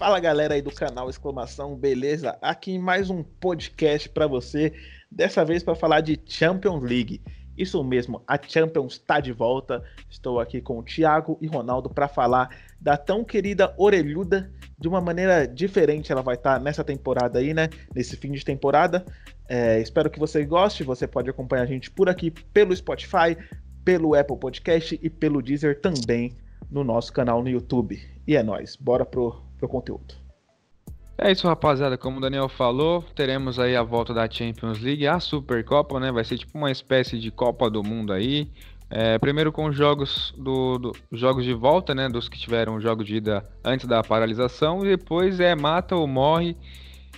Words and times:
Fala 0.00 0.18
galera 0.18 0.54
aí 0.54 0.62
do 0.62 0.72
canal 0.72 1.10
exclamação, 1.10 1.76
beleza? 1.76 2.38
Aqui 2.40 2.78
mais 2.78 3.10
um 3.10 3.22
podcast 3.22 4.08
para 4.08 4.26
você, 4.26 4.72
dessa 5.10 5.44
vez 5.44 5.62
para 5.62 5.74
falar 5.74 6.00
de 6.00 6.18
Champions 6.24 6.82
League. 6.82 7.20
Isso 7.54 7.84
mesmo, 7.84 8.22
a 8.26 8.40
Champions 8.42 8.94
está 8.94 9.20
de 9.20 9.30
volta. 9.30 9.84
Estou 10.08 10.40
aqui 10.40 10.62
com 10.62 10.78
o 10.78 10.82
Thiago 10.82 11.36
e 11.38 11.46
Ronaldo 11.46 11.90
para 11.90 12.08
falar 12.08 12.48
da 12.80 12.96
tão 12.96 13.22
querida 13.22 13.74
orelhuda 13.76 14.50
de 14.78 14.88
uma 14.88 15.02
maneira 15.02 15.46
diferente. 15.46 16.10
Ela 16.10 16.22
vai 16.22 16.36
estar 16.36 16.54
tá 16.54 16.64
nessa 16.64 16.82
temporada 16.82 17.38
aí, 17.38 17.52
né? 17.52 17.68
Nesse 17.94 18.16
fim 18.16 18.32
de 18.32 18.42
temporada. 18.42 19.04
É, 19.46 19.82
espero 19.82 20.08
que 20.08 20.18
você 20.18 20.46
goste. 20.46 20.82
Você 20.82 21.06
pode 21.06 21.28
acompanhar 21.28 21.64
a 21.64 21.66
gente 21.66 21.90
por 21.90 22.08
aqui 22.08 22.30
pelo 22.30 22.74
Spotify, 22.74 23.36
pelo 23.84 24.14
Apple 24.14 24.38
Podcast 24.38 24.98
e 25.02 25.10
pelo 25.10 25.42
Deezer 25.42 25.78
também 25.78 26.34
no 26.70 26.82
nosso 26.82 27.12
canal 27.12 27.42
no 27.42 27.50
YouTube. 27.50 28.00
E 28.26 28.34
é 28.34 28.42
nóis, 28.42 28.76
bora 28.76 29.04
pro 29.04 29.49
pro 29.60 29.68
conteúdo. 29.68 30.14
É 31.22 31.30
isso, 31.30 31.46
rapaziada. 31.46 31.98
Como 31.98 32.16
o 32.16 32.20
Daniel 32.20 32.48
falou, 32.48 33.04
teremos 33.14 33.58
aí 33.58 33.76
a 33.76 33.82
volta 33.82 34.14
da 34.14 34.28
Champions 34.28 34.80
League, 34.80 35.06
a 35.06 35.20
Supercopa, 35.20 36.00
né? 36.00 36.10
Vai 36.10 36.24
ser 36.24 36.38
tipo 36.38 36.56
uma 36.56 36.70
espécie 36.70 37.18
de 37.18 37.30
Copa 37.30 37.68
do 37.68 37.84
Mundo 37.84 38.10
aí. 38.10 38.50
É, 38.88 39.18
primeiro 39.18 39.52
com 39.52 39.66
os 39.66 39.76
jogos 39.76 40.34
do, 40.36 40.78
do, 40.78 40.92
jogos 41.12 41.44
de 41.44 41.52
volta, 41.52 41.94
né? 41.94 42.08
Dos 42.08 42.26
que 42.26 42.38
tiveram 42.38 42.80
jogo 42.80 43.04
de 43.04 43.16
ida 43.16 43.46
antes 43.62 43.86
da 43.86 44.02
paralisação, 44.02 44.84
e 44.84 44.96
depois 44.96 45.38
é 45.40 45.54
mata 45.54 45.94
ou 45.94 46.06
morre. 46.06 46.56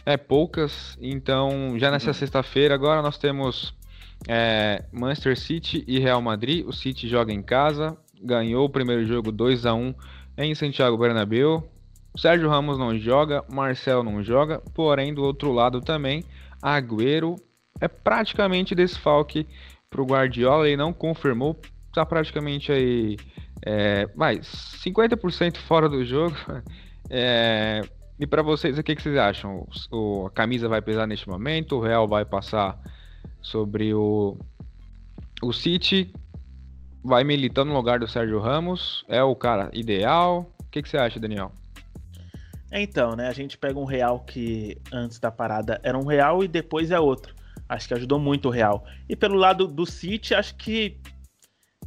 É 0.04 0.16
poucas. 0.16 0.98
Então, 1.00 1.78
já 1.78 1.88
nessa 1.88 2.08
uhum. 2.08 2.14
sexta-feira, 2.14 2.74
agora 2.74 3.00
nós 3.02 3.18
temos 3.18 3.72
é, 4.28 4.84
Manchester 4.92 5.38
City 5.38 5.84
e 5.86 6.00
Real 6.00 6.20
Madrid. 6.20 6.66
O 6.66 6.72
City 6.72 7.08
joga 7.08 7.32
em 7.32 7.40
casa, 7.40 7.96
ganhou 8.20 8.64
o 8.64 8.70
primeiro 8.70 9.06
jogo 9.06 9.30
2 9.30 9.64
a 9.64 9.74
1 9.74 9.94
em 10.38 10.54
Santiago 10.56 10.98
Bernabéu. 10.98 11.71
Sérgio 12.16 12.48
Ramos 12.48 12.78
não 12.78 12.98
joga, 12.98 13.44
Marcel 13.50 14.02
não 14.02 14.22
joga, 14.22 14.60
porém 14.74 15.14
do 15.14 15.22
outro 15.22 15.52
lado 15.52 15.80
também, 15.80 16.24
Agüero 16.60 17.36
é 17.80 17.88
praticamente 17.88 18.74
desfalque 18.74 19.46
para 19.88 20.02
o 20.02 20.06
Guardiola, 20.06 20.66
ele 20.66 20.76
não 20.76 20.92
confirmou, 20.92 21.58
está 21.88 22.04
praticamente 22.04 22.70
aí, 22.70 23.16
é, 23.64 24.06
vai, 24.14 24.38
50% 24.38 25.56
fora 25.58 25.88
do 25.88 26.04
jogo. 26.04 26.36
É, 27.14 27.82
e 28.18 28.26
para 28.26 28.40
vocês, 28.42 28.78
o 28.78 28.82
que, 28.82 28.96
que 28.96 29.02
vocês 29.02 29.18
acham? 29.18 29.66
O, 29.90 30.26
a 30.26 30.30
camisa 30.30 30.66
vai 30.66 30.80
pesar 30.80 31.06
neste 31.06 31.28
momento? 31.28 31.76
O 31.76 31.80
Real 31.80 32.08
vai 32.08 32.24
passar 32.24 32.78
sobre 33.42 33.92
o, 33.92 34.38
o 35.42 35.52
City? 35.52 36.10
Vai 37.04 37.22
militar 37.22 37.66
no 37.66 37.74
lugar 37.74 37.98
do 37.98 38.08
Sérgio 38.08 38.38
Ramos? 38.38 39.04
É 39.08 39.22
o 39.22 39.36
cara 39.36 39.68
ideal? 39.74 40.50
O 40.60 40.70
que, 40.70 40.80
que 40.80 40.88
você 40.88 40.96
acha, 40.96 41.20
Daniel? 41.20 41.52
Então, 42.80 43.14
né? 43.14 43.28
A 43.28 43.32
gente 43.32 43.58
pega 43.58 43.78
um 43.78 43.84
real 43.84 44.20
que 44.20 44.78
antes 44.90 45.18
da 45.18 45.30
parada 45.30 45.78
era 45.82 45.98
um 45.98 46.06
real 46.06 46.42
e 46.42 46.48
depois 46.48 46.90
é 46.90 46.98
outro. 46.98 47.34
Acho 47.68 47.88
que 47.88 47.94
ajudou 47.94 48.18
muito 48.18 48.48
o 48.48 48.50
real. 48.50 48.84
E 49.08 49.14
pelo 49.14 49.36
lado 49.36 49.66
do 49.66 49.84
City, 49.84 50.34
acho 50.34 50.54
que 50.56 50.98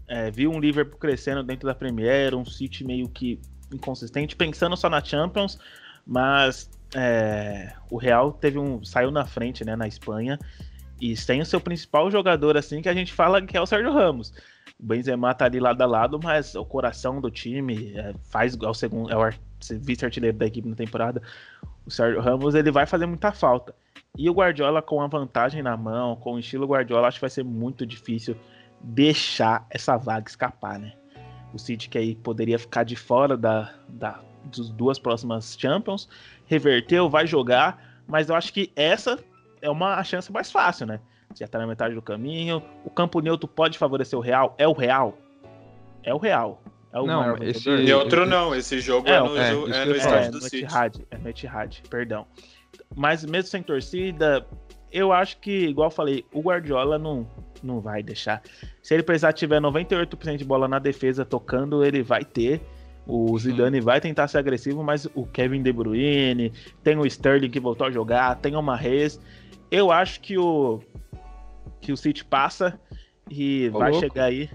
é, 0.07 0.29
viu 0.29 0.51
um 0.51 0.59
Liverpool 0.59 0.99
crescendo 0.99 1.43
dentro 1.43 1.67
da 1.67 1.73
Premier, 1.73 2.35
um 2.35 2.45
City 2.45 2.83
meio 2.83 3.09
que 3.09 3.39
inconsistente, 3.73 4.35
pensando 4.35 4.77
só 4.77 4.89
na 4.89 5.03
Champions, 5.03 5.59
mas 6.05 6.69
é, 6.95 7.73
o 7.89 7.97
Real 7.97 8.31
teve 8.31 8.59
um 8.59 8.83
saiu 8.83 9.11
na 9.11 9.25
frente, 9.25 9.65
né, 9.65 9.75
na 9.75 9.87
Espanha 9.87 10.37
e 11.01 11.15
sem 11.15 11.41
o 11.41 11.45
seu 11.45 11.59
principal 11.59 12.09
jogador 12.09 12.55
assim 12.55 12.81
que 12.81 12.87
a 12.87 12.93
gente 12.93 13.11
fala 13.11 13.41
que 13.41 13.57
é 13.57 13.61
o 13.61 13.65
Sérgio 13.65 13.91
Ramos. 13.91 14.33
O 14.79 14.85
Benzema 14.85 15.33
tá 15.33 15.45
ali 15.45 15.59
lado 15.59 15.81
a 15.81 15.85
lado, 15.85 16.19
mas 16.21 16.55
o 16.55 16.65
coração 16.65 17.19
do 17.19 17.31
time 17.31 17.93
é, 17.95 18.13
faz 18.29 18.55
é 18.55 18.67
o 18.67 18.73
segundo 18.73 19.11
é 19.11 19.17
o 19.17 19.33
vice-artilheiro 19.81 20.37
da 20.37 20.45
equipe 20.45 20.67
na 20.67 20.75
temporada, 20.75 21.21
o 21.85 21.91
Sérgio 21.91 22.21
Ramos, 22.21 22.55
ele 22.55 22.71
vai 22.71 22.85
fazer 22.85 23.05
muita 23.05 23.31
falta. 23.31 23.75
E 24.17 24.29
o 24.29 24.33
Guardiola 24.33 24.81
com 24.81 25.01
a 25.01 25.07
vantagem 25.07 25.61
na 25.61 25.75
mão, 25.75 26.15
com 26.15 26.33
o 26.33 26.39
estilo 26.39 26.65
Guardiola, 26.65 27.07
acho 27.07 27.17
que 27.17 27.21
vai 27.21 27.29
ser 27.29 27.43
muito 27.43 27.85
difícil 27.85 28.35
deixar 28.81 29.65
essa 29.69 29.97
vaga 29.97 30.29
escapar, 30.29 30.79
né? 30.79 30.93
O 31.53 31.59
City 31.59 31.89
que 31.89 31.97
aí 31.97 32.15
poderia 32.15 32.59
ficar 32.59 32.83
de 32.83 32.95
fora 32.95 33.37
da, 33.37 33.73
da 33.87 34.21
das 34.45 34.69
duas 34.69 34.99
próximas 34.99 35.57
Champions, 35.59 36.07
reverteu, 36.45 37.09
vai 37.09 37.25
jogar, 37.25 38.03
mas 38.07 38.29
eu 38.29 38.35
acho 38.35 38.53
que 38.53 38.71
essa 38.75 39.19
é 39.61 39.69
uma 39.69 40.03
chance 40.03 40.31
mais 40.31 40.51
fácil, 40.51 40.85
né? 40.85 40.99
Já 41.33 41.47
tá 41.47 41.57
na 41.57 41.67
metade 41.67 41.95
do 41.95 42.01
caminho. 42.01 42.61
O 42.83 42.89
campo 42.89 43.19
neutro 43.19 43.47
pode 43.47 43.77
favorecer 43.77 44.17
o 44.17 44.21
Real? 44.21 44.53
É 44.57 44.67
o 44.67 44.73
Real? 44.73 45.17
É 46.03 46.13
o 46.13 46.17
Real. 46.17 46.61
É 46.95 46.99
o 46.99 47.05
não, 47.05 47.35
esse... 47.43 47.69
Neutro 47.69 48.25
não, 48.25 48.55
esse 48.55 48.79
jogo 48.79 49.09
é, 49.09 49.15
é 49.15 49.19
no, 49.19 49.37
é, 49.37 49.49
é 49.49 49.85
no 49.85 49.95
estádio 49.95 50.27
é, 50.27 50.29
do 50.29 50.37
no 50.37 50.41
City. 50.43 50.63
Etihad, 50.63 51.07
é 51.11 51.17
no 51.17 51.29
Etihad, 51.29 51.81
perdão. 51.89 52.25
Mas 52.95 53.25
mesmo 53.25 53.49
sem 53.49 53.61
torcida, 53.61 54.47
eu 54.89 55.11
acho 55.11 55.37
que, 55.39 55.51
igual 55.67 55.87
eu 55.87 55.91
falei, 55.91 56.25
o 56.31 56.39
Guardiola 56.39 56.97
não, 56.97 57.27
não 57.61 57.81
vai 57.81 58.01
deixar. 58.01 58.41
Se 58.81 58.93
ele 58.93 59.03
precisar 59.03 59.33
tiver 59.33 59.59
98% 59.59 60.37
de 60.37 60.45
bola 60.45 60.69
na 60.69 60.79
defesa 60.79 61.25
tocando, 61.25 61.83
ele 61.83 62.01
vai 62.01 62.23
ter. 62.23 62.61
O 63.05 63.37
Zidane 63.37 63.81
hum. 63.81 63.83
vai 63.83 63.99
tentar 63.99 64.29
ser 64.29 64.37
agressivo, 64.37 64.81
mas 64.81 65.05
o 65.13 65.25
Kevin 65.25 65.61
De 65.61 65.73
Bruyne, 65.73 66.53
tem 66.81 66.97
o 66.97 67.05
Sterling 67.05 67.49
que 67.49 67.59
voltou 67.59 67.87
a 67.87 67.91
jogar, 67.91 68.37
tem 68.37 68.55
o 68.55 68.61
Mahrez. 68.61 69.19
Eu 69.69 69.91
acho 69.91 70.21
que 70.21 70.37
o 70.37 70.79
que 71.81 71.91
o 71.91 71.97
City 71.97 72.23
passa 72.23 72.79
e 73.29 73.67
vai 73.67 73.91
louco. 73.91 74.07
chegar 74.07 74.25
aí 74.25 74.49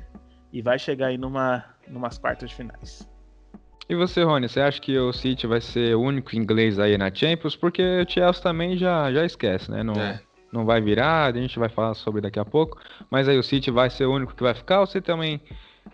e 0.51 0.63
vai 0.63 0.79
chegar 0.79 1.09
aí 1.09 1.19
numa 1.19 1.70
numas 1.91 2.19
quartas 2.19 2.49
de 2.49 2.55
finais. 2.55 3.09
E 3.91 3.95
você, 3.97 4.23
Rony, 4.23 4.49
você 4.49 4.61
acha 4.61 4.81
que 4.81 4.97
o 4.97 5.13
City 5.13 5.49
vai 5.49 5.61
ser 5.61 5.97
o 5.97 6.01
único 6.01 6.37
inglês 6.37 6.79
aí 6.79 6.97
na 6.97 7.13
Champions? 7.13 7.57
Porque 7.57 7.83
o 7.83 8.09
Chelsea 8.09 8.41
também 8.41 8.77
já, 8.77 9.13
já 9.13 9.25
esquece, 9.25 9.69
né? 9.69 9.83
Não, 9.83 9.95
é. 9.95 10.21
não 10.53 10.65
vai 10.65 10.81
virar, 10.81 11.27
a 11.27 11.37
gente 11.37 11.59
vai 11.59 11.69
falar 11.69 11.95
sobre 11.95 12.21
daqui 12.21 12.39
a 12.39 12.45
pouco. 12.45 12.79
Mas 13.11 13.29
aí 13.29 13.37
o 13.37 13.43
City 13.43 13.69
vai 13.73 13.91
ser 13.91 14.07
o 14.07 14.15
único 14.15 14.33
que 14.33 14.45
vai 14.45 14.55
ficar 14.55 14.79
ou 14.79 14.87
você 14.87 15.01
também 15.01 15.41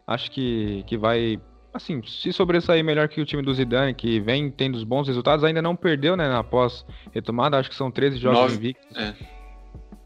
acha 0.06 0.30
que, 0.30 0.84
que 0.86 0.98
vai, 0.98 1.40
assim, 1.72 2.02
se 2.02 2.34
sobressair 2.34 2.84
melhor 2.84 3.08
que 3.08 3.18
o 3.18 3.24
time 3.24 3.42
do 3.42 3.54
Zidane, 3.54 3.94
que 3.94 4.20
vem 4.20 4.50
tendo 4.50 4.74
os 4.74 4.84
bons 4.84 5.08
resultados, 5.08 5.42
ainda 5.42 5.62
não 5.62 5.74
perdeu, 5.74 6.18
né, 6.18 6.30
após 6.36 6.84
retomada, 7.14 7.58
acho 7.58 7.70
que 7.70 7.76
são 7.76 7.90
13 7.90 8.18
jogos 8.18 8.40
Nove, 8.40 8.56
invictos. 8.56 8.94
É. 8.94 9.14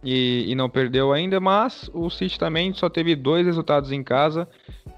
E, 0.05 0.45
e 0.49 0.55
não 0.55 0.71
perdeu 0.71 1.13
ainda, 1.13 1.41
mas 1.41 1.91
o 1.93 2.09
City 2.09 2.39
também 2.39 2.73
só 2.73 2.89
teve 2.89 3.17
dois 3.17 3.45
resultados 3.45 3.91
em 3.91 4.03
casa 4.03 4.49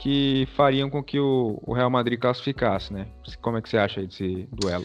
que 0.03 0.49
fariam 0.57 0.91
com 0.91 1.01
que 1.01 1.21
o, 1.21 1.63
o 1.65 1.73
Real 1.73 1.89
Madrid 1.89 2.19
classificasse, 2.19 2.93
né? 2.93 3.07
Como 3.41 3.57
é 3.57 3.63
que 3.63 3.69
você 3.69 3.79
acha 3.79 4.01
aí 4.01 4.07
desse 4.09 4.49
duelo? 4.51 4.85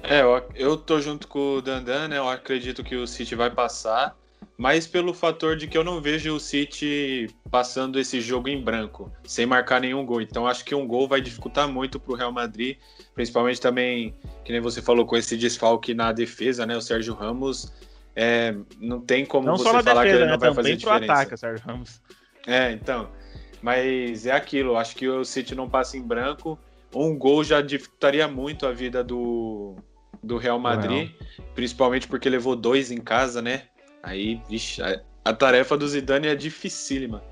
É, 0.00 0.22
eu, 0.22 0.48
eu 0.54 0.76
tô 0.76 1.00
junto 1.00 1.26
com 1.26 1.56
o 1.56 1.60
Dandan, 1.60 2.06
né? 2.06 2.18
Eu 2.18 2.28
acredito 2.28 2.84
que 2.84 2.94
o 2.94 3.04
City 3.04 3.34
vai 3.34 3.50
passar, 3.50 4.16
mas 4.56 4.86
pelo 4.86 5.12
fator 5.12 5.56
de 5.56 5.66
que 5.66 5.76
eu 5.76 5.82
não 5.82 6.00
vejo 6.00 6.32
o 6.36 6.38
City 6.38 7.28
passando 7.50 7.98
esse 7.98 8.20
jogo 8.20 8.48
em 8.48 8.62
branco, 8.62 9.10
sem 9.24 9.44
marcar 9.44 9.80
nenhum 9.80 10.06
gol. 10.06 10.20
Então 10.20 10.46
acho 10.46 10.64
que 10.64 10.72
um 10.72 10.86
gol 10.86 11.08
vai 11.08 11.20
dificultar 11.20 11.68
muito 11.68 11.98
pro 11.98 12.14
Real 12.14 12.30
Madrid, 12.30 12.76
principalmente 13.16 13.60
também, 13.60 14.14
que 14.44 14.52
nem 14.52 14.60
você 14.60 14.80
falou, 14.80 15.04
com 15.04 15.16
esse 15.16 15.36
desfalque 15.36 15.94
na 15.94 16.12
defesa, 16.12 16.64
né? 16.64 16.76
O 16.76 16.80
Sérgio 16.80 17.12
Ramos, 17.12 17.72
é, 18.14 18.54
não 18.78 19.00
tem 19.00 19.26
como 19.26 19.48
não 19.48 19.56
você 19.56 19.64
falar 19.64 19.82
defesa, 19.82 20.02
que 20.02 20.08
ele 20.10 20.24
não 20.26 20.30
né? 20.30 20.38
vai 20.38 20.54
fazer 20.54 20.76
diferença. 20.76 21.12
Ataque, 21.12 21.36
Sérgio 21.36 21.66
Ramos. 21.66 22.00
É, 22.46 22.70
então. 22.70 23.17
Mas 23.62 24.26
é 24.26 24.32
aquilo, 24.32 24.76
acho 24.76 24.94
que 24.96 25.08
o 25.08 25.24
City 25.24 25.54
não 25.54 25.68
passa 25.68 25.96
em 25.96 26.02
branco. 26.02 26.58
Um 26.94 27.16
gol 27.16 27.44
já 27.44 27.60
dificultaria 27.60 28.26
muito 28.26 28.66
a 28.66 28.72
vida 28.72 29.04
do, 29.04 29.76
do 30.22 30.38
Real 30.38 30.58
Madrid, 30.58 31.10
Real. 31.10 31.48
principalmente 31.54 32.08
porque 32.08 32.28
levou 32.28 32.56
dois 32.56 32.90
em 32.90 32.98
casa, 32.98 33.42
né? 33.42 33.64
Aí, 34.02 34.40
vixe, 34.48 34.82
a, 34.82 35.00
a 35.24 35.32
tarefa 35.32 35.76
do 35.76 35.86
Zidane 35.86 36.28
é 36.28 36.34
dificílima. 36.34 37.22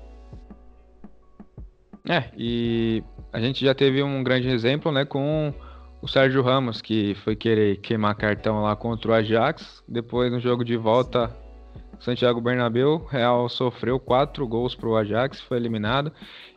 É, 2.07 2.29
e 2.37 3.03
a 3.33 3.39
gente 3.39 3.65
já 3.65 3.73
teve 3.73 4.01
um 4.01 4.23
grande 4.23 4.47
exemplo, 4.47 4.91
né, 4.91 5.03
com 5.03 5.53
o 6.01 6.07
Sérgio 6.07 6.41
Ramos, 6.41 6.81
que 6.81 7.15
foi 7.23 7.35
querer 7.35 7.77
queimar 7.77 8.15
cartão 8.15 8.61
lá 8.61 8.75
contra 8.75 9.11
o 9.11 9.13
Ajax, 9.13 9.83
depois 9.87 10.31
no 10.31 10.39
jogo 10.39 10.63
de 10.63 10.77
volta 10.77 11.35
Santiago 11.99 12.39
Bernabéu, 12.39 13.05
Real 13.09 13.49
sofreu 13.49 13.99
quatro 13.99 14.47
gols 14.47 14.75
para 14.75 14.87
o 14.87 14.95
Ajax, 14.95 15.41
foi 15.41 15.57
eliminado. 15.57 16.11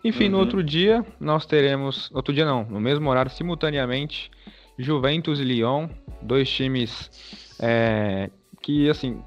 Enfim, 0.05 0.25
uhum. 0.25 0.33
no 0.33 0.39
outro 0.39 0.63
dia 0.63 1.05
nós 1.19 1.47
teremos, 1.47 2.11
outro 2.13 2.33
dia 2.33 2.45
não, 2.45 2.65
no 2.65 2.81
mesmo 2.81 3.09
horário, 3.09 3.31
simultaneamente, 3.31 4.31
Juventus 4.79 5.41
e 5.41 5.45
Lyon, 5.45 5.89
dois 6.23 6.49
times 6.51 7.11
é, 7.61 8.31
que 8.63 8.89
assim 8.89 9.23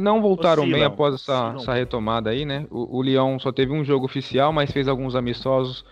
não 0.00 0.20
voltaram 0.20 0.62
Oscilam. 0.62 0.80
bem 0.80 0.86
após 0.86 1.14
essa, 1.14 1.54
essa, 1.56 1.74
retomada 1.74 2.30
aí, 2.30 2.44
né? 2.44 2.66
O, 2.70 2.98
o 2.98 3.02
Lyon 3.02 3.38
só 3.38 3.52
teve 3.52 3.72
um 3.72 3.84
jogo 3.84 4.06
oficial, 4.06 4.52
mas 4.52 4.70
fez 4.70 4.88
alguns 4.88 5.14
amistosos. 5.14 5.84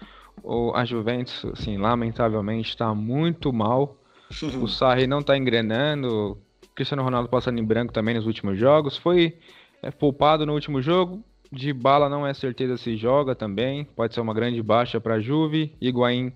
O, 0.43 0.73
a 0.75 0.85
Juventus, 0.85 1.45
assim, 1.53 1.77
lamentavelmente 1.77 2.71
está 2.71 2.95
muito 2.95 3.53
mal. 3.53 3.97
o 4.61 4.67
Sarri 4.67 5.07
não 5.07 5.21
está 5.21 5.37
engrenando, 5.37 6.39
Cristiano 6.75 7.03
Ronaldo 7.03 7.29
passando 7.29 7.59
em 7.59 7.65
branco 7.65 7.93
também 7.93 8.15
nos 8.15 8.27
últimos 8.27 8.59
jogos. 8.59 8.97
Foi 8.97 9.39
é, 9.83 9.91
poupado 9.91 10.47
no 10.47 10.55
último 10.55 10.81
jogo. 10.81 11.23
De 11.51 11.73
bala 11.73 12.09
não 12.09 12.27
é 12.27 12.33
certeza 12.33 12.77
se 12.77 12.97
joga 12.97 13.35
também. 13.35 13.85
Pode 13.85 14.15
ser 14.15 14.21
uma 14.21 14.33
grande 14.33 14.63
baixa 14.63 15.01
para 15.01 15.21
Juve. 15.21 15.77
Higuaín 15.81 16.33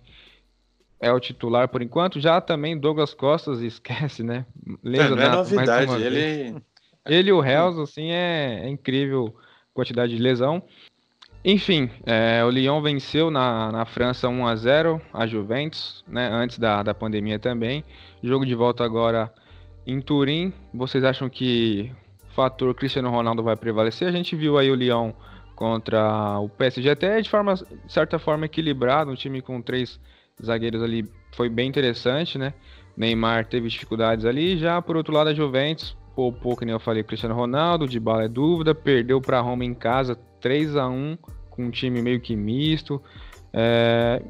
é 1.00 1.10
o 1.10 1.20
titular 1.20 1.68
por 1.68 1.80
enquanto. 1.80 2.20
Já 2.20 2.40
também 2.40 2.78
Douglas 2.78 3.14
Costas, 3.14 3.60
esquece, 3.62 4.22
né? 4.22 4.44
Lesionado, 4.82 5.20
é, 5.20 5.28
não 5.28 5.34
é 5.34 5.36
novidade, 5.36 6.02
ele... 6.02 6.56
Ele 7.08 7.30
e 7.30 7.32
o 7.32 7.44
Hells, 7.44 7.80
assim, 7.80 8.10
é, 8.10 8.62
é 8.64 8.68
incrível 8.68 9.32
quantidade 9.72 10.16
de 10.16 10.20
lesão. 10.20 10.60
Enfim, 11.44 11.88
é, 12.04 12.44
o 12.44 12.50
Lyon 12.50 12.82
venceu 12.82 13.30
na, 13.30 13.70
na 13.70 13.84
França 13.84 14.28
1 14.28 14.46
a 14.46 14.56
0 14.56 15.00
a 15.12 15.26
Juventus, 15.28 16.04
né, 16.08 16.28
antes 16.28 16.58
da, 16.58 16.82
da 16.82 16.92
pandemia 16.92 17.38
também. 17.38 17.84
Jogo 18.20 18.44
de 18.44 18.54
volta 18.56 18.84
agora 18.84 19.32
em 19.86 20.00
Turim. 20.00 20.52
Vocês 20.74 21.04
acham 21.04 21.28
que 21.28 21.92
o 22.30 22.34
fator 22.34 22.74
Cristiano 22.74 23.10
Ronaldo 23.10 23.42
vai 23.42 23.56
prevalecer? 23.56 24.08
A 24.08 24.12
gente 24.12 24.34
viu 24.34 24.58
aí 24.58 24.70
o 24.70 24.74
Lyon 24.74 25.12
contra 25.54 26.38
o 26.38 26.48
PSG 26.48 26.90
até 26.90 27.20
de 27.20 27.30
forma 27.30 27.54
de 27.54 27.92
certa 27.92 28.18
forma 28.18 28.44
equilibrado, 28.44 29.10
um 29.10 29.14
time 29.14 29.40
com 29.40 29.62
três 29.62 29.98
zagueiros 30.44 30.82
ali 30.82 31.08
foi 31.32 31.48
bem 31.48 31.68
interessante, 31.68 32.36
né? 32.36 32.52
Neymar 32.96 33.46
teve 33.46 33.68
dificuldades 33.68 34.24
ali, 34.24 34.58
já 34.58 34.80
por 34.82 34.96
outro 34.96 35.14
lado 35.14 35.30
a 35.30 35.34
Juventus 35.34 35.96
poupou, 36.14 36.56
que 36.56 36.64
nem 36.64 36.72
eu 36.72 36.80
falei, 36.80 37.02
Cristiano 37.02 37.34
Ronaldo, 37.34 37.86
de 37.86 38.00
bala 38.00 38.24
é 38.24 38.28
dúvida, 38.28 38.74
perdeu 38.74 39.20
para 39.20 39.40
Roma 39.40 39.64
em 39.64 39.74
casa 39.74 40.16
3 40.40 40.74
a 40.76 40.88
1 40.88 41.18
com 41.50 41.64
um 41.64 41.70
time 41.70 42.00
meio 42.00 42.20
que 42.20 42.34
misto. 42.34 43.02
É, 43.52 44.22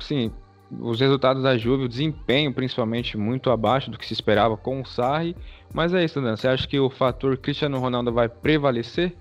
sim, 0.00 0.32
os 0.80 1.00
resultados 1.00 1.42
da 1.42 1.56
Juve, 1.56 1.84
o 1.84 1.88
desempenho 1.88 2.52
principalmente 2.52 3.16
muito 3.16 3.50
abaixo 3.50 3.90
do 3.90 3.98
que 3.98 4.06
se 4.06 4.12
esperava 4.12 4.56
com 4.56 4.80
o 4.80 4.86
Sarri. 4.86 5.36
Mas 5.72 5.92
é 5.92 6.04
isso, 6.04 6.20
Dan. 6.20 6.36
Você 6.36 6.48
acha 6.48 6.66
que 6.66 6.78
o 6.78 6.90
fator 6.90 7.36
Cristiano 7.36 7.78
Ronaldo 7.78 8.12
vai 8.12 8.28
prevalecer? 8.28 9.16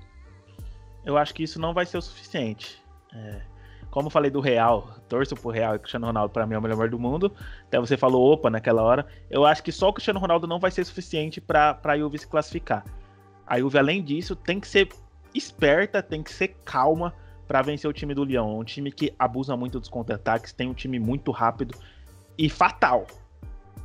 Eu 1.06 1.18
acho 1.18 1.34
que 1.34 1.44
isso 1.44 1.60
não 1.60 1.74
vai 1.74 1.86
ser 1.86 1.98
o 1.98 2.02
suficiente. 2.02 2.82
É, 3.14 3.42
como 3.90 4.10
falei 4.10 4.32
do 4.32 4.40
Real, 4.40 4.96
torço 5.08 5.36
pro 5.36 5.52
Real 5.52 5.76
e 5.76 5.80
Cristiano 5.80 6.08
Ronaldo 6.08 6.34
para 6.34 6.48
mim 6.48 6.56
é 6.56 6.58
o 6.58 6.62
melhor 6.62 6.90
do 6.90 6.98
mundo. 6.98 7.32
Até 7.68 7.80
você 7.80 7.98
falou 7.98 8.32
opa 8.32 8.50
naquela 8.50 8.82
hora. 8.82 9.06
Eu 9.30 9.46
acho 9.46 9.64
que 9.64 9.72
só 9.72 9.90
o 9.90 9.94
Cristiano 9.94 10.20
Ronaldo 10.20 10.48
não 10.48 10.60
vai 10.60 10.72
ser 10.72 10.84
suficiente 10.86 11.40
para 11.42 11.80
a 11.84 11.98
Juve 11.98 12.18
se 12.18 12.28
classificar. 12.28 12.84
A 13.46 13.60
Juve, 13.60 13.78
além 13.78 14.02
disso, 14.02 14.36
tem 14.36 14.60
que 14.60 14.68
ser 14.68 14.90
esperta, 15.34 16.02
tem 16.02 16.24
que 16.24 16.32
ser 16.32 16.56
calma 16.64 17.14
para 17.48 17.62
vencer 17.62 17.90
o 17.90 17.94
time 17.94 18.14
do 18.14 18.24
Leão. 18.24 18.52
É 18.52 18.60
um 18.60 18.64
time 18.64 18.92
que 18.92 19.14
abusa 19.18 19.56
muito 19.56 19.80
dos 19.80 19.90
contra-ataques, 19.90 20.54
tem 20.54 20.70
um 20.70 20.74
time 20.74 21.00
muito 21.00 21.32
rápido 21.32 21.76
e 22.38 22.50
fatal. 22.50 23.08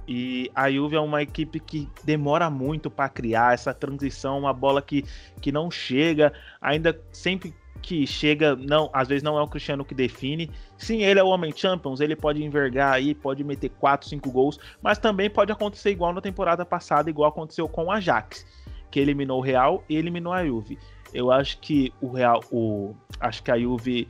E 0.07 0.51
a 0.55 0.71
Juve 0.71 0.97
é 0.97 1.01
uma 1.01 1.23
equipe 1.23 1.61
que 1.61 1.87
demora 2.03 2.49
muito 2.49 2.91
para 2.91 3.11
criar 3.11 3.53
essa 3.53 3.75
transição, 3.75 4.39
uma 4.39 4.55
bola 4.55 4.81
que, 4.81 5.05
que 5.41 5.53
não 5.53 5.71
chega, 5.71 6.33
ainda 6.63 6.99
sempre 7.13 7.55
que 7.83 8.07
chega, 8.07 8.57
não, 8.57 8.91
às 8.93 9.07
vezes 9.07 9.23
não 9.23 9.39
é 9.39 9.43
o 9.43 9.47
Cristiano 9.47 9.85
que 9.85 9.95
define. 9.95 10.51
Sim, 10.77 11.03
ele 11.03 11.21
é 11.21 11.23
o 11.23 11.29
homem 11.29 11.53
Champions, 11.55 12.01
ele 12.01 12.17
pode 12.17 12.43
envergar 12.43 12.95
aí, 12.95 13.15
pode 13.15 13.45
meter 13.45 13.69
4, 13.79 14.09
5 14.09 14.31
gols, 14.31 14.59
mas 14.83 14.99
também 14.99 15.29
pode 15.29 15.53
acontecer 15.53 15.91
igual 15.91 16.13
na 16.13 16.21
temporada 16.21 16.65
passada, 16.65 17.11
igual 17.11 17.29
aconteceu 17.29 17.69
com 17.69 17.85
o 17.85 17.91
Ajax, 17.91 18.47
que 18.91 18.99
eliminou 18.99 19.39
o 19.39 19.43
Real 19.43 19.85
e 19.89 19.97
eliminou 19.97 20.33
a 20.33 20.45
Juve. 20.45 20.79
Eu 21.13 21.31
acho 21.31 21.59
que 21.59 21.93
o 22.01 22.11
Real, 22.11 22.43
o, 22.51 22.95
acho 23.21 23.43
que 23.43 23.51
a 23.51 23.59
Juve 23.59 24.09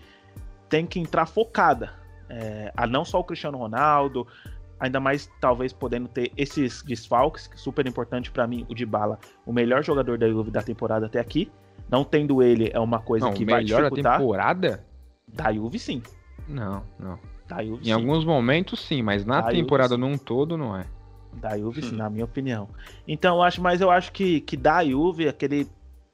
tem 0.69 0.87
que 0.87 0.99
entrar 0.99 1.27
focada, 1.27 1.93
é, 2.29 2.73
a 2.77 2.87
não 2.87 3.05
só 3.05 3.21
o 3.21 3.25
Cristiano 3.25 3.59
Ronaldo, 3.59 4.27
ainda 4.79 5.01
mais 5.01 5.31
talvez 5.41 5.73
podendo 5.73 6.09
ter 6.09 6.31
esses 6.37 6.83
desfalques, 6.83 7.47
que 7.47 7.55
é 7.55 7.59
super 7.59 7.87
importante 7.87 8.31
para 8.31 8.47
mim, 8.47 8.67
o 8.69 8.75
Dybala, 8.75 9.19
o 9.45 9.53
melhor 9.53 9.83
jogador 9.83 10.19
da 10.19 10.29
Juve 10.29 10.51
da 10.51 10.63
temporada 10.63 11.07
até 11.07 11.19
aqui. 11.19 11.51
Não 11.91 12.05
tendo 12.05 12.43
ele 12.43 12.71
é 12.73 12.79
uma 12.79 12.99
coisa 12.99 13.27
não, 13.27 13.35
que 13.35 13.45
vai 13.45 13.65
dificultar. 13.65 13.91
melhor 13.91 14.03
da 14.03 14.19
temporada? 14.19 14.85
Da 15.27 15.53
Juve, 15.53 15.79
sim. 15.79 16.03
Não, 16.47 16.83
não. 16.99 17.19
Da 17.47 17.65
Juve, 17.65 17.83
em 17.83 17.85
sim. 17.87 17.93
alguns 17.93 18.25
momentos, 18.25 18.81
sim, 18.81 19.03
mas 19.03 19.25
na 19.25 19.41
da 19.41 19.49
temporada 19.49 19.95
Juve, 19.95 20.03
num 20.03 20.19
todo, 20.19 20.57
não 20.57 20.77
é. 20.77 20.85
Da 21.33 21.57
Juve, 21.57 21.83
sim, 21.83 21.95
hum. 21.95 21.99
na 21.99 22.11
minha 22.11 22.25
opinião. 22.25 22.69
Então, 23.07 23.37
eu 23.37 23.43
acho, 23.43 23.63
mas 23.63 23.81
eu 23.81 23.91
acho 23.91 24.13
que, 24.13 24.41
que 24.43 24.57
da 24.57 24.85
Juve, 24.85 25.29
aquele 25.29 25.67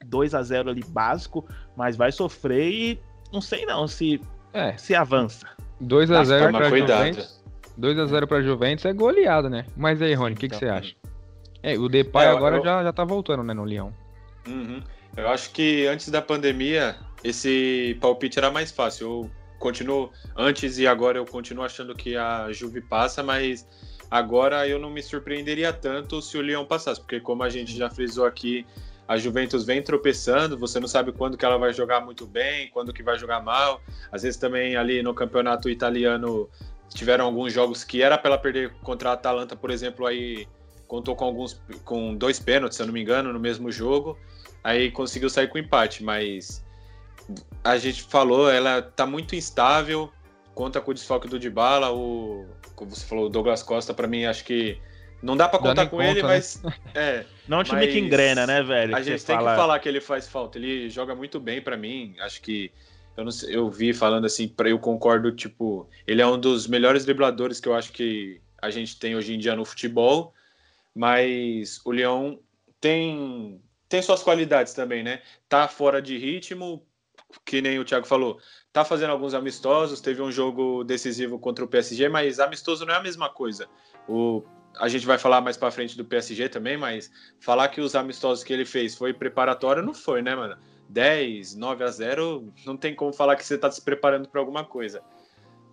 2 0.05 0.35
a 0.35 0.43
0 0.43 0.71
ali 0.71 0.85
básico, 0.89 1.47
mas 1.77 1.97
vai 1.97 2.13
sofrer 2.13 2.71
e 2.71 3.01
não 3.33 3.41
sei 3.41 3.67
não 3.67 3.89
se, 3.89 4.21
é. 4.53 4.77
se 4.77 4.95
avança. 4.95 5.47
2 5.81 6.11
a 6.11 6.25
0 6.25 6.53
para 6.53 6.69
Juventus. 6.71 7.45
2 7.77 7.99
a 7.99 8.07
0 8.07 8.27
para 8.27 8.43
Juventus 8.43 8.85
é 8.85 8.93
goleada, 8.93 9.51
né? 9.51 9.67
Mas 9.77 10.01
aí, 10.01 10.15
Rony, 10.15 10.35
o 10.35 10.39
que, 10.39 10.49
que 10.49 10.57
você 10.57 10.67
então, 10.67 10.77
acha? 10.77 10.95
É, 11.63 11.79
o 11.79 11.89
Depay 11.89 12.27
é, 12.27 12.29
agora 12.29 12.57
eu... 12.57 12.65
já, 12.65 12.83
já 12.83 12.93
tá 12.93 13.05
voltando, 13.05 13.43
né, 13.43 13.55
no 13.55 13.65
Leão. 13.65 13.93
Uhum. 14.47 14.83
Eu 15.17 15.29
acho 15.29 15.51
que 15.51 15.87
antes 15.87 16.09
da 16.09 16.21
pandemia, 16.21 16.97
esse 17.23 17.97
palpite 18.01 18.39
era 18.39 18.51
mais 18.51 18.71
fácil. 18.71 19.07
Eu 19.07 19.31
continuo, 19.59 20.11
antes 20.37 20.79
e 20.79 20.87
agora 20.87 21.19
eu 21.19 21.25
continuo 21.25 21.65
achando 21.65 21.95
que 21.95 22.17
a 22.17 22.53
Juve 22.53 22.81
passa, 22.81 23.23
mas 23.23 23.67
agora 24.11 24.69
eu 24.69 24.79
não 24.79 24.91
me 24.91 25.03
surpreenderia 25.03 25.73
tanto 25.73 26.21
se 26.21 26.37
o 26.37 26.43
Lyon 26.43 26.65
passasse, 26.65 27.01
porque 27.01 27.19
como 27.21 27.43
a 27.43 27.49
gente 27.49 27.77
já 27.77 27.89
frisou 27.89 28.27
aqui, 28.27 28.67
a 29.07 29.17
Juventus 29.17 29.65
vem 29.65 29.83
tropeçando, 29.83 30.59
você 30.59 30.81
não 30.81 30.89
sabe 30.89 31.13
quando 31.13 31.37
que 31.37 31.45
ela 31.45 31.59
vai 31.59 31.73
jogar 31.73 32.01
muito 32.01 32.27
bem, 32.27 32.71
quando 32.71 32.93
que 32.93 33.03
vai 33.03 33.19
jogar 33.19 33.41
mal. 33.43 33.81
Às 34.11 34.23
vezes 34.23 34.39
também 34.39 34.77
ali 34.77 35.03
no 35.03 35.13
campeonato 35.13 35.69
italiano 35.69 36.49
tiveram 36.89 37.27
alguns 37.27 37.53
jogos 37.53 37.85
que 37.85 38.03
era 38.03 38.17
para 38.17 38.31
ela 38.31 38.39
perder 38.39 38.73
contra 38.83 39.11
a 39.11 39.13
Atalanta, 39.13 39.55
por 39.55 39.71
exemplo, 39.71 40.07
aí 40.07 40.49
contou 40.87 41.15
com 41.17 41.25
alguns 41.25 41.61
com 41.85 42.15
dois 42.15 42.39
pênaltis, 42.39 42.77
se 42.77 42.83
eu 42.83 42.87
não 42.87 42.95
me 42.95 43.03
engano, 43.03 43.33
no 43.33 43.41
mesmo 43.41 43.71
jogo. 43.71 44.19
Aí 44.63 44.91
conseguiu 44.91 45.29
sair 45.29 45.49
com 45.49 45.59
empate, 45.59 46.03
mas 46.03 46.65
a 47.63 47.77
gente 47.77 48.03
falou, 48.05 48.51
ela 48.51 48.81
tá 48.81 49.05
muito 49.05 49.35
instável, 49.35 50.11
conta 50.55 50.81
com 50.81 50.91
o 50.91 50.95
desfalque 50.95 51.29
do 51.29 51.39
Dybala, 51.39 51.93
o 51.93 52.47
como 52.75 52.91
você 52.95 53.05
falou, 53.05 53.27
o 53.27 53.29
Douglas 53.29 53.63
Costa 53.63 53.93
para 53.95 54.09
mim 54.09 54.25
acho 54.25 54.45
que 54.45 54.81
não 55.25 55.37
dá 55.37 55.49
para 55.49 55.59
contar 55.59 55.87
com 55.87 55.97
conta, 55.97 56.11
ele, 56.11 56.23
né? 56.23 56.29
mas 56.29 56.63
é, 56.95 57.25
não 57.49 57.59
é 57.59 57.61
um 57.61 57.65
time 57.65 57.87
que 57.87 57.99
engrena, 57.99 58.47
né, 58.47 58.63
velho? 58.63 58.95
A 58.95 59.01
gente 59.01 59.25
tem 59.25 59.35
fala... 59.37 59.53
que 59.53 59.57
falar 59.57 59.79
que 59.79 59.89
ele 59.89 60.01
faz 60.01 60.29
falta. 60.29 60.59
Ele 60.59 60.91
joga 60.91 61.15
muito 61.15 61.41
bem 61.41 61.63
para 61.63 61.77
mim. 61.77 62.15
Acho 62.21 62.43
que 62.43 62.71
eu, 63.17 63.25
não 63.25 63.31
sei, 63.31 63.57
eu 63.57 63.71
vi 63.71 63.95
falando 63.95 64.27
assim, 64.27 64.53
eu 64.67 64.79
concordo, 64.79 65.33
tipo, 65.33 65.89
ele 66.07 66.21
é 66.21 66.27
um 66.27 66.39
dos 66.39 66.67
melhores 66.67 67.05
dribladores 67.05 67.59
que 67.59 67.69
eu 67.69 67.75
acho 67.75 67.91
que 67.93 68.41
a 68.61 68.71
gente 68.71 68.99
tem 68.99 69.17
hoje 69.17 69.35
em 69.35 69.39
dia 69.39 69.57
no 69.57 69.65
futebol, 69.65 70.35
mas 70.95 71.81
o 71.85 71.91
Leão 71.91 72.39
tem 72.81 73.61
tem 73.89 74.03
suas 74.03 74.23
qualidades 74.23 74.75
também, 74.75 75.03
né? 75.03 75.23
Tá 75.49 75.69
fora 75.69 76.03
de 76.03 76.19
ritmo, 76.19 76.85
que 77.45 77.63
nem 77.63 77.79
o 77.79 77.85
Thiago 77.85 78.07
falou, 78.07 78.39
tá 78.73 78.85
fazendo 78.85 79.11
alguns 79.11 79.33
amistosos, 79.33 80.01
teve 80.01 80.21
um 80.21 80.33
jogo 80.33 80.83
decisivo 80.83 81.39
contra 81.39 81.65
o 81.65 81.69
PSG, 81.69 82.09
mas 82.09 82.41
amistoso 82.41 82.85
não 82.85 82.93
é 82.93 82.97
a 82.97 83.03
mesma 83.03 83.31
coisa. 83.31 83.69
O, 84.09 84.43
a 84.79 84.89
gente 84.89 85.07
vai 85.07 85.19
falar 85.19 85.41
mais 85.41 85.57
para 85.57 85.71
frente 85.71 85.97
do 85.97 86.05
PSG 86.05 86.49
também, 86.49 86.77
mas 86.77 87.11
falar 87.41 87.69
que 87.69 87.81
os 87.81 87.95
amistosos 87.95 88.45
que 88.45 88.53
ele 88.53 88.65
fez 88.65 88.95
foi 88.95 89.13
preparatório 89.13 89.83
não 89.83 89.95
foi, 89.95 90.23
né, 90.23 90.35
mano? 90.35 90.57
10, 90.89 91.57
9 91.57 91.85
a 91.85 91.91
0, 91.91 92.53
não 92.67 92.77
tem 92.77 92.95
como 92.95 93.13
falar 93.13 93.37
que 93.37 93.45
você 93.45 93.57
tá 93.57 93.71
se 93.71 93.83
preparando 93.83 94.29
para 94.29 94.41
alguma 94.41 94.65
coisa. 94.65 95.03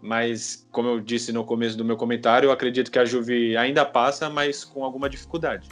Mas, 0.02 0.68
como 0.72 0.90
eu 0.90 1.00
disse 1.00 1.32
no 1.32 1.44
começo 1.44 1.78
do 1.78 1.86
meu 1.86 1.96
comentário, 1.96 2.48
eu 2.48 2.52
acredito 2.52 2.90
que 2.90 2.98
a 2.98 3.06
Juve 3.06 3.56
ainda 3.56 3.86
passa, 3.86 4.30
mas 4.30 4.64
com 4.64 4.84
alguma 4.84 5.10
dificuldade. 5.10 5.70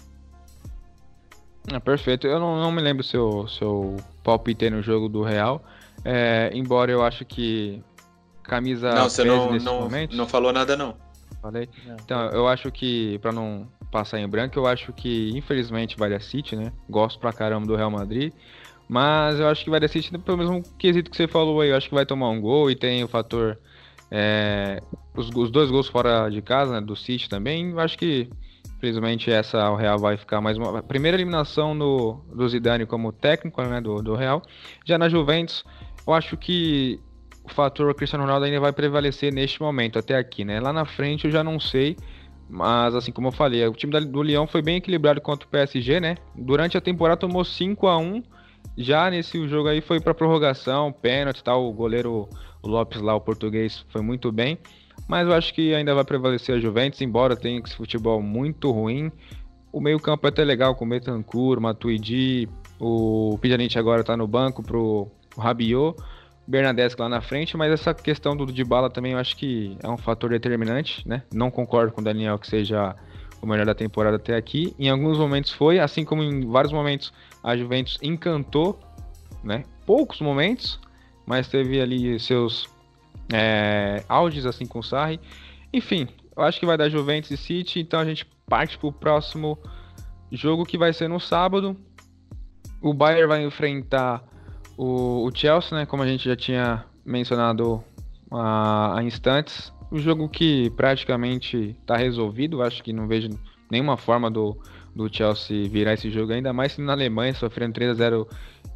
É, 1.72 1.80
perfeito. 1.80 2.28
Eu 2.28 2.40
não, 2.40 2.60
não 2.60 2.72
me 2.72 2.82
lembro 2.82 3.04
se 3.04 3.18
eu, 3.18 3.48
se 3.48 3.62
eu 3.62 3.96
palpitei 4.24 4.70
no 4.70 4.82
jogo 4.82 5.10
do 5.10 5.24
Real. 5.24 5.64
É, 6.06 6.52
embora 6.54 6.92
eu 6.92 7.04
acho 7.04 7.26
que 7.26 7.82
camisa 8.44 8.94
não, 8.94 9.10
você 9.10 9.24
não, 9.24 9.52
nesse 9.52 9.66
não, 9.66 9.82
momento. 9.82 10.16
Não 10.16 10.28
falou 10.28 10.54
nada, 10.54 10.78
não. 10.78 10.96
Falei? 11.42 11.70
Então, 12.04 12.30
eu 12.30 12.48
acho 12.48 12.72
que, 12.72 13.18
para 13.20 13.32
não 13.32 13.68
passar 13.92 14.20
em 14.20 14.28
branco, 14.28 14.58
eu 14.58 14.68
acho 14.68 14.92
que, 14.94 15.32
infelizmente, 15.36 15.98
vai 15.98 16.10
dar 16.10 16.22
City, 16.22 16.56
né? 16.56 16.72
Gosto 16.90 17.20
pra 17.20 17.32
caramba 17.32 17.66
do 17.66 17.76
Real 17.76 17.92
Madrid. 17.92 18.34
Mas 18.88 19.40
eu 19.40 19.48
acho 19.48 19.64
que 19.64 19.70
vai 19.70 19.80
dar 19.80 19.88
City 19.88 20.18
pelo 20.18 20.38
mesmo 20.38 20.64
quesito 20.78 21.10
que 21.10 21.18
você 21.18 21.28
falou 21.28 21.62
aí. 21.62 21.70
Eu 21.70 21.78
acho 21.78 21.88
que 21.88 21.96
vai 21.96 22.06
tomar 22.06 22.30
um 22.30 22.42
gol 22.42 22.70
e 22.70 22.76
tem 22.76 23.04
o 23.04 23.08
fator. 23.08 23.58
É, 24.12 24.82
os, 25.16 25.30
os, 25.30 25.52
dois 25.52 25.70
gols 25.70 25.88
fora 25.88 26.30
de 26.30 26.42
casa, 26.42 26.74
né? 26.74 26.82
Do 26.82 26.96
City 26.96 27.30
também. 27.30 27.70
Eu 27.72 27.80
acho 27.80 27.98
que 27.98 28.30
Infelizmente, 28.80 29.30
essa 29.30 29.70
o 29.70 29.76
Real 29.76 30.00
vai 30.00 30.16
ficar 30.16 30.40
mais 30.40 30.58
uma 30.58 30.82
primeira 30.82 31.18
eliminação 31.18 31.74
no, 31.74 32.22
do 32.34 32.48
Zidane 32.48 32.86
como 32.86 33.12
técnico 33.12 33.62
né, 33.62 33.82
do, 33.82 34.02
do 34.02 34.16
Real. 34.16 34.42
Já 34.86 34.98
na 34.98 35.10
Juventus, 35.10 35.66
eu 36.08 36.14
acho 36.14 36.38
que 36.38 36.98
o 37.52 37.56
fator 37.56 37.94
Cristiano 37.96 38.24
Ronaldo 38.24 38.46
ainda 38.46 38.60
vai 38.60 38.72
prevalecer 38.72 39.34
neste 39.34 39.62
momento, 39.62 40.00
até 40.00 40.18
aqui, 40.18 40.46
né? 40.46 40.60
Lá 40.60 40.72
na 40.72 40.86
frente 40.86 41.26
eu 41.26 41.32
já 41.32 41.44
não 41.44 41.60
sei, 41.60 41.96
mas 42.50 42.96
assim 42.96 43.12
como 43.12 43.28
eu 43.28 43.32
falei, 43.32 43.66
o 43.68 43.74
time 43.74 44.00
do 44.00 44.22
Leão 44.22 44.48
foi 44.48 44.62
bem 44.62 44.78
equilibrado 44.78 45.22
contra 45.22 45.48
o 45.48 45.50
PSG, 45.50 46.00
né? 46.00 46.16
Durante 46.36 46.78
a 46.78 46.82
temporada 46.82 47.20
tomou 47.20 47.44
5 47.44 47.88
a 47.88 47.98
1 47.98 48.24
já 48.78 49.10
nesse 49.10 49.48
jogo 49.48 49.68
aí 49.68 49.82
foi 49.82 50.00
para 50.00 50.14
prorrogação, 50.14 50.92
pênalti 50.92 51.44
tal, 51.44 51.68
o 51.68 51.74
goleiro 51.74 52.30
Lopes 52.64 53.02
lá, 53.02 53.16
o 53.16 53.22
português, 53.22 53.86
foi 53.90 54.02
muito 54.02 54.32
bem. 54.32 54.58
Mas 55.08 55.28
eu 55.28 55.34
acho 55.34 55.54
que 55.54 55.74
ainda 55.74 55.96
vai 55.96 56.04
prevalecer 56.04 56.56
a 56.56 56.60
Juventus, 56.60 57.02
embora 57.02 57.36
tenha 57.36 57.60
esse 57.60 57.76
futebol 57.76 58.22
muito 58.22 58.72
ruim. 58.72 59.12
O 59.72 59.80
meio-campo 59.80 60.26
é 60.28 60.30
até 60.30 60.44
legal 60.44 60.76
com 60.76 60.86
o 60.86 60.90
Betancourt, 60.90 61.60
o 61.60 61.62
Matuidi, 61.62 62.50
o 62.80 63.38
Pjanic 63.42 63.78
agora 63.78 64.02
está 64.02 64.16
no 64.18 64.28
banco 64.28 64.62
pro 64.64 65.10
Rabiot. 65.38 65.96
Bernadeschi 66.50 66.96
lá 66.98 67.08
na 67.08 67.22
frente, 67.22 67.56
mas 67.56 67.72
essa 67.72 67.94
questão 67.94 68.36
do 68.36 68.48
Dybala 68.48 68.90
também 68.90 69.12
eu 69.12 69.20
acho 69.20 69.38
que 69.38 69.78
é 69.84 69.88
um 69.88 69.98
fator 69.98 70.32
determinante, 70.32 71.08
né? 71.08 71.22
Não 71.32 71.52
concordo 71.52 71.92
com 71.92 72.02
o 72.02 72.04
Daniel 72.04 72.40
que 72.40 72.48
seja 72.48 72.96
o 73.40 73.46
melhor 73.46 73.68
da 73.68 73.76
temporada 73.76 74.16
até 74.16 74.36
aqui. 74.36 74.74
Em 74.80 74.90
alguns 74.90 75.20
momentos 75.20 75.52
foi, 75.52 75.78
assim 75.78 76.04
como 76.04 76.24
em 76.24 76.50
vários 76.50 76.74
momentos 76.74 77.14
a 77.44 77.56
Juventus 77.56 78.00
encantou, 78.02 78.80
né? 79.44 79.64
Poucos 79.86 80.22
momentos, 80.22 80.80
mas 81.24 81.48
teve 81.48 81.80
ali 81.80 82.20
seus 82.20 82.68
é, 83.32 84.04
auges 84.10 84.48
assim 84.48 84.66
com 84.66 84.80
o 84.80 84.84
Sarri. 84.84 85.20
Enfim, 85.72 86.08
eu 86.36 86.42
acho 86.42 86.60
que 86.60 86.66
vai 86.66 86.76
dar 86.76 86.90
Juventus 86.90 87.30
e 87.30 87.38
City, 87.38 87.80
então 87.80 88.00
a 88.00 88.06
gente 88.06 88.26
parte 88.48 88.76
para 88.76 88.88
o 88.88 88.92
próximo 88.92 89.56
jogo 90.32 90.66
que 90.66 90.80
vai 90.80 90.94
ser 90.94 91.08
no 91.08 91.20
sábado. 91.20 91.78
O 92.82 92.92
Bayern 92.92 93.28
vai 93.28 93.44
enfrentar 93.44 94.24
o, 94.80 95.26
o 95.28 95.36
Chelsea, 95.36 95.78
né? 95.78 95.86
Como 95.86 96.02
a 96.02 96.08
gente 96.08 96.24
já 96.24 96.38
tinha 96.38 96.86
mencionado 97.06 97.84
há, 98.32 98.98
há 98.98 99.04
instantes. 99.04 99.74
Um 99.92 100.00
jogo 100.00 100.30
que 100.30 100.70
praticamente 100.70 101.76
está 101.82 101.98
resolvido. 101.98 102.62
Acho 102.62 102.82
que 102.82 102.94
não 102.94 103.06
vejo 103.06 103.28
nenhuma 103.70 103.98
forma 103.98 104.32
do, 104.32 104.58
do 104.96 105.14
Chelsea 105.14 105.68
virar 105.68 105.96
esse 105.96 106.10
jogo, 106.10 106.32
ainda 106.32 106.54
mais 106.54 106.78
na 106.78 106.94
Alemanha, 106.94 107.34
sofrendo 107.34 107.74
3 107.74 107.92
a 107.92 107.94
0 107.94 108.28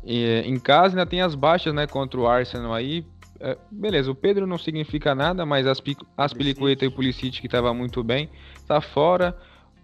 em 0.04 0.60
casa. 0.60 0.90
Ainda 0.90 1.06
tem 1.06 1.22
as 1.22 1.36
baixas 1.36 1.74
né, 1.74 1.88
contra 1.88 2.20
o 2.20 2.28
Arsenal 2.28 2.74
aí. 2.74 3.06
É, 3.40 3.58
beleza, 3.72 4.12
o 4.12 4.16
Pedro 4.16 4.46
não 4.46 4.58
significa 4.58 5.16
nada, 5.16 5.46
mas 5.46 5.66
as, 5.66 5.82
as 6.18 6.34
Pelicueta 6.34 6.84
e 6.84 6.90
o 6.90 6.92
Pulisic, 6.92 7.40
que 7.40 7.48
estava 7.48 7.74
muito 7.74 8.04
bem, 8.04 8.30
tá 8.68 8.82
fora. 8.82 9.38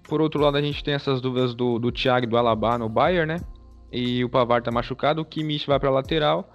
Por 0.04 0.20
outro 0.20 0.42
lado, 0.42 0.58
a 0.58 0.62
gente 0.62 0.84
tem 0.84 0.96
essas 0.96 1.22
dúvidas 1.22 1.54
do, 1.54 1.80
do 1.80 1.94
Thiago 1.94 2.26
e 2.26 2.30
do 2.30 2.38
Alaba 2.38 2.78
no 2.78 2.90
Bayern, 2.90 3.36
né? 3.36 3.40
E 3.92 4.24
o 4.24 4.30
Pavar 4.30 4.62
tá 4.62 4.72
machucado, 4.72 5.22
o 5.22 5.26
Kimmich 5.26 5.68
vai 5.68 5.80
para 5.80 5.90
lateral. 5.90 6.54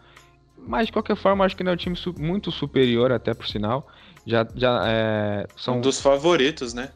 Mas 0.56 0.86
de 0.86 0.92
qualquer 0.92 1.16
forma, 1.16 1.44
acho 1.44 1.56
que 1.56 1.64
não 1.64 1.72
é 1.72 1.74
um 1.74 1.78
time 1.78 1.96
su 1.96 2.14
muito 2.18 2.50
superior, 2.50 3.12
até 3.12 3.34
por 3.34 3.46
sinal. 3.46 3.86
Já, 4.26 4.46
já 4.54 4.82
é, 4.86 5.46
são 5.56 5.78
um 5.78 5.80
dos 5.80 6.00
favoritos, 6.00 6.72
né? 6.72 6.90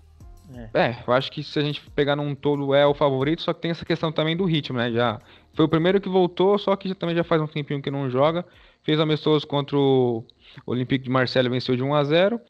É. 0.73 0.81
é, 0.81 1.05
eu 1.07 1.13
acho 1.13 1.31
que 1.31 1.43
se 1.43 1.59
a 1.59 1.63
gente 1.63 1.83
pegar 1.91 2.17
num 2.17 2.35
todo 2.35 2.75
é 2.75 2.87
o 2.87 2.95
favorito, 2.95 3.43
só 3.43 3.53
que 3.53 3.61
tem 3.61 3.71
essa 3.71 3.85
questão 3.85 4.11
também 4.11 4.35
do 4.35 4.47
ritmo, 4.47 4.79
né? 4.79 4.91
Já 4.91 5.21
foi 5.53 5.67
o 5.67 5.69
primeiro 5.69 6.01
que 6.01 6.09
voltou, 6.09 6.59
só 6.59 6.75
que 6.75 6.89
já, 6.89 6.95
também 6.95 7.15
já 7.15 7.25
faz 7.25 7.43
um 7.43 7.47
tempinho 7.47 7.83
que 7.83 7.91
não 7.91 8.09
joga. 8.09 8.47
Fez 8.83 8.99
amistoso 8.99 9.47
contra 9.47 9.77
o 9.77 10.25
Olympique 10.65 11.05
de 11.05 11.11
Marseille, 11.11 11.49
venceu 11.51 11.77
de 11.77 11.83
1 11.83 11.95
a 11.95 12.05
0 12.05 12.41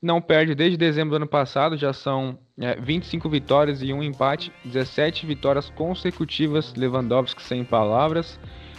não 0.00 0.20
perde 0.20 0.54
desde 0.54 0.76
dezembro 0.76 1.10
do 1.10 1.16
ano 1.16 1.26
passado, 1.26 1.76
já 1.76 1.92
são 1.92 2.38
é, 2.58 2.76
25 2.76 3.28
vitórias 3.28 3.82
e 3.82 3.92
um 3.92 4.02
empate, 4.02 4.52
17 4.64 5.26
vitórias 5.26 5.70
consecutivas, 5.70 6.74
Lewandowski 6.74 7.42
sem 7.42 7.64
palavras. 7.64 8.38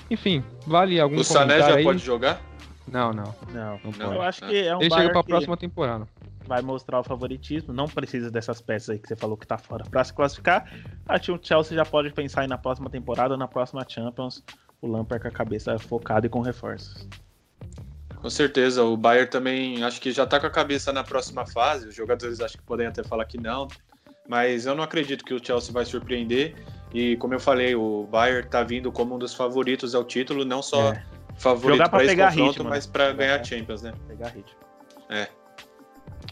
Enfim, 0.09 0.43
vale 0.65 0.99
algum 0.99 1.17
O 1.17 1.23
Sané 1.23 1.59
já 1.59 1.75
aí? 1.75 1.83
pode 1.83 1.99
jogar? 1.99 2.41
Não, 2.87 3.13
não. 3.13 3.35
Não, 3.53 3.79
não, 3.83 3.91
não. 3.97 4.13
Eu 4.15 4.21
acho 4.21 4.41
que 4.41 4.57
é 4.57 4.75
um 4.75 4.81
Ele 4.81 4.89
chega 4.89 5.09
para 5.11 5.19
a 5.19 5.23
próxima 5.23 5.57
temporada. 5.57 6.07
Vai 6.47 6.61
mostrar 6.63 6.99
o 6.99 7.03
favoritismo, 7.03 7.71
não 7.71 7.85
precisa 7.85 8.31
dessas 8.31 8.59
peças 8.59 8.89
aí 8.89 8.97
que 8.97 9.07
você 9.07 9.15
falou 9.15 9.37
que 9.37 9.45
tá 9.45 9.57
fora 9.57 9.83
para 9.83 10.03
se 10.03 10.11
classificar. 10.11 10.65
Acho 11.07 11.25
que 11.25 11.31
o 11.31 11.39
Chelsea 11.41 11.77
já 11.77 11.85
pode 11.85 12.11
pensar 12.11 12.41
aí 12.41 12.47
na 12.47 12.57
próxima 12.57 12.89
temporada, 12.89 13.37
na 13.37 13.47
próxima 13.47 13.85
Champions, 13.87 14.43
o 14.81 14.87
Lampard 14.87 15.21
com 15.21 15.27
a 15.27 15.31
cabeça 15.31 15.77
focada 15.77 16.25
e 16.25 16.29
com 16.29 16.39
reforços. 16.39 17.07
Com 18.21 18.29
certeza, 18.29 18.83
o 18.83 18.97
Bayern 18.97 19.29
também 19.29 19.83
acho 19.83 20.01
que 20.01 20.11
já 20.11 20.23
está 20.23 20.39
com 20.39 20.47
a 20.47 20.49
cabeça 20.49 20.91
na 20.91 21.03
próxima 21.03 21.45
fase. 21.45 21.87
Os 21.87 21.95
jogadores 21.95 22.41
acho 22.41 22.57
que 22.57 22.63
podem 22.63 22.85
até 22.85 23.01
falar 23.03 23.25
que 23.25 23.37
não, 23.37 23.67
mas 24.27 24.65
eu 24.65 24.75
não 24.75 24.83
acredito 24.83 25.23
que 25.23 25.33
o 25.33 25.43
Chelsea 25.43 25.73
vai 25.73 25.85
surpreender. 25.85 26.55
E 26.93 27.15
como 27.17 27.33
eu 27.33 27.39
falei, 27.39 27.75
o 27.75 28.07
Bayern 28.11 28.45
está 28.45 28.63
vindo 28.63 28.91
como 28.91 29.15
um 29.15 29.19
dos 29.19 29.33
favoritos 29.33 29.95
ao 29.95 30.03
título, 30.03 30.43
não 30.43 30.61
só 30.61 30.93
é. 30.93 31.03
favorito 31.37 31.89
para 31.89 32.03
esse 32.03 32.15
confronto, 32.15 32.51
ritmo, 32.51 32.69
mas 32.69 32.85
né? 32.85 32.91
para 32.91 33.13
ganhar 33.13 33.43
Champions, 33.43 33.83
né? 33.83 33.93
Pegar 34.07 34.27
ritmo. 34.29 34.59
É. 35.09 35.27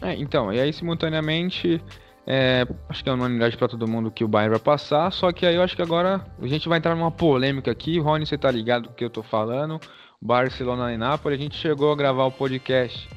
é. 0.02 0.14
Então, 0.16 0.52
e 0.52 0.60
aí 0.60 0.72
simultaneamente 0.72 1.82
é, 2.26 2.66
acho 2.90 3.02
que 3.02 3.08
é 3.08 3.12
unanimidade 3.14 3.56
para 3.56 3.68
todo 3.68 3.88
mundo 3.88 4.10
que 4.10 4.22
o 4.22 4.28
Bayern 4.28 4.50
vai 4.50 4.60
passar, 4.60 5.10
só 5.10 5.32
que 5.32 5.46
aí 5.46 5.54
eu 5.54 5.62
acho 5.62 5.74
que 5.74 5.80
agora 5.80 6.26
a 6.38 6.46
gente 6.46 6.68
vai 6.68 6.76
entrar 6.76 6.94
numa 6.94 7.10
polêmica 7.10 7.70
aqui. 7.70 7.98
Rony, 7.98 8.26
você 8.26 8.36
tá 8.36 8.50
ligado 8.50 8.88
do 8.88 8.94
que 8.94 9.02
eu 9.02 9.08
tô 9.08 9.22
falando? 9.22 9.80
Barcelona 10.20 10.92
e 10.92 10.96
Nápoles, 10.96 11.38
a 11.38 11.42
gente 11.42 11.56
chegou 11.56 11.92
a 11.92 11.96
gravar 11.96 12.24
o 12.24 12.32
podcast 12.32 13.08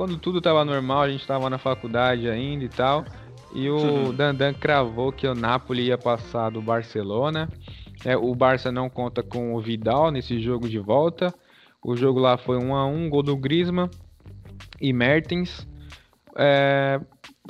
quando 0.00 0.16
tudo 0.16 0.38
estava 0.38 0.64
normal, 0.64 1.02
a 1.02 1.10
gente 1.10 1.20
estava 1.20 1.50
na 1.50 1.58
faculdade 1.58 2.26
ainda 2.26 2.64
e 2.64 2.70
tal. 2.70 3.04
E 3.52 3.68
o 3.68 3.76
uhum. 3.76 4.14
Dandan 4.14 4.54
cravou 4.54 5.12
que 5.12 5.26
o 5.26 5.34
Napoli 5.34 5.88
ia 5.88 5.98
passar 5.98 6.48
do 6.48 6.62
Barcelona. 6.62 7.50
É, 8.02 8.16
o 8.16 8.34
Barça 8.34 8.72
não 8.72 8.88
conta 8.88 9.22
com 9.22 9.54
o 9.54 9.60
Vidal 9.60 10.10
nesse 10.10 10.40
jogo 10.40 10.66
de 10.66 10.78
volta. 10.78 11.34
O 11.84 11.94
jogo 11.94 12.18
lá 12.18 12.38
foi 12.38 12.56
1 12.56 12.74
a 12.74 12.86
1 12.86 13.10
gol 13.10 13.22
do 13.22 13.36
Griezmann 13.36 13.90
e 14.80 14.90
Mertens. 14.90 15.68
É, 16.34 16.98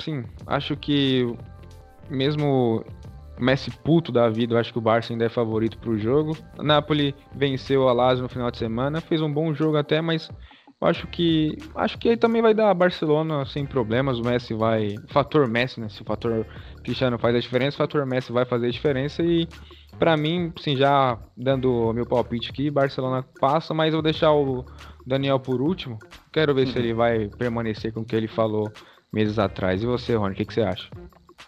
sim, 0.01 0.25
acho 0.45 0.75
que 0.75 1.33
mesmo 2.09 2.83
Messi 3.43 3.71
puto 3.71 4.11
da 4.11 4.29
vida, 4.29 4.53
eu 4.53 4.57
acho 4.57 4.71
que 4.71 4.77
o 4.77 4.81
Barça 4.81 5.11
ainda 5.13 5.25
é 5.25 5.29
favorito 5.29 5.77
para 5.77 5.89
o 5.89 5.97
jogo. 5.97 6.37
O 6.57 6.63
Napoli 6.63 7.15
venceu 7.35 7.87
a 7.87 7.93
Lazio 7.93 8.23
no 8.23 8.29
final 8.29 8.51
de 8.51 8.57
semana, 8.57 9.01
fez 9.01 9.21
um 9.21 9.31
bom 9.31 9.53
jogo 9.53 9.77
até, 9.77 10.01
mas 10.01 10.29
eu 10.81 10.87
acho 10.87 11.07
que 11.07 11.57
acho 11.75 11.97
que 11.97 12.09
aí 12.09 12.17
também 12.17 12.41
vai 12.41 12.53
dar 12.53 12.73
Barcelona 12.73 13.45
sem 13.45 13.65
problemas. 13.65 14.19
O 14.19 14.23
Messi 14.23 14.53
vai, 14.53 14.95
o 14.95 15.13
fator 15.13 15.47
Messi, 15.47 15.79
né? 15.79 15.89
Se 15.89 16.01
o 16.01 16.05
fator 16.05 16.45
Cristiano 16.83 17.19
faz 17.19 17.35
a 17.35 17.39
diferença, 17.39 17.75
o 17.75 17.77
fator 17.77 18.05
Messi 18.05 18.31
vai 18.31 18.45
fazer 18.45 18.67
a 18.67 18.71
diferença 18.71 19.21
e 19.23 19.47
para 19.99 20.17
mim, 20.17 20.51
sim, 20.59 20.75
já 20.75 21.19
dando 21.37 21.93
meu 21.93 22.05
palpite 22.07 22.49
aqui, 22.49 22.71
Barcelona 22.71 23.23
passa, 23.39 23.73
mas 23.73 23.93
eu 23.93 24.01
vou 24.01 24.03
deixar 24.03 24.31
o 24.31 24.65
Daniel 25.05 25.39
por 25.39 25.61
último. 25.61 25.99
Quero 26.31 26.55
ver 26.55 26.65
uhum. 26.65 26.73
se 26.73 26.79
ele 26.79 26.93
vai 26.93 27.27
permanecer 27.37 27.93
com 27.93 27.99
o 27.99 28.05
que 28.05 28.15
ele 28.15 28.27
falou 28.27 28.71
meses 29.13 29.37
atrás. 29.37 29.83
E 29.83 29.85
você, 29.85 30.15
Rony, 30.15 30.33
o 30.33 30.35
que, 30.35 30.45
que 30.45 30.53
você 30.53 30.61
acha? 30.61 30.89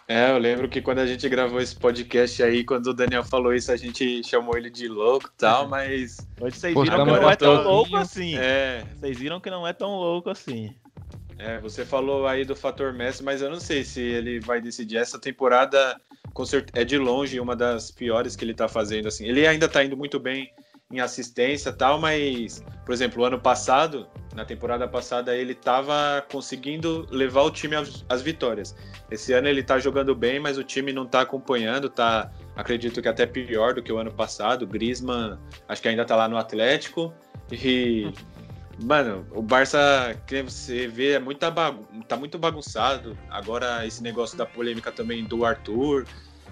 É, 0.06 0.30
eu 0.30 0.38
lembro 0.38 0.68
que 0.68 0.82
quando 0.82 0.98
a 0.98 1.06
gente 1.06 1.28
gravou 1.28 1.60
esse 1.60 1.74
podcast 1.74 2.42
aí, 2.42 2.64
quando 2.64 2.88
o 2.88 2.94
Daniel 2.94 3.24
falou 3.24 3.54
isso, 3.54 3.72
a 3.72 3.76
gente 3.76 4.22
chamou 4.24 4.56
ele 4.56 4.70
de 4.70 4.88
louco 4.88 5.26
e 5.26 5.38
tal, 5.38 5.66
mas. 5.68 6.18
Hoje 6.40 6.56
vocês 6.56 6.74
viram 6.74 7.04
que 7.04 7.10
não 7.20 7.30
é 7.30 7.36
tão 7.36 7.62
louco 7.62 7.96
assim. 7.96 8.36
É. 8.36 8.84
Vocês 8.96 9.18
viram 9.18 9.40
que 9.40 9.50
não 9.50 9.66
é 9.66 9.72
tão 9.72 9.90
louco 9.90 10.30
assim. 10.30 10.74
É, 11.38 11.58
você 11.58 11.84
falou 11.84 12.26
aí 12.26 12.44
do 12.44 12.54
fator 12.54 12.92
Messi, 12.92 13.22
mas 13.22 13.42
eu 13.42 13.50
não 13.50 13.58
sei 13.58 13.84
se 13.84 14.00
ele 14.00 14.38
vai 14.40 14.60
decidir. 14.60 14.98
Essa 14.98 15.18
temporada 15.18 16.00
com 16.34 16.44
certeza, 16.44 16.82
é 16.82 16.84
de 16.84 16.98
longe 16.98 17.38
uma 17.40 17.54
das 17.56 17.90
piores 17.90 18.36
que 18.36 18.44
ele 18.44 18.54
tá 18.54 18.68
fazendo. 18.68 19.08
assim. 19.08 19.26
Ele 19.26 19.46
ainda 19.46 19.68
tá 19.68 19.82
indo 19.82 19.96
muito 19.96 20.18
bem 20.18 20.50
em 20.94 21.00
assistência 21.00 21.72
tal, 21.72 21.98
mas, 21.98 22.64
por 22.84 22.92
exemplo, 22.92 23.22
o 23.22 23.24
ano 23.24 23.38
passado, 23.40 24.06
na 24.34 24.44
temporada 24.44 24.86
passada, 24.86 25.36
ele 25.36 25.52
estava 25.52 26.24
conseguindo 26.30 27.06
levar 27.10 27.42
o 27.42 27.50
time 27.50 27.76
às, 28.08 28.22
vitórias. 28.22 28.74
Esse 29.10 29.32
ano 29.32 29.48
ele 29.48 29.60
está 29.60 29.78
jogando 29.78 30.14
bem, 30.14 30.40
mas 30.40 30.58
o 30.58 30.64
time 30.64 30.92
não 30.92 31.04
está 31.04 31.20
acompanhando, 31.20 31.88
tá, 31.88 32.30
acredito 32.56 33.00
que 33.00 33.08
até 33.08 33.26
pior 33.26 33.74
do 33.74 33.82
que 33.82 33.92
o 33.92 33.98
ano 33.98 34.12
passado. 34.12 34.66
Griezmann, 34.66 35.38
acho 35.68 35.82
que 35.82 35.88
ainda 35.88 36.02
está 36.02 36.16
lá 36.16 36.28
no 36.28 36.36
Atlético. 36.36 37.12
E, 37.52 38.12
mano, 38.82 39.26
o 39.30 39.42
Barça, 39.42 40.20
que 40.26 40.42
você 40.42 40.88
vê, 40.88 41.12
é 41.12 41.18
muita 41.18 41.52
tá 42.08 42.16
muito 42.16 42.38
bagunçado. 42.38 43.16
Agora, 43.30 43.86
esse 43.86 44.02
negócio 44.02 44.36
da 44.36 44.46
polêmica 44.46 44.90
também 44.90 45.24
do 45.24 45.44
Arthur. 45.44 46.06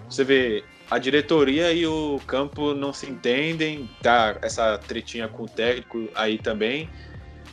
Você 0.09 0.25
vê, 0.25 0.65
a 0.93 0.99
diretoria 0.99 1.73
e 1.73 1.87
o 1.87 2.21
campo 2.27 2.75
não 2.75 2.93
se 2.93 3.09
entendem, 3.09 3.89
tá 4.03 4.37
essa 4.43 4.77
tretinha 4.77 5.27
com 5.27 5.45
o 5.45 5.49
técnico 5.49 6.07
aí 6.15 6.37
também. 6.37 6.87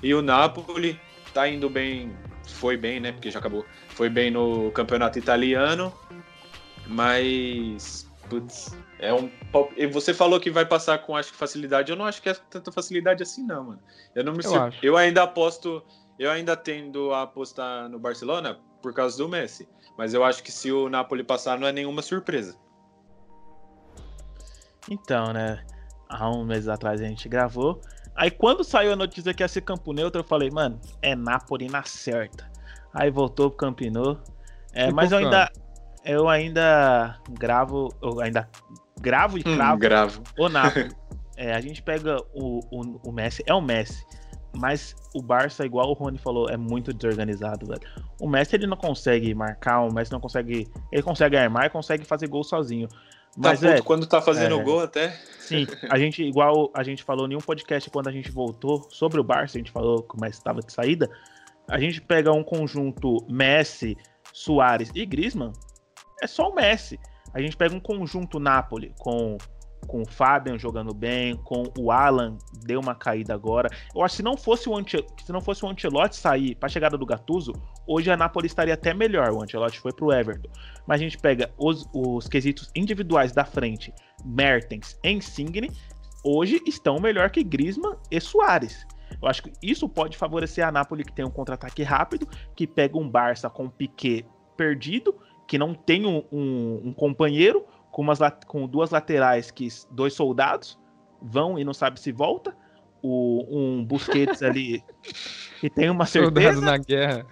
E 0.03 0.13
o 0.13 0.21
Napoli 0.21 0.99
tá 1.33 1.47
indo 1.47 1.69
bem, 1.69 2.13
foi 2.45 2.75
bem, 2.75 2.99
né? 2.99 3.13
Porque 3.13 3.31
já 3.31 3.39
acabou. 3.39 3.65
Foi 3.91 4.09
bem 4.09 4.29
no 4.29 4.69
campeonato 4.71 5.17
italiano, 5.17 5.93
mas 6.85 8.11
putz, 8.29 8.77
é 8.99 9.13
um 9.13 9.31
e 9.77 9.87
você 9.87 10.13
falou 10.13 10.37
que 10.37 10.51
vai 10.51 10.65
passar 10.65 10.97
com 10.97 11.15
acho 11.15 11.31
que 11.31 11.37
facilidade. 11.37 11.93
Eu 11.93 11.97
não 11.97 12.03
acho 12.03 12.21
que 12.21 12.27
é 12.27 12.33
tanta 12.33 12.73
facilidade 12.73 13.23
assim 13.23 13.45
não, 13.45 13.63
mano. 13.63 13.79
Eu 14.13 14.25
não 14.25 14.33
me 14.33 14.43
eu, 14.43 14.49
sur... 14.49 14.73
eu 14.83 14.97
ainda 14.97 15.23
aposto, 15.23 15.81
eu 16.19 16.29
ainda 16.29 16.57
tendo 16.57 17.13
a 17.13 17.21
apostar 17.21 17.87
no 17.87 17.99
Barcelona 17.99 18.59
por 18.81 18.93
causa 18.93 19.17
do 19.17 19.29
Messi, 19.29 19.65
mas 19.97 20.13
eu 20.13 20.25
acho 20.25 20.43
que 20.43 20.51
se 20.51 20.73
o 20.73 20.89
Napoli 20.89 21.23
passar 21.23 21.57
não 21.57 21.65
é 21.65 21.71
nenhuma 21.71 22.01
surpresa. 22.01 22.57
Então, 24.89 25.33
né? 25.33 25.63
Há 26.07 26.29
um 26.29 26.43
mês 26.43 26.67
atrás 26.67 27.01
a 27.01 27.05
gente 27.05 27.27
gravou. 27.27 27.81
Aí 28.15 28.29
quando 28.29 28.63
saiu 28.63 28.93
a 28.93 28.95
notícia 28.95 29.33
que 29.33 29.43
ia 29.43 29.47
ser 29.47 29.61
campo 29.61 29.93
neutro, 29.93 30.21
eu 30.21 30.25
falei, 30.25 30.49
mano, 30.49 30.79
é 31.01 31.15
Napoli 31.15 31.67
na 31.67 31.83
certa. 31.83 32.49
Aí 32.93 33.09
voltou 33.09 33.49
pro 33.49 33.57
Campinô. 33.57 34.17
É, 34.73 34.91
mas 34.91 35.11
eu 35.11 35.19
ainda. 35.19 35.51
Eu 36.03 36.29
ainda 36.29 37.19
gravo. 37.29 37.93
Eu 38.01 38.19
ainda 38.21 38.49
gravo 38.99 39.37
e 39.37 39.41
hum, 39.41 39.55
cravo 39.55 39.75
hum, 39.75 39.79
gravo. 39.79 40.23
o 40.37 40.49
Napoli. 40.49 40.89
é, 41.37 41.53
a 41.53 41.61
gente 41.61 41.81
pega 41.81 42.17
o, 42.33 42.59
o, 42.71 43.09
o 43.09 43.11
Messi, 43.11 43.43
é 43.45 43.53
o 43.53 43.61
Messi. 43.61 44.05
Mas 44.57 44.95
o 45.13 45.21
Barça, 45.21 45.63
igual 45.63 45.89
o 45.89 45.93
Rony 45.93 46.17
falou, 46.17 46.49
é 46.49 46.57
muito 46.57 46.91
desorganizado, 46.91 47.67
velho. 47.67 47.81
O 48.19 48.27
Messi 48.27 48.55
ele 48.55 48.65
não 48.65 48.75
consegue 48.75 49.33
marcar, 49.33 49.81
o 49.81 49.93
Messi 49.93 50.11
não 50.11 50.19
consegue. 50.19 50.67
Ele 50.91 51.03
consegue 51.03 51.37
armar 51.37 51.67
e 51.67 51.69
consegue 51.69 52.03
fazer 52.03 52.27
gol 52.27 52.43
sozinho. 52.43 52.89
Mas 53.37 53.61
tá 53.61 53.69
é, 53.69 53.81
quando 53.81 54.05
tá 54.05 54.21
fazendo 54.21 54.59
é, 54.59 54.63
gol 54.63 54.81
até. 54.81 55.09
Sim, 55.39 55.65
a 55.89 55.97
gente, 55.97 56.23
igual 56.23 56.71
a 56.73 56.83
gente 56.83 57.03
falou 57.03 57.27
em 57.27 57.35
um 57.35 57.39
podcast 57.39 57.89
quando 57.89 58.07
a 58.07 58.11
gente 58.11 58.31
voltou 58.31 58.87
sobre 58.91 59.19
o 59.19 59.23
Barça, 59.23 59.57
a 59.57 59.59
gente 59.59 59.71
falou 59.71 60.03
como 60.03 60.25
estava 60.25 60.61
de 60.61 60.71
saída. 60.71 61.09
A 61.67 61.79
gente 61.79 62.01
pega 62.01 62.31
um 62.31 62.43
conjunto 62.43 63.25
Messi, 63.29 63.95
Soares 64.33 64.91
e 64.93 65.05
Griezmann, 65.05 65.53
é 66.21 66.27
só 66.27 66.49
o 66.49 66.55
Messi. 66.55 66.99
A 67.33 67.41
gente 67.41 67.55
pega 67.55 67.75
um 67.75 67.79
conjunto 67.79 68.39
Napoli 68.39 68.93
com 68.99 69.37
com 69.87 70.01
o 70.01 70.05
Fabian 70.05 70.57
jogando 70.57 70.93
bem, 70.93 71.35
com 71.37 71.63
o 71.77 71.91
Alan 71.91 72.37
deu 72.63 72.79
uma 72.79 72.93
caída 72.93 73.33
agora. 73.33 73.69
Eu 73.95 74.03
acho 74.03 74.13
que 74.13 74.17
se 74.17 74.23
não 74.23 74.37
fosse 74.37 74.69
o, 74.69 74.77
Ante, 74.77 75.03
se 75.25 75.31
não 75.31 75.41
fosse 75.41 75.65
o 75.65 75.69
Ancelotti 75.69 76.15
sair 76.15 76.55
para 76.55 76.67
a 76.67 76.69
chegada 76.69 76.97
do 76.97 77.05
Gattuso, 77.05 77.53
hoje 77.89 78.11
a 78.11 78.15
Napoli 78.15 78.45
estaria 78.45 78.75
até 78.75 78.93
melhor. 78.93 79.31
O 79.31 79.41
Ancelotti 79.41 79.79
foi 79.79 79.91
pro 79.91 80.13
Everton. 80.13 80.49
Mas 80.85 81.01
a 81.01 81.03
gente 81.03 81.17
pega 81.17 81.51
os, 81.57 81.89
os 81.91 82.27
quesitos 82.27 82.71
individuais 82.75 83.31
da 83.31 83.43
frente, 83.43 83.91
Mertens 84.23 84.97
e 85.03 85.09
Insigne, 85.09 85.71
hoje 86.23 86.61
estão 86.67 86.99
melhor 86.99 87.31
que 87.31 87.43
Griezmann 87.43 87.97
e 88.11 88.21
Soares. 88.21 88.85
Eu 89.19 89.27
acho 89.27 89.41
que 89.41 89.51
isso 89.63 89.89
pode 89.89 90.15
favorecer 90.15 90.65
a 90.65 90.71
Napoli 90.71 91.03
que 91.03 91.11
tem 91.11 91.25
um 91.25 91.31
contra-ataque 91.31 91.81
rápido, 91.81 92.27
que 92.55 92.67
pega 92.67 92.97
um 92.97 93.09
Barça 93.09 93.49
com 93.49 93.63
um 93.63 93.69
Piquet 93.69 94.25
perdido, 94.55 95.15
que 95.47 95.57
não 95.57 95.73
tem 95.73 96.05
um, 96.05 96.23
um, 96.31 96.81
um 96.89 96.93
companheiro, 96.93 97.65
com, 97.91 98.03
umas, 98.03 98.19
com 98.45 98.67
duas 98.67 98.91
laterais 98.91 99.49
que 99.49 99.67
dois 99.89 100.13
soldados 100.13 100.79
vão 101.19 101.57
e 101.57 101.63
não 101.63 101.73
sabe 101.73 101.99
se 101.99 102.11
volta. 102.11 102.55
O, 103.01 103.45
um 103.49 103.83
Busquets 103.83 104.43
ali 104.43 104.83
que 105.59 105.69
tem 105.69 105.89
uma 105.89 106.05
certeza. 106.05 106.53
Soldado 106.53 106.61
na 106.61 106.77
guerra. 106.77 107.25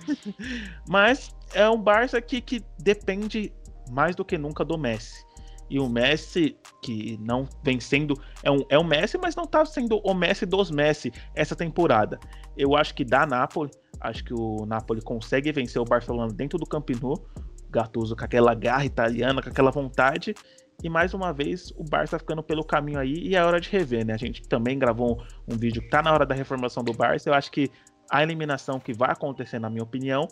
Mas 0.87 1.35
é 1.53 1.67
um 1.69 1.81
Barça 1.81 2.21
que, 2.21 2.41
que 2.41 2.63
depende 2.79 3.53
mais 3.89 4.15
do 4.15 4.25
que 4.25 4.37
nunca 4.37 4.65
do 4.65 4.77
Messi. 4.77 5.25
E 5.69 5.79
o 5.79 5.89
Messi, 5.89 6.57
que 6.81 7.17
não 7.21 7.47
vem 7.63 7.79
sendo. 7.79 8.19
É 8.41 8.51
um, 8.51 8.63
é 8.69 8.79
um 8.79 8.83
Messi, 8.83 9.17
mas 9.17 9.35
não 9.35 9.45
tá 9.45 9.65
sendo 9.65 9.97
o 9.97 10.13
Messi 10.13 10.45
dos 10.45 10.71
Messi 10.71 11.11
essa 11.35 11.55
temporada. 11.55 12.17
Eu 12.57 12.75
acho 12.75 12.95
que 12.95 13.03
dá 13.03 13.25
Napoli. 13.25 13.69
Acho 13.99 14.23
que 14.23 14.33
o 14.33 14.65
Napoli 14.65 15.01
consegue 15.01 15.51
vencer 15.51 15.81
o 15.81 15.85
Barcelona 15.85 16.31
dentro 16.31 16.57
do 16.57 16.65
Camp 16.65 16.89
Nou. 17.01 17.27
Gattuso 17.69 18.15
com 18.15 18.23
aquela 18.23 18.53
garra 18.53 18.85
italiana, 18.85 19.41
com 19.41 19.49
aquela 19.49 19.71
vontade. 19.71 20.33
E 20.81 20.89
mais 20.89 21.13
uma 21.13 21.33
vez 21.33 21.71
o 21.75 21.83
Barça 21.83 22.19
ficando 22.19 22.43
pelo 22.43 22.63
caminho 22.63 22.99
aí 22.99 23.13
e 23.13 23.35
é 23.35 23.43
hora 23.43 23.59
de 23.59 23.67
rever, 23.69 24.05
né? 24.05 24.13
A 24.13 24.17
gente 24.17 24.47
também 24.47 24.77
gravou 24.77 25.19
um, 25.47 25.53
um 25.53 25.57
vídeo 25.57 25.81
que 25.81 25.89
tá 25.89 26.01
na 26.01 26.13
hora 26.13 26.25
da 26.25 26.35
reformação 26.35 26.83
do 26.83 26.93
Barça. 26.93 27.29
Eu 27.29 27.33
acho 27.33 27.51
que 27.51 27.69
a 28.09 28.23
eliminação 28.23 28.79
que 28.79 28.93
vai 28.93 29.11
acontecer, 29.11 29.59
na 29.59 29.69
minha 29.69 29.83
opinião, 29.83 30.27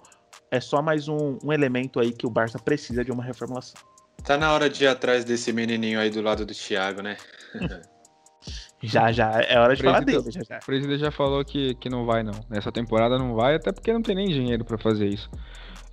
é 0.52 0.60
só 0.60 0.82
mais 0.82 1.08
um, 1.08 1.38
um 1.44 1.52
elemento 1.52 2.00
aí 2.00 2.12
que 2.12 2.26
o 2.26 2.30
Barça 2.30 2.60
precisa 2.60 3.04
de 3.04 3.12
uma 3.12 3.24
reformulação. 3.24 3.82
Tá 4.24 4.38
na 4.38 4.52
hora 4.54 4.70
de 4.70 4.84
ir 4.84 4.88
atrás 4.88 5.24
desse 5.24 5.54
menininho 5.54 6.00
aí 6.00 6.10
do 6.10 6.22
lado 6.22 6.46
do 6.46 6.54
Thiago, 6.54 7.02
né? 7.02 7.18
já, 8.82 9.12
já. 9.12 9.42
É 9.42 9.60
hora 9.60 9.76
de 9.76 9.84
falar 9.84 10.02
dele. 10.02 10.32
Já, 10.32 10.42
já. 10.42 10.58
O 10.58 10.66
presidente 10.66 11.00
já 11.00 11.12
falou 11.12 11.44
que, 11.44 11.76
que 11.76 11.90
não 11.90 12.06
vai, 12.06 12.24
não. 12.24 12.34
Nessa 12.50 12.72
temporada 12.72 13.18
não 13.18 13.36
vai, 13.36 13.56
até 13.56 13.72
porque 13.72 13.94
não 13.94 14.02
tem 14.02 14.16
nem 14.16 14.28
dinheiro 14.28 14.66
para 14.66 14.78
fazer 14.78 15.08
isso. 15.08 15.30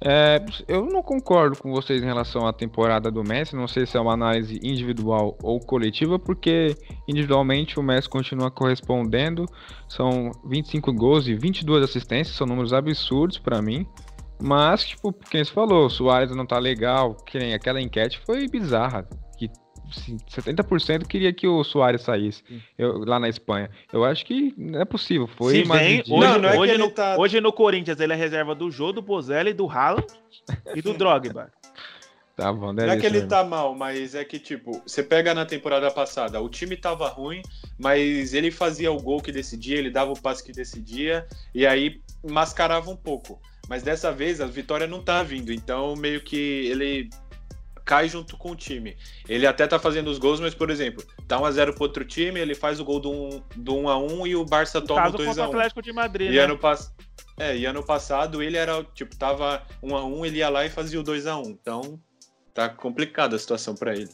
É, 0.05 0.45
eu 0.67 0.85
não 0.87 1.01
concordo 1.01 1.57
com 1.57 1.71
vocês 1.71 2.03
em 2.03 2.05
relação 2.05 2.45
à 2.45 2.53
temporada 2.53 3.09
do 3.09 3.23
Messi, 3.23 3.55
não 3.55 3.69
sei 3.69 3.87
se 3.87 3.97
é 3.97 4.01
uma 4.01 4.13
análise 4.13 4.59
individual 4.61 5.39
ou 5.41 5.61
coletiva, 5.61 6.19
porque 6.19 6.77
individualmente 7.07 7.79
o 7.79 7.83
Messi 7.83 8.09
continua 8.09 8.51
correspondendo, 8.51 9.47
são 9.89 10.33
25 10.45 10.93
gols 10.93 11.29
e 11.29 11.35
22 11.35 11.85
assistências, 11.85 12.37
são 12.37 12.47
números 12.47 12.73
absurdos 12.73 13.39
para 13.39 13.63
mim. 13.63 13.87
Mas, 14.43 14.85
tipo, 14.85 15.13
quem 15.13 15.45
você 15.45 15.53
falou, 15.53 15.87
o 15.87 15.91
Soares 15.91 16.35
não 16.35 16.45
tá 16.45 16.59
legal, 16.59 17.15
que 17.15 17.39
nem 17.39 17.55
aquela 17.55 17.81
enquete 17.81 18.21
foi 18.27 18.49
bizarra. 18.49 19.07
70% 19.93 21.07
queria 21.07 21.33
que 21.33 21.47
o 21.47 21.63
Soares 21.63 22.03
saísse 22.03 22.43
eu, 22.79 23.05
lá 23.05 23.19
na 23.19 23.29
Espanha. 23.29 23.71
Eu 23.93 24.05
acho 24.05 24.25
que 24.25 24.55
não 24.57 24.81
é 24.81 24.85
possível. 24.85 25.27
Foi 25.27 25.53
Se 25.53 25.63
vem, 25.65 26.01
hoje, 26.01 26.11
não, 26.11 26.39
não 26.39 26.49
é 26.49 26.59
hoje, 26.59 26.79
no, 26.79 26.91
tá... 26.91 27.17
hoje 27.19 27.41
no 27.41 27.53
Corinthians 27.53 28.01
ele 28.01 28.13
é 28.13 28.17
reserva 28.17 28.55
do 28.55 28.71
Jô, 28.71 28.93
do 28.93 29.03
Bozelli, 29.03 29.53
do 29.53 29.69
Haaland 29.69 30.07
e 30.75 30.83
do 30.83 30.95
Drogba. 30.95 31.51
Tá 32.35 32.51
bom, 32.51 32.73
não 32.73 32.85
é 32.85 32.97
que 32.97 33.05
ele 33.05 33.17
mesmo. 33.17 33.29
tá 33.29 33.45
mal, 33.45 33.75
mas 33.75 34.15
é 34.15 34.25
que, 34.25 34.39
tipo, 34.39 34.83
você 34.87 35.03
pega 35.03 35.35
na 35.35 35.45
temporada 35.45 35.91
passada, 35.91 36.41
o 36.41 36.49
time 36.49 36.77
tava 36.77 37.07
ruim, 37.09 37.43
mas 37.79 38.33
ele 38.33 38.51
fazia 38.51 38.91
o 38.91 39.01
gol 39.01 39.21
que 39.21 39.31
decidia, 39.31 39.77
ele 39.77 39.91
dava 39.91 40.13
o 40.13 40.21
passe 40.21 40.43
que 40.43 40.51
decidia, 40.51 41.27
e 41.55 41.67
aí 41.67 42.01
mascarava 42.27 42.91
um 42.91 42.97
pouco. 42.97 43.39
Mas 43.69 43.83
dessa 43.83 44.11
vez 44.11 44.41
a 44.41 44.47
vitória 44.47 44.87
não 44.87 45.03
tá 45.03 45.23
vindo, 45.23 45.53
então 45.53 45.95
meio 45.95 46.23
que 46.23 46.67
ele 46.67 47.11
cai 47.85 48.09
junto 48.09 48.37
com 48.37 48.51
o 48.51 48.57
time. 48.57 48.97
Ele 49.29 49.47
até 49.47 49.67
tá 49.67 49.79
fazendo 49.79 50.09
os 50.09 50.19
gols, 50.19 50.41
mas, 50.41 50.55
por 50.55 50.71
exemplo, 50.71 51.05
dá 51.27 51.39
1x0 51.39 51.75
pro 51.75 51.85
outro 51.85 52.05
time, 52.05 52.41
ele 52.41 52.55
faz 52.55 52.81
o 52.81 52.85
gol 52.85 53.01
do 53.01 53.11
1x1 53.11 53.43
do 53.57 53.77
1 53.77 53.89
a 53.89 53.99
1 53.99 54.27
e 54.27 54.37
o 54.37 54.45
Barça 54.45 54.81
no 54.81 54.87
toma 54.87 55.11
2x1. 55.11 55.39
o 55.39 55.43
Atlético 55.43 55.83
de 55.83 55.93
Madrid, 55.93 56.31
e 56.31 56.37
né? 56.37 56.41
ano 56.41 56.59
pass... 56.59 56.95
É, 57.39 57.57
e 57.57 57.65
ano 57.65 57.83
passado 57.83 58.43
ele 58.43 58.57
era, 58.57 58.85
tipo, 58.95 59.17
tava 59.17 59.63
1x1, 59.83 60.27
ele 60.27 60.39
ia 60.39 60.49
lá 60.49 60.65
e 60.65 60.71
fazia 60.71 61.01
o 61.01 61.05
2x1. 61.05 61.47
Então, 61.47 62.01
tá 62.55 62.69
complicada 62.69 63.37
a 63.37 63.39
situação 63.39 63.75
para 63.75 63.95
ele. 63.95 64.11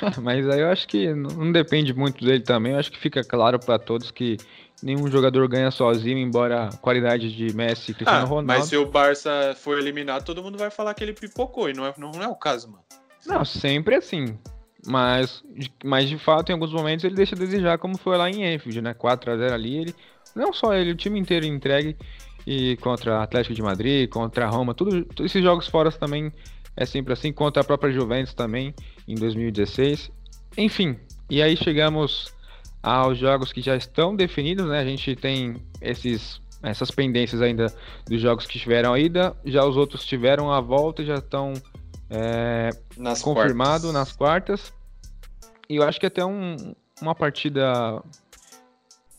mas 0.22 0.48
aí 0.48 0.60
eu 0.60 0.68
acho 0.68 0.86
que 0.88 1.12
não 1.14 1.52
depende 1.52 1.92
muito 1.92 2.24
dele 2.24 2.42
também. 2.42 2.72
Eu 2.72 2.78
acho 2.78 2.90
que 2.90 2.98
fica 2.98 3.22
claro 3.22 3.58
para 3.58 3.78
todos 3.78 4.10
que 4.10 4.36
nenhum 4.84 5.10
jogador 5.10 5.48
ganha 5.48 5.70
sozinho, 5.70 6.18
embora 6.18 6.68
a 6.68 6.76
qualidade 6.76 7.34
de 7.34 7.56
Messi 7.56 7.92
e 7.92 7.94
Cristiano 7.94 8.24
ah, 8.24 8.28
Ronaldo. 8.28 8.46
Mas 8.46 8.66
se 8.66 8.76
o 8.76 8.84
Barça 8.84 9.56
for 9.56 9.78
eliminado, 9.78 10.24
todo 10.24 10.42
mundo 10.42 10.58
vai 10.58 10.70
falar 10.70 10.92
que 10.92 11.02
ele 11.02 11.14
pipocou, 11.14 11.70
e 11.70 11.72
não 11.72 11.86
é, 11.86 11.94
não 11.96 12.10
é 12.22 12.28
o 12.28 12.36
caso, 12.36 12.70
mano. 12.70 12.84
Não, 13.26 13.42
sempre 13.46 13.94
assim. 13.94 14.38
Mas, 14.86 15.42
mas 15.82 16.06
de 16.06 16.18
fato, 16.18 16.50
em 16.50 16.52
alguns 16.52 16.70
momentos 16.70 17.02
ele 17.02 17.14
deixa 17.14 17.34
a 17.34 17.38
desejar, 17.38 17.78
como 17.78 17.96
foi 17.96 18.18
lá 18.18 18.28
em 18.28 18.54
Enfield, 18.54 18.82
né? 18.82 18.92
4x0 18.92 19.52
ali, 19.52 19.78
ele. 19.78 19.94
Não 20.36 20.52
só 20.52 20.74
ele, 20.74 20.90
o 20.92 20.96
time 20.96 21.18
inteiro 21.18 21.46
entregue. 21.46 21.96
E 22.46 22.76
contra 22.76 23.22
Atlético 23.22 23.54
de 23.54 23.62
Madrid, 23.62 24.06
contra 24.10 24.46
Roma, 24.46 24.74
tudo, 24.74 25.02
todos 25.06 25.32
esses 25.32 25.42
jogos 25.42 25.66
fora 25.66 25.90
também 25.90 26.30
é 26.76 26.84
sempre 26.84 27.14
assim, 27.14 27.32
contra 27.32 27.62
a 27.62 27.64
própria 27.64 27.90
Juventus 27.90 28.34
também, 28.34 28.74
em 29.08 29.14
2016. 29.14 30.10
Enfim, 30.58 30.98
e 31.30 31.40
aí 31.40 31.56
chegamos 31.56 32.33
aos 32.84 33.16
jogos 33.16 33.50
que 33.50 33.62
já 33.62 33.74
estão 33.74 34.14
definidos, 34.14 34.66
né? 34.66 34.78
A 34.78 34.84
gente 34.84 35.16
tem 35.16 35.56
esses, 35.80 36.38
essas 36.62 36.90
pendências 36.90 37.40
ainda 37.40 37.74
dos 38.06 38.20
jogos 38.20 38.46
que 38.46 38.58
tiveram 38.58 38.92
a 38.92 38.98
ida, 39.00 39.34
já 39.42 39.64
os 39.64 39.76
outros 39.76 40.04
tiveram 40.04 40.52
a 40.52 40.60
volta 40.60 41.02
e 41.02 41.06
já 41.06 41.14
estão 41.14 41.54
é, 42.10 42.68
confirmados 43.22 43.90
nas 43.90 44.12
quartas. 44.12 44.70
E 45.66 45.76
eu 45.76 45.82
acho 45.82 45.98
que 45.98 46.04
até 46.04 46.22
um, 46.22 46.74
uma 47.00 47.14
partida. 47.14 48.02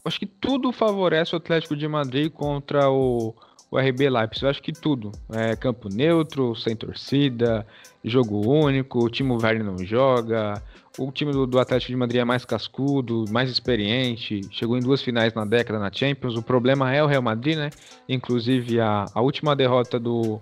Acho 0.06 0.19
que 0.19 0.28
tudo 0.28 0.71
favorece 0.71 1.34
o 1.34 1.38
Atlético 1.38 1.75
de 1.75 1.88
Madrid 1.88 2.32
contra 2.32 2.91
o, 2.91 3.34
o 3.71 3.80
RB 3.80 4.08
Leipzig. 4.08 4.43
Eu 4.43 4.49
acho 4.51 4.62
que 4.62 4.71
tudo. 4.71 5.12
É, 5.34 5.56
campo 5.56 5.89
neutro, 5.89 6.56
sem 6.56 6.75
torcida, 6.75 7.65
jogo 8.06 8.48
único, 8.48 9.04
o 9.04 9.10
time 9.10 9.32
Werner 9.32 9.63
não 9.63 9.78
joga, 9.80 10.62
o 10.98 11.12
time 11.12 11.32
do, 11.32 11.46
do, 11.46 11.60
Atlético 11.60 11.91
de 11.91 11.98
Madrid 11.98 12.22
é 12.22 12.26
mais 12.26 12.46
cascudo, 12.46 13.26
mais 13.30 13.50
experiente, 13.50 14.41
chegou 14.52 14.78
em 14.78 14.80
duas 14.80 15.02
finais 15.02 15.34
na 15.34 15.44
década 15.44 15.80
na 15.80 15.91
Champions. 15.91 16.38
O 16.38 16.44
problema 16.44 16.94
é 16.94 17.04
o 17.04 17.08
Real 17.08 17.22
Madrid, 17.22 17.58
né? 17.58 17.70
Inclusive 18.08 18.80
a, 18.80 19.06
a 19.13 19.22
última 19.22 19.56
derrota 19.56 20.00
do, 20.00 20.39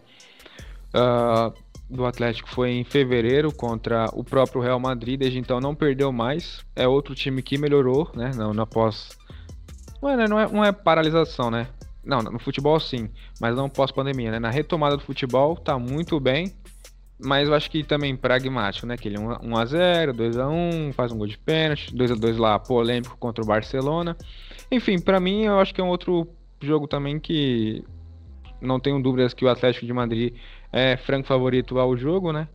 uh, 0.93 1.53
do 1.89 2.05
Atlético 2.05 2.49
foi 2.49 2.71
em 2.71 2.83
fevereiro 2.83 3.51
contra 3.51 4.09
o 4.13 4.23
próprio 4.23 4.61
Real 4.61 4.79
Madrid, 4.79 5.19
desde 5.19 5.39
então 5.39 5.59
não 5.59 5.73
perdeu 5.73 6.11
mais. 6.11 6.63
É 6.75 6.87
outro 6.87 7.15
time 7.15 7.41
que 7.41 7.57
melhorou, 7.57 8.11
né? 8.13 8.31
Não, 8.35 8.53
não 8.53 10.09
é, 10.09 10.27
não 10.27 10.39
é, 10.39 10.51
não 10.51 10.65
é 10.65 10.71
paralisação, 10.71 11.49
né? 11.49 11.67
Não, 12.03 12.21
no 12.21 12.37
futebol 12.37 12.77
sim, 12.81 13.09
mas 13.39 13.55
não 13.55 13.69
pós-pandemia, 13.69 14.31
né? 14.31 14.39
Na 14.39 14.49
retomada 14.49 14.97
do 14.97 15.03
futebol 15.03 15.55
tá 15.55 15.79
muito 15.79 16.19
bem 16.19 16.53
mas 17.19 17.47
eu 17.47 17.53
acho 17.53 17.69
que 17.69 17.83
também 17.83 18.15
pragmático, 18.15 18.85
né? 18.85 18.97
Que 18.97 19.07
ele 19.07 19.17
1x0, 19.17 20.13
2x1, 20.13 20.93
faz 20.93 21.11
um 21.11 21.17
gol 21.17 21.27
de 21.27 21.37
pênalti, 21.37 21.95
2x2 21.95 22.37
lá, 22.37 22.59
polêmico 22.59 23.17
contra 23.17 23.43
o 23.43 23.47
Barcelona. 23.47 24.17
Enfim, 24.71 24.99
para 24.99 25.19
mim 25.19 25.43
eu 25.43 25.59
acho 25.59 25.73
que 25.73 25.81
é 25.81 25.83
um 25.83 25.89
outro 25.89 26.27
jogo 26.61 26.87
também 26.87 27.19
que 27.19 27.83
não 28.61 28.79
tenho 28.79 29.01
dúvidas 29.01 29.33
que 29.33 29.45
o 29.45 29.49
Atlético 29.49 29.85
de 29.85 29.93
Madrid 29.93 30.35
é 30.71 30.97
franco 30.97 31.27
favorito 31.27 31.77
ao 31.77 31.95
jogo, 31.95 32.31
né? 32.31 32.47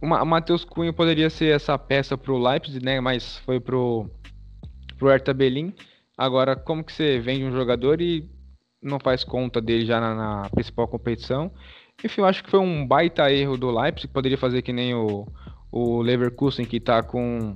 O 0.00 0.06
Matheus 0.06 0.64
Cunha 0.64 0.92
poderia 0.92 1.30
ser 1.30 1.54
essa 1.54 1.78
peça 1.78 2.18
pro 2.18 2.36
Leipzig, 2.36 2.84
né? 2.84 3.00
Mas 3.00 3.38
foi 3.38 3.60
pro, 3.60 4.10
pro 4.98 5.08
Hertha 5.08 5.32
Berlin. 5.32 5.72
Agora, 6.18 6.56
como 6.56 6.82
que 6.82 6.92
você 6.92 7.20
vende 7.20 7.44
um 7.44 7.52
jogador 7.52 8.00
e 8.00 8.28
não 8.82 8.98
faz 8.98 9.22
conta 9.22 9.60
dele 9.60 9.86
já 9.86 10.00
na, 10.00 10.14
na 10.14 10.50
principal 10.50 10.88
competição? 10.88 11.52
Enfim, 12.04 12.20
eu 12.20 12.26
acho 12.26 12.42
que 12.42 12.50
foi 12.50 12.60
um 12.60 12.86
baita 12.86 13.30
erro 13.32 13.56
do 13.56 13.70
Leipzig, 13.70 14.12
poderia 14.12 14.38
fazer 14.38 14.62
que 14.62 14.72
nem 14.72 14.94
o, 14.94 15.26
o 15.70 16.02
Leverkusen, 16.02 16.64
que 16.64 16.80
tá 16.80 17.02
com. 17.02 17.54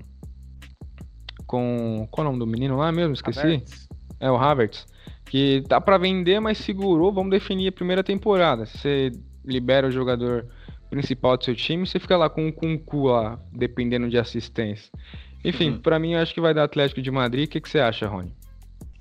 com. 1.46 2.06
Qual 2.10 2.24
é 2.24 2.28
o 2.28 2.32
nome 2.32 2.44
do 2.44 2.46
menino 2.46 2.76
lá 2.76 2.92
mesmo? 2.92 3.14
Esqueci. 3.14 3.40
Havertz. 3.40 3.88
É 4.20 4.30
o 4.30 4.36
Havertz. 4.36 4.86
Que 5.26 5.62
tá 5.68 5.80
para 5.80 5.98
vender, 5.98 6.40
mas 6.40 6.58
segurou. 6.58 7.12
Vamos 7.12 7.30
definir 7.30 7.68
a 7.68 7.72
primeira 7.72 8.04
temporada. 8.04 8.64
Se 8.66 8.78
você 8.78 9.12
libera 9.44 9.88
o 9.88 9.90
jogador 9.90 10.46
principal 10.88 11.36
do 11.36 11.44
seu 11.44 11.54
time, 11.54 11.86
você 11.86 11.98
fica 11.98 12.16
lá 12.16 12.30
com 12.30 12.52
um 12.62 12.78
cu 12.78 13.08
lá, 13.08 13.38
dependendo 13.52 14.08
de 14.08 14.18
assistência. 14.18 14.90
Enfim, 15.44 15.70
uhum. 15.70 15.80
para 15.80 15.98
mim 15.98 16.14
eu 16.14 16.20
acho 16.20 16.32
que 16.32 16.40
vai 16.40 16.54
dar 16.54 16.64
Atlético 16.64 17.02
de 17.02 17.10
Madrid. 17.10 17.46
O 17.46 17.50
que, 17.50 17.60
que 17.60 17.68
você 17.68 17.78
acha, 17.78 18.06
Rony? 18.06 18.32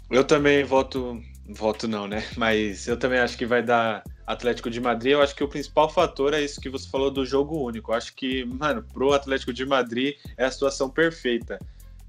Eu 0.10 0.24
também 0.24 0.64
voto. 0.64 1.22
Voto 1.48 1.88
não, 1.88 2.08
né? 2.08 2.24
Mas 2.38 2.88
eu 2.88 2.98
também 2.98 3.20
acho 3.20 3.38
que 3.38 3.46
vai 3.46 3.64
dar 3.64 4.04
Atlético 4.26 4.70
de 4.70 4.80
Madrid. 4.80 5.14
Eu 5.14 5.22
acho 5.22 5.36
que 5.36 5.44
o 5.44 5.48
principal 5.48 5.90
fator 5.90 6.34
é 6.34 6.42
isso 6.42 6.62
que 6.62 6.70
você 6.70 6.90
falou 6.90 7.12
do 7.12 7.26
jogo 7.26 7.64
único. 7.64 7.92
Eu 7.92 7.96
acho 7.96 8.14
que, 8.16 8.46
mano, 8.46 8.84
pro 8.94 9.14
Atlético 9.14 9.54
de 9.54 9.66
Madrid 9.66 10.16
é 10.38 10.46
a 10.46 10.52
situação 10.52 10.90
perfeita. 10.90 11.60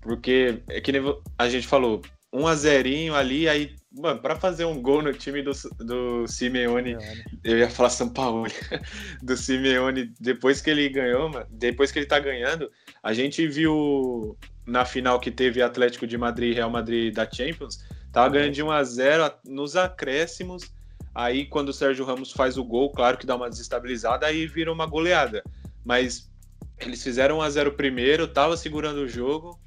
Porque 0.01 0.63
é 0.69 0.81
que 0.81 0.93
nem 0.93 1.03
a 1.37 1.49
gente 1.49 1.67
falou, 1.67 2.01
um 2.33 2.47
a 2.47 2.55
zerinho 2.55 3.15
ali, 3.15 3.49
aí, 3.49 3.75
mano, 3.93 4.21
pra 4.21 4.37
fazer 4.37 4.65
um 4.65 4.81
gol 4.81 5.03
no 5.03 5.13
time 5.13 5.43
do, 5.43 5.53
do 5.79 6.27
Simeone, 6.27 6.97
eu 7.43 7.59
ia 7.59 7.71
falar 7.71 7.91
São 7.91 8.09
Paulo, 8.09 8.47
do 9.23 9.37
Simeone, 9.37 10.13
depois 10.21 10.61
que 10.61 10.71
ele 10.71 10.89
ganhou, 10.89 11.31
mano, 11.31 11.47
depois 11.51 11.91
que 11.91 11.99
ele 11.99 12.07
tá 12.07 12.19
ganhando, 12.19 12.71
a 13.03 13.15
gente 13.15 13.47
viu 13.47 14.37
na 14.67 14.85
final 14.85 15.19
que 15.19 15.31
teve 15.31 15.63
Atlético 15.63 16.07
de 16.07 16.19
Madrid 16.19 16.53
e 16.53 16.55
Real 16.55 16.71
Madrid 16.71 17.15
da 17.15 17.31
Champions, 17.31 17.85
tava 18.13 18.29
ganhando 18.29 18.53
de 18.53 18.63
1 18.63 18.71
a 18.71 18.85
0 18.85 19.33
nos 19.47 19.77
acréscimos, 19.77 20.73
aí 21.17 21.47
quando 21.47 21.71
o 21.71 21.73
Sérgio 21.73 22.05
Ramos 22.05 22.31
faz 22.31 22.59
o 22.59 22.65
gol, 22.65 22.91
claro 22.91 23.17
que 23.17 23.27
dá 23.27 23.35
uma 23.35 23.49
desestabilizada, 23.49 24.27
aí 24.27 24.47
vira 24.47 24.73
uma 24.73 24.87
goleada, 24.87 25.43
mas 25.85 26.31
eles 26.79 27.03
fizeram 27.03 27.39
1 27.39 27.43
a 27.43 27.51
0 27.51 27.73
primeiro, 27.73 28.29
tava 28.29 28.57
segurando 28.57 28.99
o 28.99 29.09
jogo, 29.09 29.59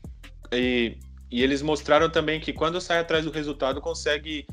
e 0.52 0.98
e 1.32 1.44
eles 1.44 1.62
mostraram 1.62 2.10
também 2.10 2.40
que 2.40 2.52
quando 2.52 2.82
sai 2.82 3.00
atrás 3.00 3.24
do 3.24 3.32
resultado 3.32 3.80
consegue 3.80 4.48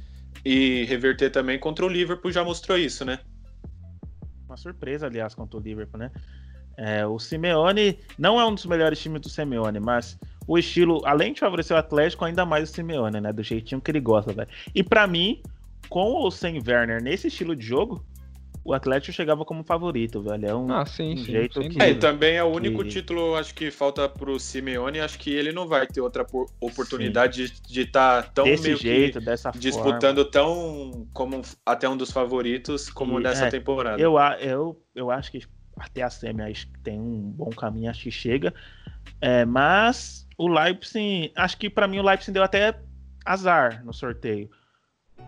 e 0.44 0.84
reverter 0.84 1.30
também 1.30 1.58
contra 1.58 1.84
o 1.84 1.88
Liverpool, 1.88 2.30
já 2.30 2.44
mostrou 2.44 2.76
isso, 2.76 3.04
né? 3.04 3.18
Uma 4.46 4.56
surpresa, 4.56 5.06
aliás, 5.06 5.34
contra 5.34 5.58
o 5.58 5.62
Liverpool, 5.62 5.98
né? 5.98 6.10
É, 6.76 7.06
o 7.06 7.18
Simeone 7.18 7.98
não 8.18 8.38
é 8.38 8.44
um 8.44 8.54
dos 8.54 8.66
melhores 8.66 9.00
times 9.00 9.22
do 9.22 9.30
Simeone, 9.30 9.80
mas 9.80 10.18
o 10.46 10.58
estilo, 10.58 11.00
além 11.06 11.32
de 11.32 11.40
favorecer 11.40 11.74
o 11.74 11.80
Atlético, 11.80 12.26
ainda 12.26 12.44
mais 12.44 12.68
o 12.68 12.72
Simeone, 12.72 13.20
né? 13.20 13.32
Do 13.32 13.42
jeitinho 13.42 13.80
que 13.80 13.90
ele 13.90 14.00
gosta, 14.00 14.32
velho. 14.34 14.48
E 14.74 14.82
para 14.82 15.06
mim, 15.06 15.40
com 15.88 16.12
ou 16.12 16.30
sem 16.30 16.62
Werner 16.66 17.02
nesse 17.02 17.28
estilo 17.28 17.54
de 17.54 17.64
jogo, 17.64 18.04
o 18.66 18.74
Atlético 18.74 19.12
chegava 19.12 19.44
como 19.44 19.62
favorito, 19.62 20.20
velho. 20.20 20.46
É 20.46 20.54
um, 20.54 20.72
ah, 20.72 20.84
sim, 20.84 21.14
um 21.14 21.16
sim, 21.18 21.24
jeito 21.24 21.62
sim. 21.62 21.68
que... 21.68 21.80
É, 21.80 21.90
e 21.90 21.94
também 21.94 22.34
é 22.34 22.42
o 22.42 22.48
único 22.48 22.82
que... 22.82 22.88
título, 22.90 23.36
acho 23.36 23.54
que 23.54 23.70
falta 23.70 24.08
pro 24.08 24.40
Simeone, 24.40 24.98
acho 24.98 25.18
que 25.20 25.30
ele 25.30 25.52
não 25.52 25.68
vai 25.68 25.86
ter 25.86 26.00
outra 26.00 26.26
oportunidade 26.60 27.46
sim. 27.46 27.54
de 27.64 27.82
estar 27.82 28.24
tá 28.24 28.30
tão 28.34 28.44
Desse 28.44 28.64
meio 28.64 28.76
jeito, 28.76 29.20
dessa 29.20 29.52
disputando 29.52 30.16
forma. 30.16 30.30
tão 30.32 31.06
como 31.12 31.42
até 31.64 31.88
um 31.88 31.96
dos 31.96 32.10
favoritos 32.10 32.90
como 32.90 33.20
e, 33.20 33.22
nessa 33.22 33.46
é, 33.46 33.50
temporada. 33.50 34.02
Eu, 34.02 34.18
eu, 34.40 34.82
eu 34.96 35.10
acho 35.12 35.30
que 35.30 35.42
até 35.78 36.02
a 36.02 36.10
Semi 36.10 36.42
acho 36.42 36.66
que 36.66 36.78
tem 36.80 36.98
um 36.98 37.30
bom 37.30 37.50
caminho, 37.50 37.88
acho 37.88 38.02
que 38.02 38.10
chega. 38.10 38.52
É, 39.20 39.44
mas 39.44 40.26
o 40.36 40.48
Leipzig, 40.48 41.30
acho 41.36 41.56
que 41.56 41.70
para 41.70 41.86
mim 41.86 42.00
o 42.00 42.02
Leipzig 42.02 42.32
deu 42.32 42.42
até 42.42 42.76
azar 43.24 43.84
no 43.84 43.92
sorteio. 43.92 44.50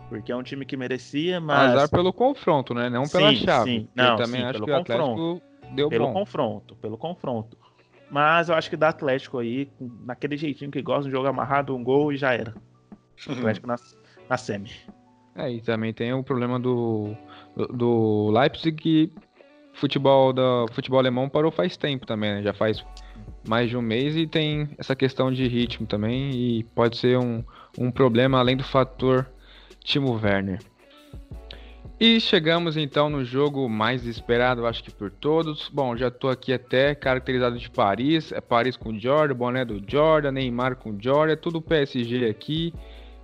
Porque 0.08 0.32
é 0.32 0.36
um 0.36 0.42
time 0.42 0.64
que 0.64 0.76
merecia, 0.76 1.40
mas. 1.40 1.72
Azar 1.72 1.90
pelo 1.90 2.12
confronto, 2.12 2.72
né? 2.74 2.88
Não 2.88 3.06
pela 3.08 3.30
sim, 3.30 3.36
chave. 3.36 3.70
Sim, 3.70 3.88
não, 3.94 4.12
eu 4.12 4.16
também 4.16 4.40
sim, 4.40 4.46
acho 4.46 4.52
pelo 4.54 4.64
que 4.64 4.72
o 4.72 4.78
confronto. 4.78 5.02
Atlético 5.02 5.74
deu 5.74 5.88
pelo 5.88 6.06
bom. 6.06 6.12
confronto, 6.12 6.76
pelo 6.76 6.98
confronto. 6.98 7.56
Mas 8.10 8.48
eu 8.48 8.54
acho 8.54 8.70
que 8.70 8.76
dá 8.76 8.88
Atlético 8.88 9.38
aí, 9.38 9.70
naquele 10.04 10.36
jeitinho 10.36 10.70
que 10.70 10.80
gosta 10.80 11.04
de 11.04 11.10
jogo 11.10 11.28
amarrado, 11.28 11.76
um 11.76 11.84
gol 11.84 12.12
e 12.12 12.16
já 12.16 12.32
era. 12.32 12.54
Atlético 13.28 13.66
na, 13.66 13.76
na 14.30 14.36
semi. 14.36 14.70
É, 15.36 15.50
e 15.52 15.60
também 15.60 15.92
tem 15.92 16.12
o 16.12 16.22
problema 16.22 16.58
do, 16.58 17.14
do, 17.54 17.66
do 17.66 18.30
Leipzig 18.30 18.76
que 18.76 19.12
futebol 19.74 20.32
da 20.32 20.66
futebol 20.72 20.98
alemão 20.98 21.28
parou 21.28 21.52
faz 21.52 21.76
tempo 21.76 22.06
também, 22.06 22.34
né? 22.34 22.42
Já 22.42 22.52
faz 22.52 22.84
mais 23.46 23.68
de 23.68 23.76
um 23.76 23.82
mês 23.82 24.16
e 24.16 24.26
tem 24.26 24.68
essa 24.78 24.96
questão 24.96 25.32
de 25.32 25.46
ritmo 25.46 25.86
também 25.86 26.30
e 26.30 26.64
pode 26.74 26.96
ser 26.96 27.18
um, 27.18 27.44
um 27.78 27.90
problema 27.90 28.38
além 28.38 28.56
do 28.56 28.64
fator 28.64 29.26
Timo 29.88 30.20
Werner. 30.22 30.58
E 31.98 32.20
chegamos 32.20 32.76
então 32.76 33.08
no 33.08 33.24
jogo 33.24 33.66
mais 33.70 34.04
esperado, 34.04 34.66
acho 34.66 34.84
que 34.84 34.90
por 34.90 35.10
todos. 35.10 35.70
Bom, 35.70 35.96
já 35.96 36.10
tô 36.10 36.28
aqui 36.28 36.52
até 36.52 36.94
caracterizado 36.94 37.58
de 37.58 37.70
Paris, 37.70 38.30
é 38.30 38.40
Paris 38.40 38.76
com 38.76 38.98
Jordan, 38.98 39.34
boné 39.34 39.64
do 39.64 39.82
Jordan, 39.90 40.30
Neymar 40.30 40.76
com 40.76 40.94
Jordan, 41.00 41.32
é 41.32 41.36
tudo 41.36 41.62
PSG 41.62 42.26
aqui. 42.26 42.74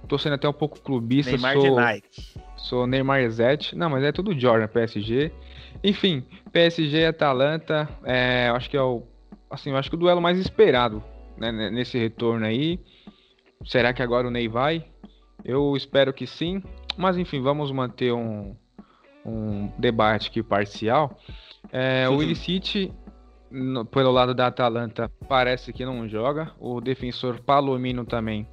Tô 0.08 0.16
sendo 0.16 0.36
até 0.36 0.48
um 0.48 0.54
pouco 0.54 0.80
clubista, 0.80 1.32
Neymar 1.32 1.52
sou 1.52 1.62
de 1.62 1.70
Nike. 1.70 2.34
Sou 2.56 2.86
Neymar 2.86 3.28
Zete. 3.28 3.76
Não, 3.76 3.90
mas 3.90 4.02
é 4.02 4.10
tudo 4.10 4.38
Jordan, 4.38 4.66
PSG. 4.66 5.30
Enfim, 5.84 6.24
PSG 6.50 6.96
e 6.96 7.06
Atalanta, 7.06 7.86
é, 8.02 8.48
acho 8.48 8.70
que 8.70 8.76
é 8.76 8.82
o 8.82 9.02
assim, 9.50 9.70
eu 9.70 9.76
acho 9.76 9.90
que 9.90 9.96
o 9.96 9.98
duelo 9.98 10.20
mais 10.20 10.38
esperado, 10.38 11.04
né, 11.36 11.52
nesse 11.52 11.98
retorno 11.98 12.46
aí. 12.46 12.80
Será 13.66 13.92
que 13.92 14.02
agora 14.02 14.26
o 14.26 14.30
Ney 14.30 14.48
vai? 14.48 14.84
Eu 15.44 15.76
espero 15.76 16.12
que 16.12 16.26
sim, 16.26 16.62
mas 16.96 17.18
enfim, 17.18 17.40
vamos 17.42 17.70
manter 17.70 18.12
um, 18.12 18.56
um 19.24 19.70
debate 19.78 20.28
aqui 20.28 20.42
parcial. 20.42 21.18
É, 21.70 22.08
o 22.08 22.22
Illicite, 22.22 22.90
pelo 23.90 24.10
lado 24.10 24.34
da 24.34 24.46
Atalanta, 24.46 25.10
parece 25.28 25.72
que 25.72 25.84
não 25.84 26.08
joga. 26.08 26.52
O 26.58 26.80
defensor 26.80 27.40
Palomino 27.40 28.04
também 28.04 28.48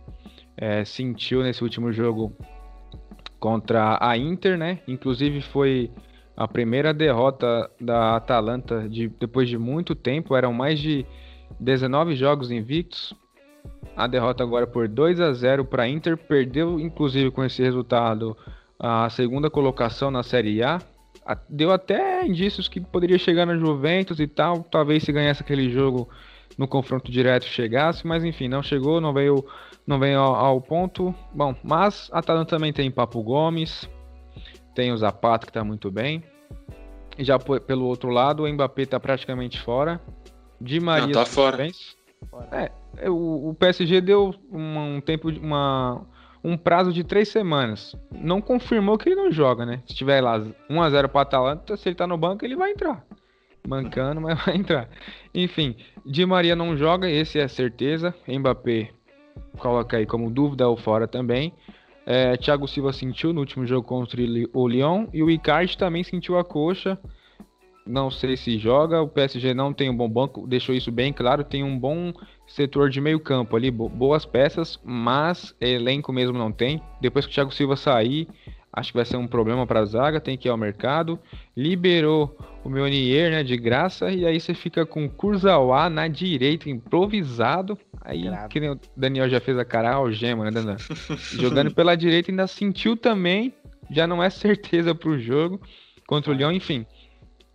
é, 0.58 0.84
sentiu 0.84 1.44
nesse 1.44 1.64
último 1.64 1.94
jogo 1.94 2.36
contra 3.40 3.98
a 4.02 4.18
Inter, 4.18 4.58
né? 4.58 4.80
Inclusive 4.88 5.42
foi 5.42 5.90
a 6.36 6.48
primeira 6.48 6.94
derrota 6.94 7.70
da 7.80 8.16
Atalanta 8.16 8.88
de, 8.90 9.08
depois 9.08 9.48
de 9.48 9.58
muito 9.58 9.96
tempo. 9.96 10.36
Eram 10.36 10.52
mais 10.52 10.80
de 10.80 11.06
19 11.60 12.16
jogos 12.16 12.52
invictos 12.52 13.14
a 13.96 14.08
derrota 14.08 14.44
agora 14.44 14.66
por 14.66 14.88
2 14.88 15.20
a 15.20 15.34
0 15.34 15.66
para 15.66 15.88
Inter, 15.88 16.18
perdeu 16.18 16.80
inclusive 16.80 17.32
com 17.32 17.44
esse 17.44 17.62
resultado 17.62 18.36
a 18.80 19.10
segunda 19.10 19.50
colocação 19.50 20.10
na 20.10 20.24
Série 20.24 20.64
A. 20.64 20.80
Deu 21.48 21.72
até 21.72 22.26
indícios 22.26 22.68
que 22.68 22.82
poderia 22.82 23.18
chegar 23.18 23.46
na 23.46 23.56
Juventus 23.56 24.20
e 24.20 24.28
tal, 24.28 24.64
talvez 24.64 25.04
se 25.04 25.12
ganhasse 25.12 25.44
aquele 25.44 25.70
jogo 25.70 26.10
no 26.58 26.68
confronto 26.68 27.12
direto 27.12 27.46
chegasse, 27.46 28.06
mas 28.06 28.24
enfim, 28.24 28.48
não 28.48 28.64
chegou, 28.64 29.00
não 29.00 29.14
veio, 29.14 29.46
não 29.86 30.00
veio 30.00 30.20
ao, 30.20 30.36
ao 30.36 30.62
ponto. 30.62 31.14
Bom, 31.34 31.56
mas 31.64 32.10
a 32.12 32.20
Atalanta 32.20 32.56
também 32.56 32.74
tem 32.74 32.90
Papo 32.90 33.22
Gomes, 33.22 33.90
tem 34.74 34.92
o 34.92 34.98
Zapata 34.98 35.46
que 35.46 35.52
está 35.52 35.64
muito 35.64 35.92
bem. 35.92 36.24
E 37.18 37.24
já 37.24 37.38
pelo 37.38 37.86
outro 37.86 38.10
lado, 38.10 38.44
o 38.44 38.52
Mbappé 38.52 38.84
está 38.84 39.00
praticamente 39.00 39.60
fora. 39.62 40.02
De 40.60 40.80
Maria 40.80 41.08
não, 41.08 41.14
tá 41.14 41.26
fora. 41.26 41.68
É, 42.52 42.72
é, 42.98 43.10
o, 43.10 43.50
o 43.50 43.56
PSG 43.56 44.02
deu 44.02 44.34
um, 44.52 45.02
tempo, 45.02 45.30
uma, 45.30 46.06
um 46.44 46.58
prazo 46.58 46.94
de 46.94 47.04
três 47.04 47.30
semanas. 47.30 47.96
Não 48.12 48.42
confirmou 48.42 48.98
que 48.98 49.10
ele 49.10 49.16
não 49.16 49.32
joga, 49.32 49.66
né? 49.66 49.82
Se 49.88 49.96
tiver 49.96 50.22
lá 50.22 50.40
1x0 50.70 51.08
para 51.08 51.22
Atalanta, 51.22 51.78
se 51.78 51.90
ele 51.90 51.96
tá 51.96 52.08
no 52.08 52.18
banco, 52.18 52.46
ele 52.46 52.56
vai 52.56 52.72
entrar. 52.72 53.06
Mancando, 53.68 54.22
mas 54.22 54.40
vai 54.46 54.56
entrar. 54.56 54.90
Enfim, 55.34 55.76
Di 56.06 56.26
Maria 56.26 56.56
não 56.56 56.76
joga, 56.76 57.10
esse 57.10 57.40
é 57.40 57.48
certeza. 57.48 58.14
Mbappé 58.28 58.90
coloca 59.58 59.98
aí 59.98 60.06
como 60.06 60.32
dúvida 60.32 60.68
ou 60.68 60.78
fora 60.78 61.08
também. 61.08 61.54
É, 62.06 62.36
Thiago 62.36 62.68
Silva 62.68 62.92
sentiu 62.92 63.32
no 63.32 63.42
último 63.42 63.66
jogo 63.66 63.88
contra 63.88 64.20
o 64.54 64.68
Lyon 64.68 65.08
e 65.14 65.22
o 65.22 65.30
Icardi 65.30 65.78
também 65.78 66.04
sentiu 66.04 66.38
a 66.38 66.44
coxa 66.44 66.98
não 67.92 68.10
sei 68.10 68.38
se 68.38 68.58
joga. 68.58 69.02
O 69.02 69.08
PSG 69.08 69.54
não 69.54 69.74
tem 69.74 69.90
um 69.90 69.96
bom 69.96 70.10
banco, 70.10 70.48
deixou 70.48 70.74
isso 70.74 70.92
bem 70.92 71.12
claro. 71.12 71.44
Tem 71.44 71.64
um 71.64 71.78
bom 71.78 72.14
setor 72.48 72.90
de 72.90 73.02
meio 73.02 73.20
campo 73.20 73.56
ali, 73.56 73.70
boas 73.70 74.26
peças, 74.26 74.80
mas 74.84 75.56
elenco 75.60 76.14
mesmo 76.14 76.38
não 76.38 76.52
tem. 76.52 76.82
Depois 77.02 77.26
que 77.26 77.32
o 77.32 77.36
Thiago 77.36 77.54
Silva 77.54 77.76
sair, 77.76 78.28
acho 78.72 78.92
que 78.92 78.98
vai 78.98 79.06
ser 79.06 79.18
um 79.18 79.28
problema 79.28 79.68
para 79.68 79.82
a 79.82 79.86
zaga. 79.86 80.20
Tem 80.22 80.38
que 80.38 80.48
ir 80.48 80.52
ao 80.52 80.58
mercado. 80.58 81.20
Liberou 81.56 82.38
o 82.64 82.70
Meunier, 82.70 83.32
né, 83.32 83.44
de 83.44 83.58
graça, 83.58 84.12
e 84.12 84.26
aí 84.26 84.40
você 84.40 84.54
fica 84.54 84.86
com 84.86 85.06
o 85.06 85.10
Kurzawa 85.10 85.90
na 85.90 86.08
direita, 86.08 86.70
improvisado. 86.70 87.78
Aí, 88.04 88.24
Grave. 88.24 88.50
que 88.50 88.60
o 88.60 88.80
Daniel 88.96 89.30
já 89.30 89.40
fez 89.40 89.58
a 89.58 89.66
cara 89.66 89.94
algema, 89.94 90.46
né, 90.46 90.52
Dandan? 90.52 90.78
Jogando 91.34 91.74
pela 91.74 91.96
direita, 91.96 92.32
ainda 92.32 92.48
sentiu 92.48 92.96
também. 92.96 93.54
Já 93.90 94.08
não 94.08 94.24
é 94.24 94.30
certeza 94.30 94.96
para 94.96 95.10
o 95.10 95.20
jogo 95.20 95.60
contra 96.08 96.32
o 96.32 96.36
Lyon, 96.36 96.52
enfim. 96.52 96.86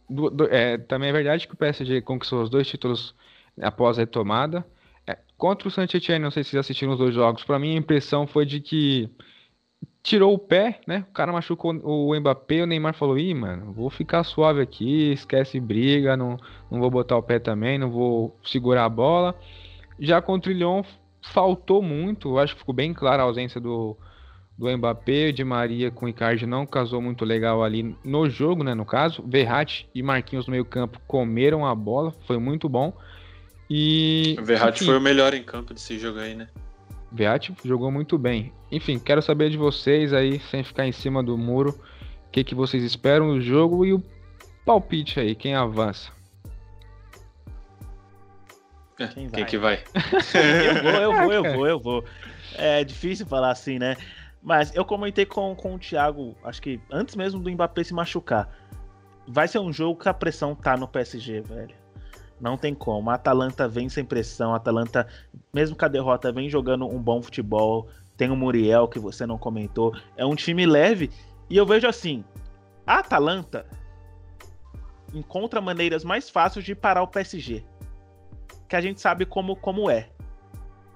Do, 0.08 0.30
do, 0.30 0.44
é, 0.44 0.78
também 0.78 1.08
é 1.10 1.12
verdade 1.12 1.46
que 1.46 1.54
o 1.54 1.56
PSG 1.56 2.00
conquistou 2.00 2.42
os 2.42 2.50
dois 2.50 2.66
títulos 2.68 3.14
após 3.60 3.98
a 3.98 4.02
retomada. 4.02 4.64
É, 5.06 5.18
contra 5.36 5.68
o 5.68 5.70
Saint-Etienne, 5.70 6.22
não 6.22 6.30
sei 6.30 6.44
se 6.44 6.50
vocês 6.50 6.60
assistiram 6.60 6.92
os 6.92 6.98
dois 6.98 7.14
jogos, 7.14 7.44
para 7.44 7.58
mim 7.58 7.74
a 7.74 7.78
impressão 7.78 8.26
foi 8.26 8.46
de 8.46 8.60
que 8.60 9.10
tirou 10.02 10.32
o 10.34 10.38
pé, 10.38 10.80
né? 10.86 11.04
O 11.10 11.12
cara 11.12 11.32
machucou 11.32 11.72
o 11.72 12.14
Mbappé, 12.14 12.62
o 12.62 12.66
Neymar 12.66 12.94
falou: 12.94 13.18
"Ih, 13.18 13.34
mano, 13.34 13.72
vou 13.72 13.90
ficar 13.90 14.22
suave 14.22 14.60
aqui, 14.60 15.12
esquece 15.12 15.58
briga, 15.58 16.16
não, 16.16 16.38
não 16.70 16.78
vou 16.78 16.90
botar 16.90 17.16
o 17.16 17.22
pé 17.22 17.38
também, 17.40 17.76
não 17.78 17.90
vou 17.90 18.38
segurar 18.44 18.84
a 18.84 18.88
bola". 18.88 19.34
Já 19.98 20.22
contra 20.22 20.52
o 20.52 20.54
Lyon 20.54 20.82
faltou 21.20 21.82
muito, 21.82 22.38
acho 22.38 22.54
que 22.54 22.60
ficou 22.60 22.74
bem 22.74 22.94
clara 22.94 23.22
a 23.22 23.26
ausência 23.26 23.60
do 23.60 23.96
do 24.58 24.74
Mbappé, 24.74 25.32
de 25.32 25.44
Maria 25.44 25.90
com 25.90 26.06
o 26.06 26.08
Icardi 26.08 26.46
não 26.46 26.66
casou 26.66 27.02
muito 27.02 27.24
legal 27.24 27.62
ali 27.62 27.94
no 28.02 28.28
jogo, 28.28 28.64
né, 28.64 28.74
no 28.74 28.86
caso. 28.86 29.22
Verratti 29.26 29.88
e 29.94 30.02
Marquinhos 30.02 30.46
no 30.46 30.52
meio-campo 30.52 30.98
comeram 31.06 31.66
a 31.66 31.74
bola, 31.74 32.14
foi 32.26 32.38
muito 32.38 32.68
bom. 32.68 32.96
E 33.68 34.36
o 34.38 34.44
Verratti 34.44 34.84
foi 34.84 34.96
o 34.96 35.00
melhor 35.00 35.34
em 35.34 35.42
campo 35.42 35.74
desse 35.74 35.98
jogo 35.98 36.20
aí, 36.20 36.34
né? 36.34 36.48
Verratti 37.12 37.52
jogou 37.64 37.90
muito 37.90 38.16
bem. 38.16 38.52
Enfim, 38.70 38.98
quero 38.98 39.20
saber 39.20 39.50
de 39.50 39.56
vocês 39.56 40.12
aí, 40.12 40.40
sem 40.50 40.64
ficar 40.64 40.86
em 40.86 40.92
cima 40.92 41.22
do 41.22 41.36
muro, 41.36 41.70
o 42.26 42.30
que, 42.30 42.44
que 42.44 42.54
vocês 42.54 42.82
esperam 42.82 43.34
do 43.34 43.40
jogo 43.40 43.84
e 43.84 43.92
o 43.92 44.02
palpite 44.64 45.20
aí, 45.20 45.34
quem 45.34 45.54
avança. 45.54 46.10
Quem, 48.96 49.28
quem 49.28 49.44
que 49.44 49.58
vai? 49.58 49.82
eu 50.34 50.82
vou, 50.82 50.92
eu 50.92 51.12
vou, 51.12 51.32
eu 51.32 51.42
vou, 51.54 51.66
eu 51.66 51.80
vou. 51.80 52.04
É 52.54 52.82
difícil 52.82 53.26
falar 53.26 53.50
assim, 53.50 53.78
né? 53.78 53.96
Mas 54.42 54.74
eu 54.74 54.84
comentei 54.84 55.26
com, 55.26 55.54
com 55.54 55.74
o 55.74 55.78
Thiago, 55.78 56.36
acho 56.44 56.62
que 56.62 56.80
antes 56.90 57.16
mesmo 57.16 57.40
do 57.40 57.50
Mbappé 57.50 57.82
se 57.84 57.94
machucar. 57.94 58.48
Vai 59.26 59.48
ser 59.48 59.58
um 59.58 59.72
jogo 59.72 60.00
que 60.00 60.08
a 60.08 60.14
pressão 60.14 60.54
tá 60.54 60.76
no 60.76 60.86
PSG, 60.86 61.40
velho. 61.40 61.74
Não 62.40 62.56
tem 62.56 62.74
como. 62.74 63.10
A 63.10 63.14
Atalanta 63.14 63.66
vem 63.66 63.88
sem 63.88 64.04
pressão. 64.04 64.52
A 64.52 64.56
Atalanta, 64.56 65.08
mesmo 65.52 65.76
com 65.76 65.84
a 65.84 65.88
derrota, 65.88 66.30
vem 66.30 66.48
jogando 66.48 66.86
um 66.86 67.02
bom 67.02 67.20
futebol. 67.22 67.88
Tem 68.16 68.30
o 68.30 68.36
Muriel, 68.36 68.86
que 68.86 68.98
você 68.98 69.26
não 69.26 69.38
comentou. 69.38 69.96
É 70.16 70.24
um 70.24 70.36
time 70.36 70.64
leve. 70.64 71.10
E 71.50 71.56
eu 71.56 71.66
vejo 71.66 71.88
assim: 71.88 72.24
a 72.86 72.98
Atalanta 72.98 73.66
encontra 75.12 75.60
maneiras 75.60 76.04
mais 76.04 76.30
fáceis 76.30 76.64
de 76.64 76.74
parar 76.74 77.02
o 77.02 77.08
PSG 77.08 77.64
que 78.68 78.76
a 78.76 78.80
gente 78.80 79.00
sabe 79.00 79.24
como, 79.24 79.56
como 79.56 79.90
é. 79.90 80.08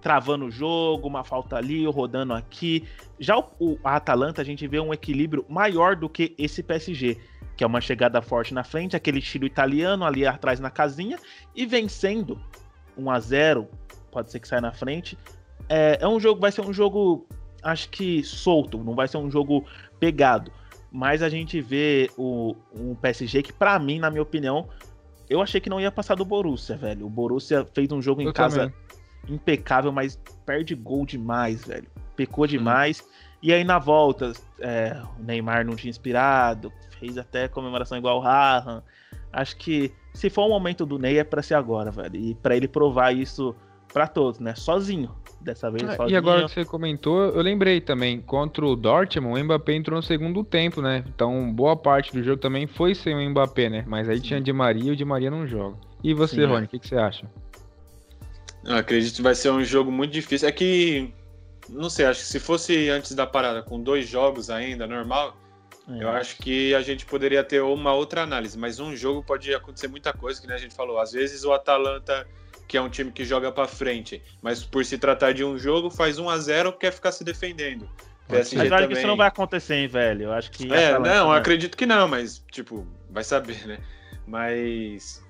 Travando 0.01 0.47
o 0.47 0.51
jogo, 0.51 1.07
uma 1.07 1.25
falta 1.25 1.57
ali, 1.57 1.85
rodando 1.87 2.33
aqui. 2.33 2.87
Já 3.19 3.39
o, 3.39 3.45
o, 3.59 3.79
a 3.85 3.97
Atalanta, 3.97 4.41
a 4.41 4.45
gente 4.45 4.67
vê 4.67 4.81
um 4.81 4.93
equilíbrio 4.93 5.45
maior 5.49 5.97
do 5.97 6.09
que 6.09 6.35
esse 6.39 6.63
PSG, 6.63 7.19
que 7.57 7.65
é 7.65 7.67
uma 7.67 7.81
chegada 7.81 8.23
forte 8.23 8.55
na 8.55 8.65
frente, 8.65 8.97
aquele 8.97 9.19
estilo 9.19 9.45
italiano 9.45 10.05
ali 10.05 10.27
atrás 10.27 10.61
na 10.61 10.71
casinha, 10.71 11.19
e 11.55 11.67
vencendo 11.67 12.41
1 12.97 13.11
a 13.11 13.21
0 13.21 13.69
pode 14.11 14.31
ser 14.31 14.41
que 14.41 14.49
saia 14.49 14.61
na 14.61 14.73
frente. 14.73 15.19
É, 15.69 15.99
é 16.01 16.09
um 16.09 16.19
jogo, 16.19 16.41
vai 16.41 16.51
ser 16.51 16.63
um 16.63 16.73
jogo, 16.73 17.27
acho 17.63 17.89
que 17.91 18.25
solto, 18.25 18.79
não 18.79 18.95
vai 18.95 19.07
ser 19.07 19.19
um 19.19 19.31
jogo 19.31 19.65
pegado. 19.99 20.51
Mas 20.91 21.23
a 21.23 21.29
gente 21.29 21.61
vê 21.61 22.11
o, 22.17 22.57
um 22.75 22.95
PSG 22.95 23.43
que, 23.43 23.53
para 23.53 23.79
mim, 23.79 24.01
na 24.01 24.11
minha 24.11 24.23
opinião, 24.23 24.69
eu 25.29 25.41
achei 25.41 25.61
que 25.61 25.71
não 25.71 25.81
ia 25.81 25.93
passar 25.93 26.17
do 26.17 26.25
Borussia, 26.25 26.77
velho. 26.77 27.07
O 27.07 27.11
Borussia 27.11 27.65
fez 27.73 27.93
um 27.93 28.03
jogo 28.03 28.21
em 28.21 28.27
eu 28.27 28.33
casa 28.33 28.63
também. 28.63 28.75
Impecável, 29.29 29.93
mas 29.93 30.19
perde 30.45 30.75
gol 30.75 31.05
demais, 31.07 31.65
velho. 31.65 31.89
Pecou 32.17 32.47
demais. 32.47 33.01
Hum. 33.01 33.11
E 33.43 33.53
aí 33.53 33.65
na 33.65 33.79
volta, 33.79 34.33
é, 34.59 35.01
o 35.19 35.23
Neymar 35.23 35.65
não 35.65 35.75
tinha 35.75 35.91
inspirado, 35.91 36.73
fez 36.99 37.17
até 37.17 37.49
comemoração 37.49 37.97
igual 37.97 38.19
o 38.19 38.21
Rahan. 38.21 38.83
Acho 39.33 39.57
que 39.57 39.93
se 40.13 40.29
for 40.29 40.47
o 40.47 40.49
momento 40.49 40.85
do 40.85 40.99
Ney 40.99 41.19
é 41.19 41.25
para 41.25 41.43
ser 41.43 41.55
agora, 41.55 41.91
velho. 41.91 42.17
E 42.17 42.35
para 42.35 42.57
ele 42.57 42.69
provar 42.69 43.15
isso 43.15 43.55
para 43.93 44.07
todos, 44.07 44.41
né? 44.41 44.55
Sozinho. 44.55 45.11
Dessa 45.41 45.71
vez, 45.71 45.83
ah, 45.89 46.07
E 46.07 46.15
agora 46.15 46.45
que 46.45 46.51
você 46.51 46.67
comentou, 46.67 47.23
eu 47.31 47.41
lembrei 47.41 47.81
também, 47.81 48.21
contra 48.21 48.63
o 48.67 48.77
Dortmund, 48.77 49.41
o 49.41 49.45
Mbappé 49.45 49.73
entrou 49.73 49.97
no 49.97 50.03
segundo 50.03 50.45
tempo, 50.45 50.83
né? 50.83 51.03
Então, 51.09 51.51
boa 51.51 51.75
parte 51.75 52.13
do 52.13 52.23
jogo 52.23 52.37
também 52.37 52.67
foi 52.67 52.95
sem 52.95 53.15
o 53.15 53.31
Mbappé, 53.31 53.71
né? 53.71 53.85
Mas 53.89 54.07
aí 54.07 54.19
Sim. 54.19 54.23
tinha 54.23 54.41
Di 54.43 54.53
Maria 54.53 54.91
e 54.91 54.91
o 54.91 54.97
Di 54.97 55.03
Maria 55.03 55.31
não 55.31 55.47
joga. 55.47 55.79
E 56.05 56.13
você, 56.13 56.37
Sim, 56.37 56.45
Rony, 56.45 56.61
o 56.61 56.65
é. 56.65 56.67
que, 56.67 56.79
que, 56.79 56.87
você 56.87 56.97
acha? 56.97 57.27
Eu 58.65 58.77
acredito 58.77 59.17
que 59.17 59.23
vai 59.23 59.35
ser 59.35 59.51
um 59.51 59.65
jogo 59.65 59.91
muito 59.91 60.13
difícil. 60.13 60.49
É 60.49 60.53
que, 60.53 61.13
não 61.69 61.89
sei, 61.89 62.07
acho 62.07 62.21
que 62.21 62.27
se 62.27 62.41
fosse 62.41 62.89
antes 62.89 63.15
da 63.15 63.27
parada, 63.27 63.63
com 63.63 63.83
dois 63.83 64.09
jogos 64.09 64.51
ainda, 64.51 64.87
normal, 64.87 65.37
é. 65.89 66.03
eu 66.03 66.09
acho 66.11 66.37
que 66.39 66.75
a 66.75 66.83
gente 66.83 67.07
poderia 67.07 67.43
ter 67.43 67.63
uma 67.63 67.93
outra 67.93 68.23
análise. 68.23 68.59
Mas 68.59 68.79
um 68.79 68.95
jogo 68.95 69.23
pode 69.23 69.55
acontecer 69.55 69.89
muita 69.89 70.13
coisa, 70.13 70.41
que 70.41 70.47
né, 70.47 70.55
a 70.55 70.59
gente 70.59 70.75
falou. 70.75 70.99
Às 70.99 71.13
vezes 71.13 71.45
o 71.45 71.53
Atalanta 71.53 72.27
que 72.71 72.77
é 72.77 72.81
um 72.81 72.89
time 72.89 73.11
que 73.11 73.25
joga 73.25 73.51
para 73.51 73.67
frente, 73.67 74.23
mas 74.41 74.63
por 74.63 74.85
se 74.85 74.97
tratar 74.97 75.33
de 75.33 75.45
um 75.45 75.59
jogo, 75.59 75.91
faz 75.91 76.21
1 76.21 76.31
a 76.31 76.39
0 76.39 76.73
quer 76.75 76.93
ficar 76.93 77.11
se 77.11 77.25
defendendo. 77.25 77.91
PSG 78.29 78.57
mas 78.57 78.69
eu 78.69 78.75
acho 78.75 78.83
também... 78.85 78.89
que 78.89 78.99
isso 79.01 79.07
não 79.09 79.17
vai 79.17 79.27
acontecer, 79.27 79.75
hein, 79.75 79.89
velho. 79.89 80.23
Eu 80.27 80.33
acho 80.33 80.53
que. 80.53 80.73
É, 80.73 80.97
não, 80.97 81.33
acredito 81.33 81.77
que 81.77 81.85
não, 81.85 82.07
mas, 82.07 82.45
tipo, 82.53 82.87
vai 83.11 83.25
saber, 83.25 83.67
né? 83.67 83.81
Mas. 84.25 85.21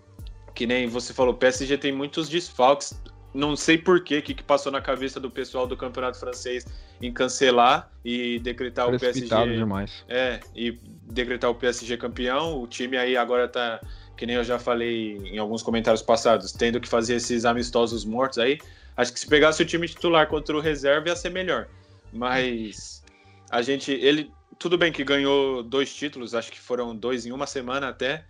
Que 0.54 0.66
nem 0.66 0.86
você 0.86 1.14
falou, 1.14 1.32
PSG 1.32 1.78
tem 1.78 1.92
muitos 1.92 2.28
desfalques. 2.28 3.02
Não 3.32 3.54
sei 3.54 3.78
por 3.78 4.02
quê, 4.02 4.18
o 4.18 4.22
que, 4.22 4.34
que 4.34 4.42
passou 4.42 4.72
na 4.72 4.80
cabeça 4.80 5.20
do 5.20 5.30
pessoal 5.30 5.66
do 5.66 5.76
campeonato 5.76 6.18
francês 6.18 6.66
em 7.00 7.12
cancelar 7.12 7.90
e 8.04 8.38
decretar 8.40 8.88
o 8.88 8.98
PSG. 8.98 9.56
demais. 9.56 10.04
É, 10.08 10.40
e 10.54 10.72
decretar 11.04 11.50
o 11.50 11.54
PSG 11.54 11.96
campeão. 11.96 12.60
O 12.60 12.66
time 12.66 12.96
aí 12.96 13.16
agora 13.16 13.46
tá 13.46 13.80
que 14.20 14.26
nem 14.26 14.36
eu 14.36 14.44
já 14.44 14.58
falei 14.58 15.16
em 15.16 15.38
alguns 15.38 15.62
comentários 15.62 16.02
passados, 16.02 16.52
tendo 16.52 16.78
que 16.78 16.86
fazer 16.86 17.14
esses 17.14 17.46
amistosos 17.46 18.04
mortos 18.04 18.36
aí, 18.36 18.58
acho 18.94 19.14
que 19.14 19.18
se 19.18 19.26
pegasse 19.26 19.62
o 19.62 19.64
time 19.64 19.88
titular 19.88 20.26
contra 20.26 20.54
o 20.54 20.60
reserva 20.60 21.08
ia 21.08 21.16
ser 21.16 21.30
melhor. 21.30 21.68
Mas 22.12 23.02
a 23.50 23.62
gente, 23.62 23.90
ele, 23.90 24.30
tudo 24.58 24.76
bem 24.76 24.92
que 24.92 25.02
ganhou 25.02 25.62
dois 25.62 25.94
títulos, 25.94 26.34
acho 26.34 26.52
que 26.52 26.60
foram 26.60 26.94
dois 26.94 27.24
em 27.24 27.32
uma 27.32 27.46
semana 27.46 27.88
até, 27.88 28.26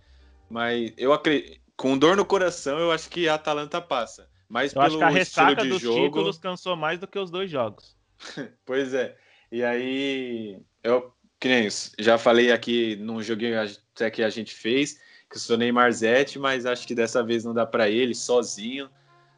mas 0.49 0.93
eu 0.97 1.11
acredito, 1.11 1.59
com 1.75 1.97
dor 1.97 2.15
no 2.15 2.23
coração, 2.23 2.79
eu 2.79 2.89
acho 2.89 3.09
que 3.09 3.27
a 3.27 3.33
Atalanta 3.33 3.81
passa. 3.81 4.29
Mas 4.51 4.73
eu 4.73 4.81
pelo 4.81 4.85
acho 4.85 4.97
que 4.97 5.03
a 5.03 5.09
ressaca 5.09 5.65
dos 5.65 5.81
jogo... 5.81 6.05
títulos 6.05 6.37
cansou 6.37 6.75
mais 6.75 6.99
do 6.99 7.07
que 7.07 7.17
os 7.17 7.31
dois 7.31 7.49
jogos. 7.49 7.95
pois 8.65 8.93
é. 8.93 9.15
E 9.51 9.63
aí, 9.63 10.59
eu 10.83 11.11
que 11.39 11.47
nem 11.47 11.65
isso, 11.65 11.91
já 11.97 12.19
falei 12.19 12.51
aqui 12.51 12.95
num 12.97 13.21
joguinho 13.23 13.59
até 13.59 14.11
que 14.11 14.21
a 14.21 14.29
gente 14.29 14.53
fez, 14.53 14.99
que 15.27 15.37
eu 15.37 15.39
sou 15.39 15.57
Neymar 15.57 15.91
Zete, 15.91 16.37
mas 16.37 16.67
acho 16.67 16.85
que 16.85 16.93
dessa 16.93 17.23
vez 17.23 17.43
não 17.43 17.51
dá 17.53 17.65
para 17.65 17.89
ele 17.89 18.13
sozinho. 18.13 18.87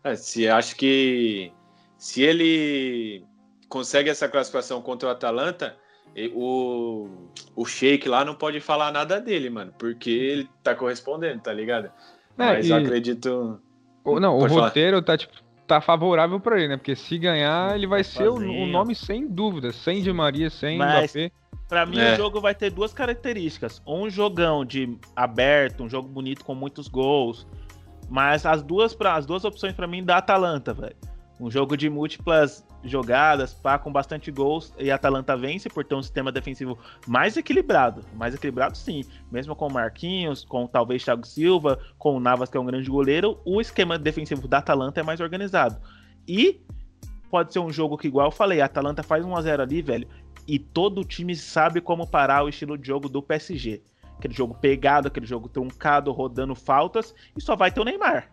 É, 0.03 0.15
se 0.15 0.49
acho 0.49 0.75
que 0.75 1.49
se 1.97 2.21
ele 2.21 3.23
consegue 3.69 4.09
essa 4.09 4.27
classificação 4.27 4.81
contra 4.81 5.07
o 5.07 5.11
Atalanta, 5.11 5.77
o, 6.33 7.07
o 7.55 7.65
Sheik 7.65 8.09
lá 8.09 8.25
não 8.25 8.35
pode 8.35 8.59
falar 8.59 8.91
nada 8.91 9.21
dele, 9.21 9.49
mano, 9.49 9.73
porque 9.79 10.09
ele 10.09 10.49
tá 10.61 10.75
correspondendo, 10.75 11.41
tá 11.41 11.53
ligado? 11.53 11.85
É, 11.85 11.91
mas 12.35 12.67
e... 12.67 12.73
acredito. 12.73 13.61
O, 14.03 14.19
não, 14.19 14.37
pode 14.37 14.51
o 14.51 14.55
falar. 14.55 14.67
roteiro 14.67 15.01
tá 15.01 15.17
tipo 15.17 15.33
tá 15.65 15.79
favorável 15.79 16.39
para 16.39 16.57
ele, 16.57 16.67
né? 16.67 16.77
Porque 16.77 16.95
se 16.95 17.17
ganhar, 17.17 17.75
ele 17.75 17.87
vai 17.87 18.03
ser 18.03 18.27
o, 18.27 18.35
o, 18.35 18.67
nome 18.67 18.93
sem 18.93 19.25
dúvida, 19.27 19.71
sem 19.71 20.01
de 20.01 20.11
Maria, 20.11 20.49
sem 20.49 20.77
Mas... 20.77 21.11
Mbappé. 21.11 21.31
Pra 21.69 21.85
mim, 21.85 21.97
é. 21.97 22.13
o 22.13 22.17
jogo 22.17 22.41
vai 22.41 22.53
ter 22.53 22.69
duas 22.69 22.93
características. 22.93 23.81
Um 23.87 24.09
jogão 24.09 24.65
de 24.65 24.97
aberto, 25.15 25.83
um 25.83 25.89
jogo 25.89 26.07
bonito 26.07 26.43
com 26.43 26.53
muitos 26.53 26.87
gols. 26.87 27.47
Mas 28.09 28.45
as 28.45 28.61
duas, 28.61 28.93
pra, 28.93 29.15
as 29.15 29.25
duas 29.25 29.43
opções 29.43 29.73
para 29.73 29.87
mim 29.87 30.03
da 30.03 30.17
Atalanta, 30.17 30.73
velho. 30.73 30.95
Um 31.39 31.49
jogo 31.49 31.75
de 31.75 31.89
múltiplas 31.89 32.63
jogadas, 32.83 33.53
pá, 33.53 33.77
com 33.79 33.91
bastante 33.91 34.31
gols, 34.31 34.73
e 34.77 34.91
a 34.91 34.95
Atalanta 34.95 35.35
vence 35.37 35.69
por 35.69 35.83
ter 35.83 35.95
um 35.95 36.01
sistema 36.01 36.31
defensivo 36.31 36.77
mais 37.07 37.37
equilibrado. 37.37 38.03
Mais 38.13 38.35
equilibrado, 38.35 38.77
sim. 38.77 39.03
Mesmo 39.31 39.55
com 39.55 39.67
o 39.67 39.73
Marquinhos, 39.73 40.43
com 40.43 40.67
talvez 40.67 41.03
Thiago 41.03 41.25
Silva, 41.25 41.79
com 41.97 42.15
o 42.15 42.19
Navas, 42.19 42.49
que 42.49 42.57
é 42.57 42.59
um 42.59 42.65
grande 42.65 42.89
goleiro, 42.89 43.39
o 43.45 43.61
esquema 43.61 43.97
defensivo 43.97 44.47
da 44.47 44.57
Atalanta 44.57 44.99
é 44.99 45.03
mais 45.03 45.19
organizado. 45.19 45.77
E 46.27 46.61
pode 47.29 47.51
ser 47.53 47.59
um 47.59 47.71
jogo 47.71 47.97
que, 47.97 48.07
igual 48.07 48.27
eu 48.27 48.31
falei, 48.31 48.61
a 48.61 48.65
Atalanta 48.65 49.01
faz 49.01 49.25
1x0 49.25 49.59
ali, 49.59 49.81
velho, 49.81 50.07
e 50.47 50.59
todo 50.59 51.01
o 51.01 51.05
time 51.05 51.35
sabe 51.35 51.81
como 51.81 52.07
parar 52.07 52.43
o 52.43 52.49
estilo 52.49 52.77
de 52.77 52.87
jogo 52.87 53.07
do 53.07 53.21
PSG. 53.21 53.81
Aquele 54.17 54.33
jogo 54.33 54.55
pegado, 54.55 55.07
aquele 55.07 55.25
jogo 55.25 55.49
truncado, 55.49 56.11
rodando 56.11 56.53
faltas, 56.53 57.15
e 57.35 57.41
só 57.41 57.55
vai 57.55 57.71
ter 57.71 57.81
o 57.81 57.83
Neymar. 57.83 58.29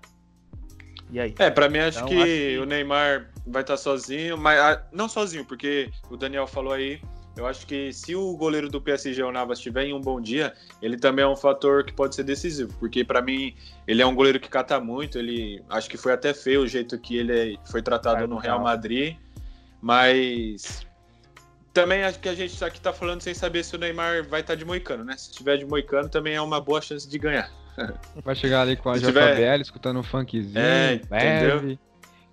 E 1.12 1.18
aí? 1.18 1.34
É, 1.38 1.50
pra 1.50 1.68
mim 1.68 1.78
acho, 1.78 1.98
então, 1.98 2.08
que, 2.08 2.16
acho 2.16 2.24
que, 2.24 2.58
o 2.58 2.66
Neymar 2.66 3.30
vai 3.46 3.62
estar 3.62 3.76
sozinho, 3.76 4.38
mas 4.38 4.58
ah, 4.58 4.86
não 4.92 5.08
sozinho, 5.08 5.44
porque 5.44 5.90
o 6.10 6.16
Daniel 6.16 6.46
falou 6.46 6.72
aí. 6.72 7.00
Eu 7.36 7.46
acho 7.46 7.66
que 7.66 7.92
se 7.92 8.14
o 8.14 8.36
goleiro 8.36 8.68
do 8.68 8.80
PSG, 8.80 9.22
o 9.22 9.32
Navas, 9.32 9.58
estiver 9.58 9.84
em 9.84 9.94
um 9.94 10.00
bom 10.00 10.20
dia, 10.20 10.52
ele 10.82 10.96
também 10.96 11.24
é 11.24 11.28
um 11.28 11.36
fator 11.36 11.84
que 11.84 11.92
pode 11.92 12.14
ser 12.14 12.24
decisivo, 12.24 12.74
porque 12.78 13.04
para 13.04 13.22
mim 13.22 13.54
ele 13.86 14.02
é 14.02 14.06
um 14.06 14.14
goleiro 14.14 14.38
que 14.38 14.48
cata 14.48 14.78
muito. 14.80 15.18
Ele 15.18 15.62
acho 15.70 15.88
que 15.88 15.96
foi 15.96 16.12
até 16.12 16.34
feio 16.34 16.62
o 16.62 16.66
jeito 16.66 16.98
que 16.98 17.16
ele 17.16 17.58
foi 17.64 17.82
tratado 17.82 18.26
no 18.26 18.36
Real 18.36 18.60
Madrid, 18.60 19.16
mas 19.80 20.86
também 21.72 22.02
acho 22.02 22.18
que 22.18 22.28
a 22.28 22.34
gente 22.34 22.62
aqui 22.64 22.80
tá 22.80 22.92
falando 22.92 23.22
sem 23.22 23.32
saber 23.32 23.64
se 23.64 23.76
o 23.76 23.78
Neymar 23.78 24.28
vai 24.28 24.40
estar 24.40 24.54
tá 24.54 24.58
de 24.58 24.64
moicano, 24.64 25.04
né? 25.04 25.16
Se 25.16 25.32
tiver 25.32 25.56
de 25.56 25.64
moicano, 25.64 26.08
também 26.08 26.34
é 26.34 26.42
uma 26.42 26.60
boa 26.60 26.80
chance 26.80 27.08
de 27.08 27.18
ganhar. 27.18 27.50
Vai 28.24 28.34
chegar 28.34 28.62
ali 28.62 28.76
com 28.76 28.90
a 28.90 28.98
JBL, 28.98 29.06
tiver... 29.06 29.60
escutando 29.60 30.00
um 30.00 30.02
funkzinho, 30.02 30.58
é, 30.58 31.00
leve. 31.10 31.78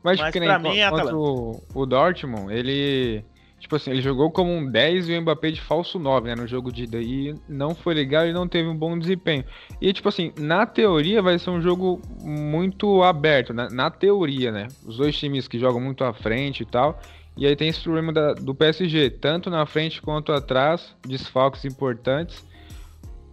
Mas, 0.03 0.19
Mas 0.19 0.31
que 0.31 0.39
nem 0.39 0.59
mim, 0.59 0.77
é 0.77 0.89
contra 0.89 1.15
o, 1.15 1.61
o 1.73 1.85
Dortmund, 1.85 2.53
ele... 2.53 3.23
Tipo 3.59 3.75
assim, 3.75 3.89
ele 3.89 4.01
jogou 4.01 4.29
como 4.29 4.53
um 4.53 4.69
10 4.69 5.09
e 5.09 5.17
o 5.17 5.21
Mbappé 5.21 5.49
de 5.49 5.59
falso 5.59 5.97
9, 5.97 6.27
né? 6.27 6.35
No 6.35 6.45
jogo 6.45 6.71
de 6.71 6.83
ida. 6.83 6.99
E 6.99 7.33
não 7.49 7.73
foi 7.73 7.95
legal 7.95 8.27
e 8.27 8.31
não 8.31 8.47
teve 8.47 8.69
um 8.69 8.77
bom 8.77 8.97
desempenho. 8.97 9.43
E, 9.81 9.91
tipo 9.91 10.07
assim, 10.07 10.31
na 10.37 10.63
teoria 10.67 11.23
vai 11.23 11.39
ser 11.39 11.49
um 11.49 11.59
jogo 11.59 11.99
muito 12.21 13.01
aberto, 13.01 13.55
né? 13.55 13.67
Na 13.71 13.89
teoria, 13.89 14.51
né? 14.51 14.67
Os 14.85 14.97
dois 14.97 15.17
times 15.17 15.47
que 15.47 15.57
jogam 15.57 15.81
muito 15.81 16.03
à 16.03 16.13
frente 16.13 16.61
e 16.61 16.65
tal. 16.67 17.01
E 17.35 17.45
aí 17.47 17.55
tem 17.55 17.69
esse 17.69 17.81
problema 17.81 18.13
da, 18.13 18.33
do 18.33 18.53
PSG, 18.53 19.09
tanto 19.09 19.49
na 19.49 19.65
frente 19.65 20.01
quanto 20.01 20.31
atrás, 20.31 20.95
desfalques 21.05 21.65
importantes. 21.65 22.45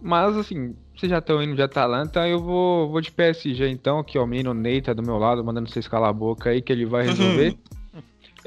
Mas 0.01 0.37
assim, 0.37 0.75
vocês 0.95 1.09
já 1.09 1.19
estão 1.19 1.41
indo 1.41 1.55
de 1.55 1.61
Atalanta, 1.61 2.27
eu 2.27 2.39
vou, 2.39 2.89
vou 2.89 3.01
de 3.01 3.11
PSG 3.11 3.67
então, 3.67 4.03
que 4.03 4.17
é 4.17 4.21
o 4.21 4.27
menino 4.27 4.53
Ney 4.53 4.81
tá 4.81 4.93
do 4.93 5.03
meu 5.03 5.17
lado, 5.17 5.43
mandando 5.43 5.69
vocês 5.69 5.87
calar 5.87 6.09
a 6.09 6.13
boca 6.13 6.49
aí, 6.49 6.61
que 6.61 6.71
ele 6.71 6.85
vai 6.85 7.05
resolver. 7.05 7.57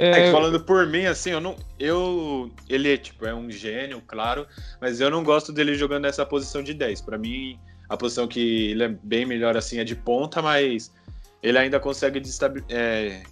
É, 0.00 0.28
é, 0.28 0.32
falando 0.32 0.60
por 0.60 0.86
mim, 0.86 1.06
assim, 1.06 1.30
eu 1.30 1.40
não. 1.40 1.56
Eu. 1.76 2.52
Ele 2.68 2.94
é, 2.94 2.96
tipo, 2.96 3.26
é 3.26 3.34
um 3.34 3.50
gênio, 3.50 4.00
claro, 4.06 4.46
mas 4.80 5.00
eu 5.00 5.10
não 5.10 5.24
gosto 5.24 5.52
dele 5.52 5.74
jogando 5.74 6.04
nessa 6.04 6.24
posição 6.24 6.62
de 6.62 6.72
10. 6.72 7.00
Para 7.00 7.18
mim, 7.18 7.58
a 7.88 7.96
posição 7.96 8.28
que 8.28 8.70
ele 8.70 8.84
é 8.84 8.88
bem 9.02 9.26
melhor 9.26 9.56
assim 9.56 9.80
é 9.80 9.84
de 9.84 9.96
ponta, 9.96 10.40
mas 10.40 10.94
ele 11.42 11.58
ainda 11.58 11.80
consegue 11.80 12.22
é, 12.68 13.22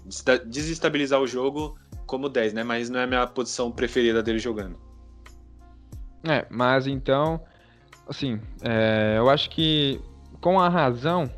desestabilizar 0.46 1.20
o 1.20 1.26
jogo 1.26 1.78
como 2.04 2.28
10, 2.28 2.52
né? 2.52 2.64
Mas 2.64 2.90
não 2.90 2.98
é 2.98 3.04
a 3.04 3.06
minha 3.06 3.26
posição 3.28 3.70
preferida 3.70 4.20
dele 4.20 4.40
jogando. 4.40 4.76
É, 6.24 6.46
mas 6.50 6.88
então, 6.88 7.40
assim, 8.08 8.40
é, 8.62 9.14
eu 9.18 9.28
acho 9.28 9.50
que 9.50 10.00
com 10.40 10.60
a 10.60 10.68
razão, 10.68 11.30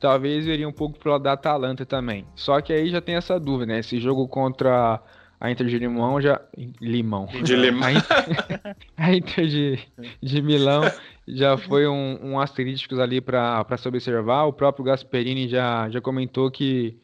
talvez 0.00 0.46
iria 0.46 0.68
um 0.68 0.72
pouco 0.72 0.98
pro 0.98 1.12
lado 1.12 1.24
da 1.24 1.32
Atalanta 1.32 1.84
também. 1.84 2.26
Só 2.34 2.60
que 2.60 2.72
aí 2.72 2.90
já 2.90 3.00
tem 3.00 3.16
essa 3.16 3.38
dúvida, 3.38 3.72
né? 3.72 3.80
Esse 3.80 4.00
jogo 4.00 4.26
contra 4.28 5.00
a 5.40 5.50
Inter 5.50 5.66
de 5.66 5.78
Limão 5.78 6.20
já. 6.20 6.40
Limão. 6.80 7.26
De 7.26 7.56
Limão. 7.56 7.88
A 7.88 7.92
Inter, 7.92 8.60
a 8.96 9.14
Inter 9.14 9.46
de, 9.46 9.78
de 10.22 10.42
Milão 10.42 10.82
já 11.26 11.56
foi 11.56 11.86
um, 11.86 12.18
um 12.22 12.40
asterísticos 12.40 12.98
ali 12.98 13.20
para 13.20 13.76
se 13.76 13.88
observar. 13.88 14.44
O 14.44 14.52
próprio 14.52 14.84
Gasperini 14.84 15.48
já, 15.48 15.88
já 15.90 16.00
comentou 16.00 16.50
que 16.50 16.98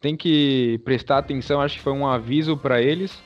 tem 0.00 0.16
que 0.16 0.80
prestar 0.84 1.18
atenção, 1.18 1.60
acho 1.60 1.76
que 1.76 1.82
foi 1.82 1.92
um 1.92 2.06
aviso 2.06 2.56
para 2.56 2.82
eles. 2.82 3.22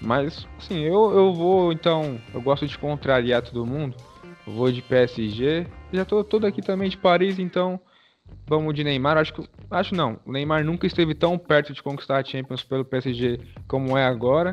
Mas, 0.00 0.46
assim, 0.58 0.80
eu, 0.80 1.12
eu 1.12 1.32
vou, 1.32 1.72
então, 1.72 2.20
eu 2.34 2.42
gosto 2.42 2.66
de 2.66 2.76
contrariar 2.76 3.42
todo 3.42 3.64
mundo. 3.66 3.96
Vou 4.46 4.70
de 4.70 4.82
PSG. 4.82 5.66
Já 5.92 6.04
tô 6.04 6.24
todo 6.24 6.46
aqui 6.46 6.60
também 6.60 6.88
de 6.88 6.96
Paris, 6.96 7.38
então 7.38 7.80
vamos 8.46 8.74
de 8.74 8.82
Neymar. 8.82 9.16
Acho 9.16 9.32
que, 9.34 9.48
acho 9.70 9.94
não, 9.94 10.18
o 10.26 10.32
Neymar 10.32 10.64
nunca 10.64 10.86
esteve 10.86 11.14
tão 11.14 11.38
perto 11.38 11.72
de 11.72 11.82
conquistar 11.82 12.18
a 12.18 12.24
Champions 12.24 12.62
pelo 12.62 12.84
PSG 12.84 13.40
como 13.68 13.96
é 13.96 14.04
agora. 14.04 14.52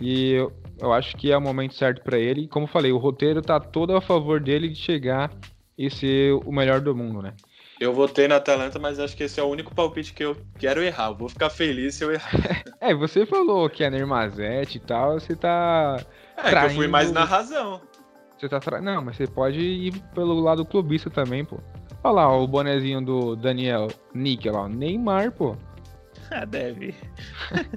E 0.00 0.32
eu, 0.32 0.52
eu 0.80 0.92
acho 0.92 1.16
que 1.16 1.32
é 1.32 1.36
o 1.36 1.40
momento 1.40 1.74
certo 1.74 2.02
para 2.02 2.18
ele. 2.18 2.48
Como 2.48 2.66
falei, 2.66 2.92
o 2.92 2.98
roteiro 2.98 3.42
tá 3.42 3.58
todo 3.60 3.94
a 3.94 4.00
favor 4.00 4.40
dele 4.40 4.68
de 4.68 4.76
chegar 4.76 5.30
e 5.76 5.90
ser 5.90 6.32
o 6.32 6.52
melhor 6.52 6.80
do 6.80 6.94
mundo, 6.94 7.22
né? 7.22 7.34
Eu 7.78 7.92
votei 7.92 8.26
na 8.26 8.36
Atalanta, 8.36 8.78
mas 8.78 8.98
acho 8.98 9.14
que 9.14 9.24
esse 9.24 9.38
é 9.38 9.42
o 9.42 9.48
único 9.48 9.74
palpite 9.74 10.14
que 10.14 10.24
eu 10.24 10.34
quero 10.58 10.82
errar. 10.82 11.08
Eu 11.08 11.14
vou 11.14 11.28
ficar 11.28 11.50
feliz 11.50 11.94
se 11.94 12.04
eu 12.04 12.10
errar. 12.10 12.30
é, 12.80 12.94
você 12.94 13.26
falou 13.26 13.68
que 13.68 13.84
é 13.84 13.90
Neymazete 13.90 14.78
e 14.78 14.80
tal, 14.80 15.20
você 15.20 15.36
tá. 15.36 15.98
É, 16.38 16.42
traindo... 16.42 16.68
que 16.68 16.72
eu 16.72 16.76
fui 16.76 16.88
mais 16.88 17.12
na 17.12 17.24
razão. 17.24 17.82
Você 18.38 18.48
tá 18.48 18.60
tra... 18.60 18.80
Não, 18.80 19.02
mas 19.02 19.16
você 19.16 19.26
pode 19.26 19.58
ir 19.58 19.92
pelo 20.14 20.38
lado 20.40 20.64
clubista 20.64 21.08
também, 21.08 21.44
pô. 21.44 21.58
Olha 22.04 22.14
lá, 22.14 22.30
ó, 22.30 22.42
o 22.42 22.46
bonezinho 22.46 23.00
do 23.00 23.34
Daniel 23.34 23.88
Níquel 24.14 24.54
lá, 24.54 24.68
Neymar, 24.68 25.32
pô. 25.32 25.56
Ah, 26.28 26.44
deve. 26.44 26.92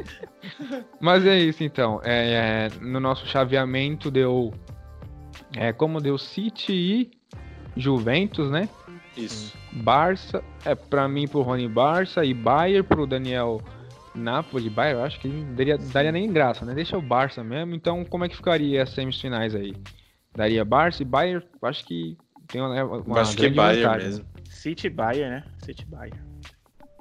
Mas 0.99 1.23
é 1.23 1.37
isso 1.37 1.63
então. 1.63 2.01
É, 2.03 2.67
é, 2.67 2.69
no 2.81 2.99
nosso 2.99 3.27
chaveamento 3.27 4.09
deu. 4.09 4.51
É, 5.55 5.71
como 5.71 6.01
deu 6.01 6.17
City 6.17 6.73
e 6.73 7.11
Juventus, 7.77 8.49
né? 8.49 8.67
Isso. 9.15 9.55
Barça, 9.71 10.43
é 10.65 10.73
para 10.73 11.07
mim 11.07 11.27
pro 11.27 11.41
Rony 11.41 11.67
Barça 11.67 12.25
e 12.25 12.33
Bayern 12.33 12.81
pro 12.81 13.05
Daniel 13.05 13.61
Napoli. 14.15 14.69
Bayern, 14.69 14.99
eu 14.99 15.05
acho 15.05 15.19
que 15.19 15.29
daria, 15.29 15.77
daria 15.77 16.11
nem 16.11 16.31
graça, 16.31 16.65
né? 16.65 16.73
Deixa 16.73 16.97
o 16.97 17.01
Barça 17.01 17.43
mesmo. 17.43 17.75
Então, 17.75 18.03
como 18.05 18.25
é 18.25 18.29
que 18.29 18.35
ficaria 18.35 18.81
as 18.81 18.89
semifinais 18.89 19.53
aí? 19.53 19.73
Daria 20.35 20.63
Barça 20.63 21.01
e 21.01 21.05
Bayern? 21.05 21.45
Acho 21.61 21.85
que 21.85 22.17
tem 22.47 22.61
uma, 22.61 22.83
uma 22.83 23.21
acho 23.21 23.35
que 23.35 23.49
Bayern 23.49 23.83
vantagem. 23.83 24.07
mesmo. 24.07 24.25
City 24.49 24.89
Bayern, 24.89 25.29
né? 25.29 25.43
City 25.63 25.85
Bayern. 25.85 26.19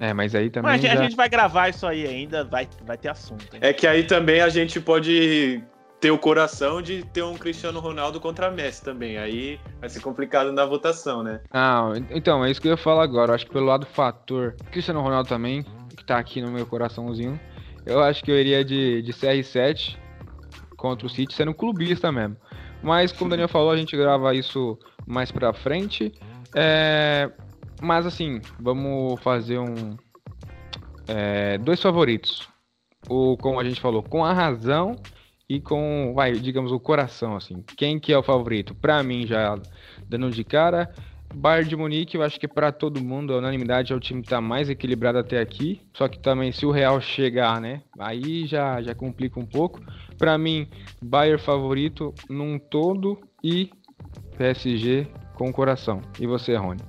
É, 0.00 0.12
mas 0.12 0.34
aí 0.34 0.48
também. 0.48 0.72
Mas 0.72 0.82
já... 0.82 0.92
a 0.92 0.96
gente 0.96 1.16
vai 1.16 1.28
gravar 1.28 1.68
isso 1.68 1.86
aí 1.86 2.06
ainda, 2.06 2.44
vai, 2.44 2.68
vai 2.84 2.96
ter 2.96 3.08
assunto. 3.08 3.44
Hein? 3.54 3.60
É 3.62 3.72
que 3.72 3.86
aí 3.86 4.04
também 4.04 4.40
a 4.40 4.48
gente 4.48 4.80
pode 4.80 5.62
ter 6.00 6.10
o 6.10 6.18
coração 6.18 6.80
de 6.80 7.02
ter 7.04 7.22
um 7.22 7.34
Cristiano 7.34 7.80
Ronaldo 7.80 8.20
contra 8.20 8.50
Messi 8.50 8.84
também. 8.84 9.18
Aí 9.18 9.58
vai 9.80 9.88
ser 9.88 10.00
complicado 10.00 10.52
na 10.52 10.64
votação, 10.64 11.22
né? 11.22 11.40
Ah, 11.50 11.92
então, 12.10 12.44
é 12.44 12.50
isso 12.50 12.60
que 12.60 12.68
eu 12.68 12.72
ia 12.72 12.76
falar 12.76 13.02
agora. 13.02 13.32
Eu 13.32 13.34
acho 13.34 13.46
que 13.46 13.52
pelo 13.52 13.66
lado 13.66 13.86
fator, 13.86 14.54
Cristiano 14.70 15.00
Ronaldo 15.00 15.28
também, 15.28 15.64
que 15.96 16.04
tá 16.04 16.18
aqui 16.18 16.40
no 16.40 16.50
meu 16.50 16.66
coraçãozinho, 16.66 17.38
eu 17.84 18.00
acho 18.00 18.22
que 18.22 18.30
eu 18.30 18.38
iria 18.38 18.64
de, 18.64 19.02
de 19.02 19.12
CR7 19.12 19.96
contra 20.76 21.06
o 21.06 21.10
City, 21.10 21.34
sendo 21.34 21.52
clubista 21.52 22.12
mesmo. 22.12 22.36
Mas, 22.82 23.12
como 23.12 23.26
o 23.26 23.30
Daniel 23.30 23.48
falou, 23.48 23.70
a 23.70 23.76
gente 23.76 23.96
grava 23.96 24.34
isso 24.34 24.78
mais 25.06 25.30
pra 25.32 25.52
frente. 25.52 26.12
É... 26.54 27.30
Mas, 27.80 28.06
assim, 28.06 28.40
vamos 28.60 29.20
fazer 29.20 29.58
um. 29.58 29.96
É... 31.06 31.58
Dois 31.58 31.80
favoritos. 31.80 32.48
O, 33.08 33.36
como 33.36 33.60
a 33.60 33.64
gente 33.64 33.80
falou, 33.80 34.02
com 34.02 34.24
a 34.24 34.32
razão 34.32 34.96
e 35.48 35.60
com, 35.60 36.12
vai, 36.14 36.32
digamos, 36.32 36.72
o 36.72 36.80
coração, 36.80 37.36
assim. 37.36 37.64
Quem 37.76 37.98
que 37.98 38.12
é 38.12 38.18
o 38.18 38.22
favorito? 38.22 38.74
Para 38.74 39.02
mim, 39.02 39.26
já 39.26 39.58
dando 40.06 40.30
de 40.30 40.44
cara, 40.44 40.92
Bayern 41.34 41.68
de 41.68 41.76
Munique, 41.76 42.16
eu 42.16 42.22
acho 42.22 42.40
que 42.40 42.48
para 42.48 42.72
todo 42.72 43.02
mundo, 43.02 43.34
a 43.34 43.38
unanimidade 43.38 43.92
é 43.92 43.96
o 43.96 44.00
time 44.00 44.22
que 44.22 44.28
tá 44.28 44.40
mais 44.40 44.70
equilibrado 44.70 45.18
até 45.18 45.40
aqui. 45.40 45.80
Só 45.92 46.08
que 46.08 46.18
também, 46.18 46.52
se 46.52 46.64
o 46.64 46.70
Real 46.70 47.00
chegar, 47.00 47.60
né, 47.60 47.82
aí 47.98 48.46
já, 48.46 48.80
já 48.82 48.94
complica 48.94 49.38
um 49.38 49.46
pouco. 49.46 49.80
Para 50.18 50.36
mim, 50.38 50.68
Bayern 51.02 51.40
favorito 51.40 52.14
num 52.28 52.58
todo 52.58 53.20
e 53.42 53.70
PSG 54.36 55.06
com 55.34 55.50
o 55.50 55.52
coração. 55.52 56.00
E 56.18 56.26
você, 56.26 56.56
Rony? 56.56 56.80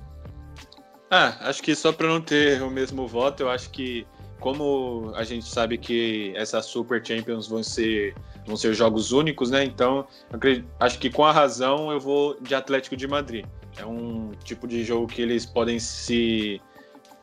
Ah, 1.10 1.36
acho 1.40 1.62
que 1.62 1.74
só 1.74 1.92
para 1.92 2.08
não 2.08 2.20
ter 2.20 2.62
o 2.62 2.70
mesmo 2.70 3.06
voto, 3.06 3.42
eu 3.42 3.50
acho 3.50 3.70
que 3.70 4.06
como 4.38 5.12
a 5.14 5.22
gente 5.22 5.44
sabe 5.44 5.76
que 5.76 6.32
essas 6.34 6.64
Super 6.66 7.04
Champions 7.04 7.46
vão 7.46 7.62
ser 7.62 8.14
vão 8.46 8.56
ser 8.56 8.72
jogos 8.74 9.12
únicos, 9.12 9.50
né? 9.50 9.64
Então, 9.64 10.06
acredito, 10.32 10.66
acho 10.80 10.98
que 10.98 11.10
com 11.10 11.24
a 11.24 11.32
razão 11.32 11.92
eu 11.92 12.00
vou 12.00 12.40
de 12.40 12.54
Atlético 12.54 12.96
de 12.96 13.06
Madrid. 13.06 13.44
É 13.76 13.84
um 13.84 14.32
tipo 14.44 14.66
de 14.66 14.84
jogo 14.84 15.06
que 15.06 15.22
eles 15.22 15.46
podem 15.46 15.78
se 15.78 16.60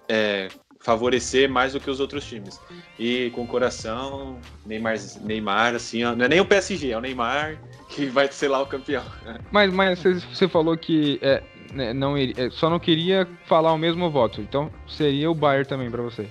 é, 0.07 0.47
favorecer 0.79 1.49
mais 1.49 1.73
do 1.73 1.79
que 1.79 1.89
os 1.89 1.99
outros 1.99 2.25
times. 2.25 2.59
E 2.97 3.29
com 3.31 3.43
o 3.43 3.47
coração, 3.47 4.39
Neymar, 4.65 4.95
Neymar 5.21 5.75
assim, 5.75 6.03
ó, 6.03 6.15
não 6.15 6.25
é 6.25 6.29
nem 6.29 6.39
o 6.39 6.45
PSG, 6.45 6.91
é 6.91 6.97
o 6.97 7.01
Neymar 7.01 7.59
que 7.89 8.05
vai 8.05 8.31
ser 8.31 8.47
lá 8.47 8.61
o 8.61 8.65
campeão. 8.65 9.03
Mas, 9.51 9.71
mas 9.71 10.03
você 10.03 10.47
falou 10.47 10.77
que 10.77 11.19
é, 11.21 11.41
né, 11.73 11.93
não 11.93 12.17
é, 12.17 12.33
só 12.51 12.69
não 12.69 12.79
queria 12.79 13.27
falar 13.45 13.71
o 13.71 13.77
mesmo 13.77 14.09
voto, 14.09 14.41
então 14.41 14.69
seria 14.87 15.31
o 15.31 15.35
Bayern 15.35 15.65
também 15.65 15.89
para 15.89 16.01
você. 16.01 16.27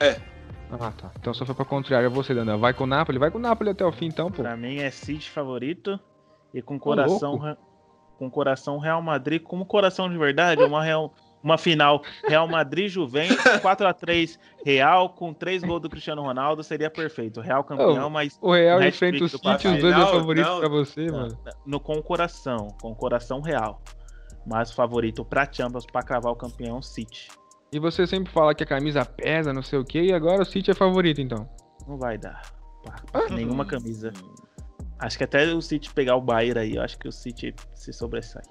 É, 0.00 0.20
ah, 0.70 0.90
tá. 0.90 1.10
Então 1.18 1.32
só 1.32 1.44
foi 1.44 1.54
pra 1.54 1.64
contrário. 1.64 2.10
Você, 2.10 2.34
Daniel, 2.34 2.58
vai 2.58 2.74
com 2.74 2.84
o 2.84 2.86
Napoli? 2.86 3.18
Vai 3.18 3.30
com 3.30 3.38
o 3.38 3.40
Napoli 3.40 3.70
até 3.70 3.84
o 3.84 3.92
fim, 3.92 4.06
então, 4.06 4.30
pô. 4.30 4.42
Pra 4.42 4.56
mim 4.56 4.78
é 4.78 4.90
City 4.90 5.30
favorito. 5.30 5.98
E 6.52 6.62
com 6.62 6.78
coração. 6.78 7.56
Com 8.18 8.30
coração 8.30 8.78
Real 8.78 9.02
Madrid, 9.02 9.42
como 9.42 9.64
coração 9.64 10.08
de 10.08 10.16
verdade, 10.16 10.62
uma 10.62 10.82
Real. 10.82 11.12
Uma 11.42 11.58
final 11.58 12.02
Real 12.26 12.48
Madrid 12.48 12.88
Juventus 12.88 13.36
4 13.62 13.86
a 13.86 13.92
3 13.92 14.36
Real 14.64 15.10
com 15.10 15.32
3 15.32 15.62
gols 15.62 15.80
do 15.80 15.88
Cristiano 15.88 16.22
Ronaldo 16.22 16.64
seria 16.64 16.90
perfeito. 16.90 17.40
Real 17.40 17.62
campeão, 17.62 18.06
oh, 18.06 18.10
mas 18.10 18.36
o 18.40 18.52
Real 18.52 18.82
enfrenta 18.82 19.22
o 19.22 19.28
City, 19.28 19.68
os 19.68 19.80
dois 19.80 19.96
é 19.96 20.06
favorito 20.06 20.58
para 20.58 20.68
você, 20.68 21.06
não, 21.06 21.20
mano. 21.20 21.38
No 21.64 21.78
com 21.78 22.02
coração, 22.02 22.74
com 22.80 22.92
coração 22.96 23.40
real. 23.40 23.80
Mas 24.44 24.72
o 24.72 24.74
favorito 24.74 25.24
para 25.24 25.46
Champions 25.52 25.86
para 25.86 26.02
cravar 26.02 26.32
o 26.32 26.36
campeão 26.36 26.82
City. 26.82 27.28
E 27.72 27.78
você 27.78 28.06
sempre 28.06 28.32
fala 28.32 28.54
que 28.54 28.64
a 28.64 28.66
camisa 28.66 29.04
pesa, 29.04 29.52
não 29.52 29.62
sei 29.62 29.78
o 29.78 29.84
que, 29.84 30.00
e 30.00 30.12
agora 30.12 30.42
o 30.42 30.44
City 30.46 30.70
é 30.70 30.74
favorito, 30.74 31.20
então. 31.20 31.48
Não 31.86 31.96
vai 31.96 32.16
dar. 32.16 32.42
Ah. 33.12 33.26
Nenhuma 33.30 33.64
camisa. 33.64 34.12
Acho 34.98 35.18
que 35.18 35.24
até 35.24 35.44
o 35.52 35.60
City 35.60 35.92
pegar 35.92 36.16
o 36.16 36.20
Bayern 36.20 36.60
aí, 36.60 36.76
eu 36.76 36.82
acho 36.82 36.98
que 36.98 37.08
o 37.08 37.12
City 37.12 37.54
se 37.74 37.92
sobressai. 37.92 38.42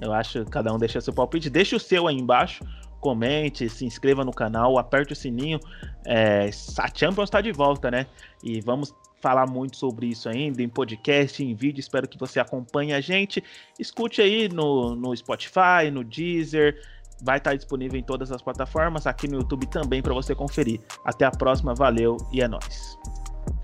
Eu 0.00 0.12
acho 0.12 0.44
que 0.44 0.50
cada 0.50 0.72
um 0.72 0.78
deixa 0.78 1.00
seu 1.00 1.12
palpite. 1.12 1.50
Deixa 1.50 1.76
o 1.76 1.80
seu 1.80 2.08
aí 2.08 2.16
embaixo. 2.16 2.64
Comente, 3.00 3.68
se 3.68 3.84
inscreva 3.84 4.24
no 4.24 4.32
canal, 4.32 4.78
aperte 4.78 5.12
o 5.12 5.16
sininho. 5.16 5.58
É, 6.06 6.50
a 6.78 6.88
Champions 6.94 7.28
está 7.28 7.40
de 7.40 7.52
volta, 7.52 7.90
né? 7.90 8.06
E 8.42 8.60
vamos 8.60 8.94
falar 9.20 9.48
muito 9.48 9.76
sobre 9.76 10.06
isso 10.06 10.28
ainda 10.28 10.62
em 10.62 10.68
podcast, 10.68 11.42
em 11.44 11.54
vídeo. 11.54 11.80
Espero 11.80 12.08
que 12.08 12.18
você 12.18 12.40
acompanhe 12.40 12.92
a 12.92 13.00
gente. 13.00 13.42
Escute 13.78 14.20
aí 14.22 14.48
no, 14.48 14.94
no 14.94 15.14
Spotify, 15.16 15.90
no 15.92 16.02
Deezer 16.02 16.76
vai 17.22 17.38
estar 17.38 17.54
disponível 17.54 17.98
em 17.98 18.02
todas 18.02 18.32
as 18.32 18.42
plataformas, 18.42 19.06
aqui 19.06 19.28
no 19.28 19.38
YouTube 19.38 19.66
também 19.68 20.02
para 20.02 20.12
você 20.12 20.34
conferir. 20.34 20.80
Até 21.04 21.24
a 21.24 21.30
próxima, 21.30 21.74
valeu 21.74 22.16
e 22.32 22.42
é 22.42 22.48
nóis. 22.48 22.98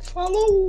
Falou! 0.01 0.66